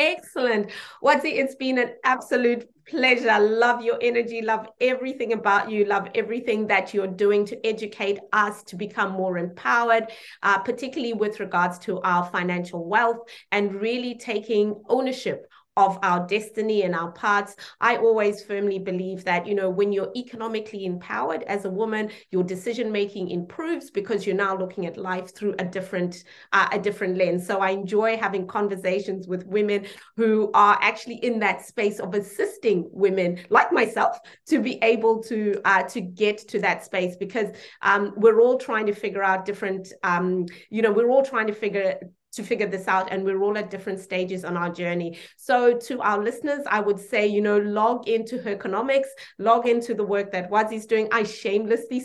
Excellent. 0.00 0.70
Wadzi, 1.04 1.34
it's 1.34 1.56
been 1.56 1.76
an 1.76 1.90
absolute 2.04 2.66
pleasure. 2.88 3.38
Love 3.38 3.84
your 3.84 3.98
energy, 4.00 4.40
love 4.40 4.66
everything 4.80 5.34
about 5.34 5.70
you, 5.70 5.84
love 5.84 6.08
everything 6.14 6.66
that 6.68 6.94
you're 6.94 7.06
doing 7.06 7.44
to 7.44 7.66
educate 7.66 8.18
us 8.32 8.62
to 8.62 8.76
become 8.76 9.12
more 9.12 9.36
empowered, 9.36 10.10
uh, 10.42 10.58
particularly 10.58 11.12
with 11.12 11.38
regards 11.38 11.78
to 11.80 12.00
our 12.00 12.24
financial 12.30 12.88
wealth 12.88 13.28
and 13.52 13.74
really 13.74 14.14
taking 14.14 14.74
ownership 14.88 15.46
of 15.76 15.98
our 16.02 16.26
destiny 16.26 16.82
and 16.82 16.94
our 16.94 17.12
paths. 17.12 17.56
I 17.80 17.96
always 17.96 18.42
firmly 18.42 18.78
believe 18.78 19.24
that, 19.24 19.46
you 19.46 19.54
know, 19.54 19.70
when 19.70 19.92
you're 19.92 20.12
economically 20.16 20.84
empowered 20.84 21.42
as 21.44 21.64
a 21.64 21.70
woman, 21.70 22.10
your 22.30 22.42
decision 22.42 22.90
making 22.90 23.30
improves 23.30 23.90
because 23.90 24.26
you're 24.26 24.36
now 24.36 24.56
looking 24.56 24.86
at 24.86 24.96
life 24.96 25.34
through 25.34 25.54
a 25.58 25.64
different 25.64 26.24
uh, 26.52 26.68
a 26.72 26.78
different 26.78 27.16
lens. 27.16 27.46
So 27.46 27.60
I 27.60 27.70
enjoy 27.70 28.16
having 28.16 28.46
conversations 28.46 29.28
with 29.28 29.46
women 29.46 29.86
who 30.16 30.50
are 30.54 30.78
actually 30.80 31.16
in 31.16 31.38
that 31.40 31.64
space 31.64 32.00
of 32.00 32.14
assisting 32.14 32.88
women 32.92 33.38
like 33.48 33.72
myself 33.72 34.18
to 34.48 34.60
be 34.60 34.78
able 34.82 35.22
to 35.24 35.60
uh, 35.64 35.82
to 35.84 36.00
get 36.00 36.38
to 36.48 36.58
that 36.60 36.84
space 36.84 37.16
because 37.16 37.48
um, 37.82 38.12
we're 38.16 38.40
all 38.40 38.58
trying 38.58 38.86
to 38.86 38.94
figure 38.94 39.22
out 39.22 39.44
different 39.44 39.92
um, 40.02 40.46
you 40.70 40.82
know 40.82 40.92
we're 40.92 41.10
all 41.10 41.24
trying 41.24 41.46
to 41.46 41.54
figure 41.54 41.98
to 42.32 42.42
figure 42.42 42.66
this 42.66 42.88
out 42.88 43.10
and 43.10 43.24
we're 43.24 43.42
all 43.42 43.56
at 43.58 43.70
different 43.70 44.00
stages 44.00 44.44
on 44.44 44.56
our 44.56 44.70
journey. 44.70 45.18
So 45.36 45.76
to 45.78 46.00
our 46.00 46.22
listeners 46.22 46.60
i 46.70 46.80
would 46.80 46.98
say 46.98 47.26
you 47.26 47.40
know 47.40 47.58
log 47.58 48.08
into 48.08 48.38
Herconomics 48.38 49.08
log 49.38 49.66
into 49.66 49.94
the 49.94 50.04
work 50.04 50.32
that 50.32 50.50
Wadzi's 50.50 50.86
doing. 50.86 51.08
I 51.12 51.22
shamelessly 51.24 52.02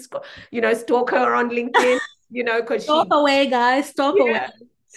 you 0.51 0.61
know 0.61 0.73
stalk 0.73 1.11
her 1.11 1.35
on 1.35 1.49
linkedin 1.49 1.99
you 2.29 2.43
know 2.43 2.61
because 2.61 2.83
stalk 2.83 3.07
she, 3.11 3.17
away 3.19 3.47
guys. 3.47 3.89
Stalk 3.89 4.15
yeah. 4.17 4.23
away 4.23 4.47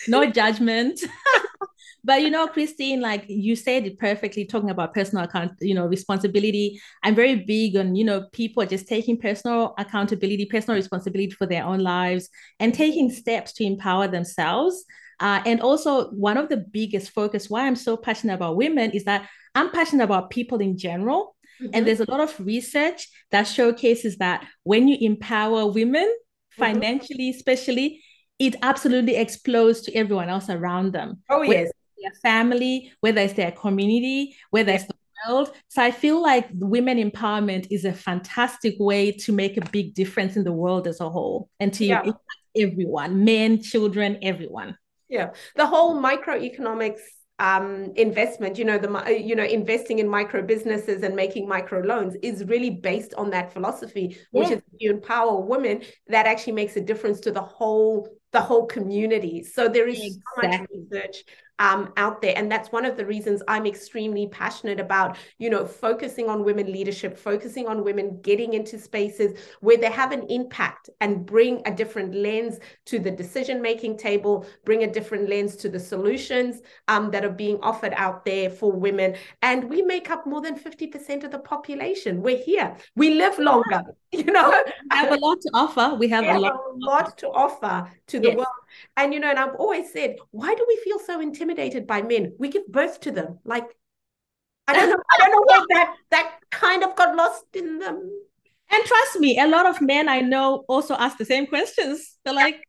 no 0.09 0.31
judgment. 0.31 1.01
But 2.05 2.23
you 2.23 2.31
know 2.31 2.47
christine 2.47 3.01
like 3.03 3.25
you 3.29 3.55
said 3.55 3.85
it 3.85 3.99
perfectly 3.99 4.47
talking 4.47 4.71
about 4.71 4.95
personal 4.95 5.25
account 5.25 5.53
you 5.61 5.75
know 5.75 5.87
responsibility. 5.87 6.81
I'm 7.03 7.15
very 7.15 7.35
big 7.35 7.77
on 7.77 7.97
you 7.97 8.05
know 8.05 8.27
people 8.33 8.65
just 8.65 8.89
taking 8.89 9.19
personal 9.19 9.75
accountability 9.77 10.47
personal 10.47 10.77
responsibility 10.77 11.33
for 11.33 11.47
their 11.47 11.65
own 11.65 11.81
lives 11.81 12.31
and 12.61 12.73
taking 12.73 13.11
steps 13.11 13.53
to 13.55 13.65
empower 13.65 14.09
themselves 14.09 14.85
uh, 15.21 15.43
and 15.45 15.61
also, 15.61 16.11
one 16.11 16.37
of 16.37 16.49
the 16.49 16.57
biggest 16.57 17.11
focus 17.11 17.51
why 17.51 17.67
I'm 17.67 17.77
so 17.77 17.97
passionate 17.97 18.35
about 18.35 18.57
women 18.57 18.93
is 18.93 19.05
that 19.05 19.29
I'm 19.55 19.71
passionate 19.71 20.05
about 20.05 20.31
people 20.31 20.59
in 20.59 20.79
general. 20.79 21.35
Mm-hmm. 21.61 21.71
And 21.75 21.87
there's 21.87 22.01
a 22.01 22.11
lot 22.11 22.21
of 22.21 22.39
research 22.39 23.09
that 23.33 23.45
showcases 23.45 24.19
that 24.19 24.47
when 24.63 24.87
you 24.87 24.97
empower 25.01 25.67
women 25.67 26.05
mm-hmm. 26.05 26.63
financially, 26.63 27.31
especially, 27.31 28.03
it 28.39 28.55
absolutely 28.63 29.17
explodes 29.17 29.81
to 29.83 29.95
everyone 29.95 30.29
else 30.29 30.49
around 30.49 30.93
them. 30.93 31.23
Oh, 31.29 31.43
yes. 31.43 31.71
Their 32.01 32.13
family, 32.23 32.93
whether 33.01 33.21
it's 33.21 33.33
their 33.33 33.51
community, 33.51 34.37
whether 34.51 34.71
it's 34.71 34.87
the 34.87 34.95
world. 35.27 35.51
So 35.67 35.83
I 35.83 35.91
feel 35.91 36.23
like 36.23 36.49
women 36.53 36.99
empowerment 36.99 37.67
is 37.73 37.85
a 37.85 37.93
fantastic 37.93 38.77
way 38.79 39.11
to 39.11 39.33
make 39.33 39.57
a 39.57 39.69
big 39.71 39.95
difference 39.95 40.37
in 40.37 40.45
the 40.45 40.53
world 40.53 40.87
as 40.87 41.01
a 41.01 41.11
whole 41.11 41.51
and 41.59 41.75
to 41.75 41.85
yeah. 41.85 41.99
impact 41.99 42.21
everyone, 42.57 43.25
men, 43.25 43.61
children, 43.61 44.19
everyone. 44.23 44.77
Yeah, 45.09 45.31
the 45.57 45.67
whole 45.67 46.01
microeconomics 46.01 47.01
um, 47.39 47.93
investment, 47.95 48.59
you 48.59 48.65
know, 48.65 48.79
the 48.79 49.23
you 49.25 49.37
know 49.37 49.45
investing 49.45 50.01
in 50.01 50.09
micro 50.09 50.43
businesses 50.43 51.03
and 51.03 51.15
making 51.15 51.49
micro 51.49 51.81
loans 51.81 52.17
is 52.23 52.45
really 52.45 52.71
based 52.71 53.15
on 53.15 53.31
that 53.31 53.53
philosophy, 53.53 54.19
which 54.33 54.51
is 54.51 54.63
you 54.79 54.91
empower 54.91 55.41
women 55.41 55.83
that 56.09 56.27
actually 56.27 56.55
makes 56.55 56.77
a 56.77 56.81
difference 56.81 57.21
to 57.21 57.31
the 57.31 57.41
whole 57.41 58.09
the 58.33 58.41
whole 58.41 58.67
community. 58.67 59.43
So 59.45 59.69
there 59.69 59.89
is 59.89 59.99
exactly. 59.99 60.23
so 60.43 60.49
much 60.49 60.69
research 60.71 61.25
um, 61.59 61.93
out 61.97 62.21
there. 62.23 62.35
And 62.37 62.51
that's 62.51 62.71
one 62.71 62.85
of 62.85 62.97
the 62.97 63.05
reasons 63.05 63.43
I'm 63.49 63.67
extremely 63.67 64.27
passionate 64.29 64.81
about, 64.81 65.17
you 65.39 65.51
know, 65.51 65.67
focusing 65.67 66.29
on 66.29 66.45
women 66.45 66.71
leadership, 66.71 67.19
focusing 67.19 67.67
on 67.67 67.85
women 67.85 68.21
getting 68.23 68.55
into 68.55 68.79
spaces 68.79 69.39
where 69.61 69.77
they 69.77 69.91
have 69.91 70.13
an 70.13 70.25
impact 70.29 70.91
and 71.01 71.27
bring 71.27 71.63
a 71.67 71.75
different 71.75 72.15
lens 72.15 72.59
to 72.87 72.99
the 72.99 73.11
decision 73.11 73.61
making 73.61 73.99
table, 73.99 74.47
bring 74.65 74.85
a 74.85 74.93
different 74.93 75.29
lens 75.29 75.57
to 75.57 75.69
the 75.69 75.81
solutions 75.81 76.63
um, 76.89 77.11
that 77.11 77.25
are 77.25 77.31
being 77.31 77.59
offered 77.63 77.93
out 77.97 78.25
there 78.25 78.51
for 78.51 78.73
women. 78.73 79.17
And 79.43 79.69
we 79.69 79.83
make 79.83 80.11
up 80.11 80.27
more 80.27 80.41
than 80.41 80.59
50% 80.59 81.25
of 81.25 81.31
the 81.31 81.39
population. 81.39 82.23
We're 82.23 82.39
here. 82.43 82.77
We 82.97 83.15
live 83.15 83.39
longer, 83.39 83.83
you 84.13 84.25
know. 84.25 84.51
We 84.91 84.97
have 84.97 85.13
a 85.13 85.17
lot 85.17 85.41
to 85.41 85.51
offer. 85.55 85.95
We 85.97 86.09
have, 86.09 86.23
we 86.23 86.29
have 86.29 86.37
a 86.37 86.41
lot, 86.41 86.55
a 86.55 86.79
lot 86.79 87.19
to 87.19 87.29
offer 87.29 87.91
to 88.09 88.21
the 88.21 88.29
yes. 88.29 88.37
world. 88.37 88.49
And 88.97 89.15
you 89.15 89.21
know, 89.21 89.31
and 89.31 89.39
I've 89.39 89.57
always 89.57 89.93
said, 89.93 90.17
why 90.31 90.55
do 90.55 90.65
we 90.67 90.77
feel 90.85 90.99
so 90.99 91.21
intimidated 91.21 91.87
by 91.87 92.03
men? 92.03 92.35
We 92.39 92.49
give 92.49 92.67
birth 92.69 93.01
to 93.01 93.11
them. 93.11 93.39
Like, 93.45 93.67
I 94.67 94.75
don't 94.75 94.91
know, 94.91 95.03
I 95.11 95.19
don't 95.19 95.31
know 95.33 95.45
where 95.47 95.67
that 95.71 95.97
that 96.11 96.35
kind 96.51 96.85
of 96.85 96.95
got 96.97 97.17
lost 97.17 97.45
in 97.55 97.79
them. 97.79 98.11
And 98.71 98.85
trust 98.85 99.19
me, 99.19 99.39
a 99.39 99.49
lot 99.49 99.67
of 99.67 99.81
men 99.81 100.09
I 100.09 100.21
know 100.21 100.65
also 100.69 100.95
ask 100.95 101.17
the 101.17 101.25
same 101.25 101.47
questions. 101.47 102.19
They're 102.25 102.35
like, 102.35 102.63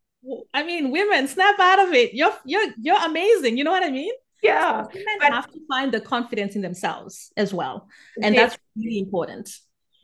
I 0.53 0.63
mean, 0.63 0.91
women, 0.91 1.27
snap 1.27 1.59
out 1.59 1.85
of 1.87 1.93
it. 1.93 2.13
You're 2.13 2.33
you're 2.45 2.67
you're 2.81 3.03
amazing. 3.05 3.57
You 3.57 3.63
know 3.63 3.71
what 3.71 3.83
I 3.83 3.91
mean? 3.91 4.13
Yeah. 4.41 4.85
women 4.93 5.05
but, 5.19 5.33
have 5.33 5.51
to 5.51 5.59
find 5.67 5.91
the 5.91 5.99
confidence 5.99 6.55
in 6.55 6.61
themselves 6.61 7.31
as 7.35 7.53
well. 7.53 7.87
And 8.21 8.37
that's 8.37 8.57
really 8.77 8.99
important. 8.99 9.49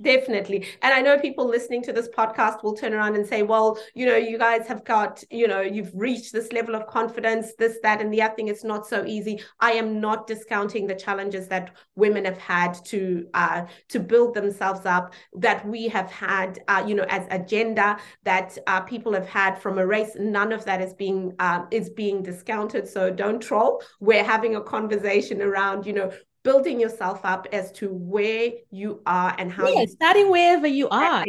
Definitely. 0.02 0.68
And 0.82 0.94
I 0.94 1.02
know 1.02 1.18
people 1.18 1.48
listening 1.48 1.82
to 1.84 1.94
this 1.94 2.10
podcast 2.10 2.64
will 2.64 2.74
turn 2.76 2.94
around 2.94 3.16
and 3.16 3.26
say, 3.26 3.44
well, 3.44 3.80
you 3.94 4.06
know, 4.06 4.18
you 4.18 4.38
guys 4.38 4.68
have 4.68 4.84
got, 4.84 5.24
you 5.32 5.48
know, 5.48 5.62
you've 5.62 5.92
reached 5.96 6.34
this 6.34 6.52
level 6.52 6.76
of 6.76 6.86
confidence, 6.88 7.54
this, 7.58 7.78
that, 7.82 8.02
and 8.02 8.12
the 8.12 8.22
other 8.22 8.36
thing. 8.36 8.50
It's 8.50 8.66
not 8.66 8.86
so 8.86 9.06
easy. 9.06 9.42
I 9.62 9.72
am 9.72 10.02
not 10.02 10.28
discounting 10.28 10.86
the 10.86 10.96
challenges 10.96 11.48
that 11.48 11.72
women 11.96 12.26
have 12.26 12.38
had 12.38 12.74
to 12.86 13.26
uh, 13.34 13.68
to 13.88 14.00
build 14.02 14.34
themselves 14.34 14.86
up, 14.86 15.14
that 15.34 15.66
we 15.66 15.88
have 15.88 16.12
had, 16.12 16.60
uh, 16.68 16.84
you 16.86 16.96
know, 16.96 17.06
as 17.08 17.26
agenda 17.32 17.98
that 18.24 18.58
uh, 18.68 18.82
people 18.82 19.14
have 19.14 19.28
had 19.30 19.58
from 19.58 19.78
a 19.78 19.88
race. 19.88 20.12
None 20.20 20.52
of 20.52 20.66
that 20.66 20.82
is 20.82 20.94
being 20.94 21.32
uh, 21.40 21.68
is 21.72 21.90
being 21.90 22.22
discounted. 22.22 22.86
So 22.90 23.10
don't 23.12 23.40
troll. 23.42 23.82
We're 24.02 24.26
having 24.26 24.58
a 24.58 24.62
conversation 24.62 25.42
around, 25.42 25.86
you 25.86 25.94
know, 25.94 26.12
building 26.46 26.80
yourself 26.80 27.20
up 27.24 27.48
as 27.52 27.72
to 27.74 27.90
where 27.90 28.52
you 28.72 29.02
are 29.08 29.36
and 29.40 29.52
how 29.52 29.68
yeah, 29.68 29.86
starting 29.88 30.30
wherever 30.30 30.68
you 30.68 30.88
are 30.90 31.26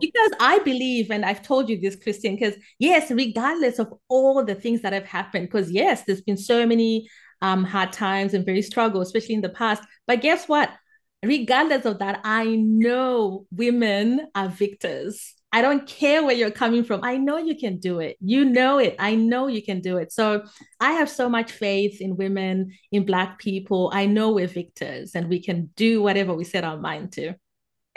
because 0.00 0.30
i 0.40 0.58
believe 0.64 1.10
and 1.12 1.24
i've 1.24 1.42
told 1.42 1.68
you 1.68 1.80
this 1.80 1.94
Christine 1.94 2.34
because 2.34 2.54
yes 2.80 3.10
regardless 3.10 3.78
of 3.78 3.94
all 4.08 4.44
the 4.44 4.56
things 4.56 4.82
that 4.82 4.92
have 4.92 5.06
happened 5.06 5.46
because 5.46 5.70
yes 5.70 6.02
there's 6.02 6.20
been 6.20 6.36
so 6.36 6.66
many 6.66 7.08
um, 7.40 7.62
hard 7.62 7.92
times 7.92 8.34
and 8.34 8.44
very 8.44 8.62
struggle 8.62 9.00
especially 9.00 9.36
in 9.36 9.42
the 9.42 9.48
past. 9.48 9.84
But 10.08 10.22
guess 10.22 10.48
what? 10.48 10.70
Regardless 11.24 11.84
of 11.84 12.00
that 12.00 12.20
i 12.24 12.44
know 12.56 13.46
women 13.52 14.26
are 14.34 14.48
victors 14.48 15.34
I 15.50 15.62
don't 15.62 15.86
care 15.86 16.22
where 16.22 16.34
you're 16.34 16.50
coming 16.50 16.84
from. 16.84 17.00
I 17.02 17.16
know 17.16 17.38
you 17.38 17.56
can 17.56 17.78
do 17.78 18.00
it. 18.00 18.16
You 18.20 18.44
know 18.44 18.78
it. 18.78 18.96
I 18.98 19.14
know 19.14 19.46
you 19.46 19.62
can 19.62 19.80
do 19.80 19.96
it. 19.96 20.12
So 20.12 20.44
I 20.78 20.92
have 20.92 21.08
so 21.08 21.28
much 21.28 21.52
faith 21.52 22.00
in 22.00 22.16
women, 22.16 22.72
in 22.92 23.06
Black 23.06 23.38
people. 23.38 23.90
I 23.92 24.06
know 24.06 24.32
we're 24.32 24.46
victors 24.46 25.14
and 25.14 25.28
we 25.28 25.42
can 25.42 25.70
do 25.74 26.02
whatever 26.02 26.34
we 26.34 26.44
set 26.44 26.64
our 26.64 26.76
mind 26.76 27.12
to. 27.12 27.34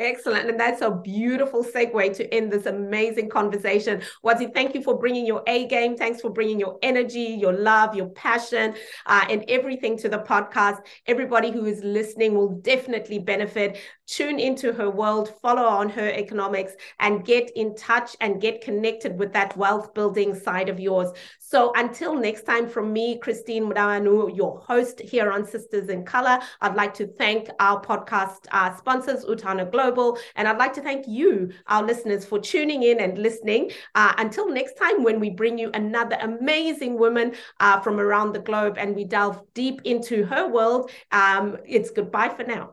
Excellent. 0.01 0.49
And 0.49 0.59
that's 0.59 0.81
a 0.81 0.89
beautiful 0.89 1.63
segue 1.63 2.15
to 2.17 2.33
end 2.33 2.51
this 2.51 2.65
amazing 2.65 3.29
conversation. 3.29 4.01
Wadzi, 4.25 4.51
thank 4.51 4.73
you 4.73 4.81
for 4.81 4.97
bringing 4.97 5.27
your 5.27 5.43
A 5.45 5.67
game. 5.67 5.95
Thanks 5.95 6.21
for 6.21 6.31
bringing 6.31 6.59
your 6.59 6.79
energy, 6.81 7.37
your 7.39 7.53
love, 7.53 7.93
your 7.93 8.07
passion, 8.09 8.73
uh, 9.05 9.25
and 9.29 9.45
everything 9.47 9.97
to 9.99 10.09
the 10.09 10.17
podcast. 10.17 10.79
Everybody 11.05 11.51
who 11.51 11.65
is 11.65 11.83
listening 11.83 12.33
will 12.33 12.55
definitely 12.61 13.19
benefit. 13.19 13.77
Tune 14.11 14.41
into 14.41 14.73
her 14.73 14.89
world, 14.89 15.33
follow 15.41 15.63
on 15.63 15.87
Herconomics, 15.87 16.73
and 16.99 17.23
get 17.23 17.49
in 17.55 17.73
touch 17.77 18.17
and 18.19 18.41
get 18.41 18.59
connected 18.59 19.17
with 19.17 19.31
that 19.31 19.55
wealth 19.55 19.93
building 19.93 20.35
side 20.35 20.67
of 20.67 20.81
yours. 20.81 21.11
So 21.39 21.71
until 21.77 22.15
next 22.15 22.43
time, 22.43 22.67
from 22.67 22.91
me, 22.91 23.19
Christine 23.19 23.63
Mudawanu, 23.63 24.35
your 24.35 24.59
host 24.59 24.99
here 24.99 25.31
on 25.31 25.45
Sisters 25.45 25.87
in 25.87 26.03
Color, 26.03 26.39
I'd 26.59 26.75
like 26.75 26.93
to 26.95 27.07
thank 27.07 27.47
our 27.61 27.81
podcast 27.81 28.47
uh, 28.51 28.75
sponsors, 28.75 29.23
Utana 29.23 29.71
Global. 29.71 30.17
And 30.35 30.45
I'd 30.45 30.57
like 30.57 30.73
to 30.73 30.81
thank 30.81 31.07
you, 31.07 31.53
our 31.67 31.81
listeners, 31.81 32.25
for 32.25 32.37
tuning 32.37 32.83
in 32.83 32.99
and 32.99 33.17
listening. 33.17 33.71
Uh, 33.95 34.11
until 34.17 34.49
next 34.49 34.73
time, 34.73 35.03
when 35.03 35.21
we 35.21 35.29
bring 35.29 35.57
you 35.57 35.71
another 35.73 36.17
amazing 36.19 36.99
woman 36.99 37.33
uh, 37.61 37.79
from 37.79 37.97
around 37.97 38.33
the 38.33 38.39
globe 38.39 38.75
and 38.77 38.93
we 38.93 39.05
delve 39.05 39.41
deep 39.53 39.79
into 39.85 40.25
her 40.25 40.49
world, 40.49 40.91
um, 41.13 41.55
it's 41.63 41.91
goodbye 41.91 42.27
for 42.27 42.43
now. 42.43 42.71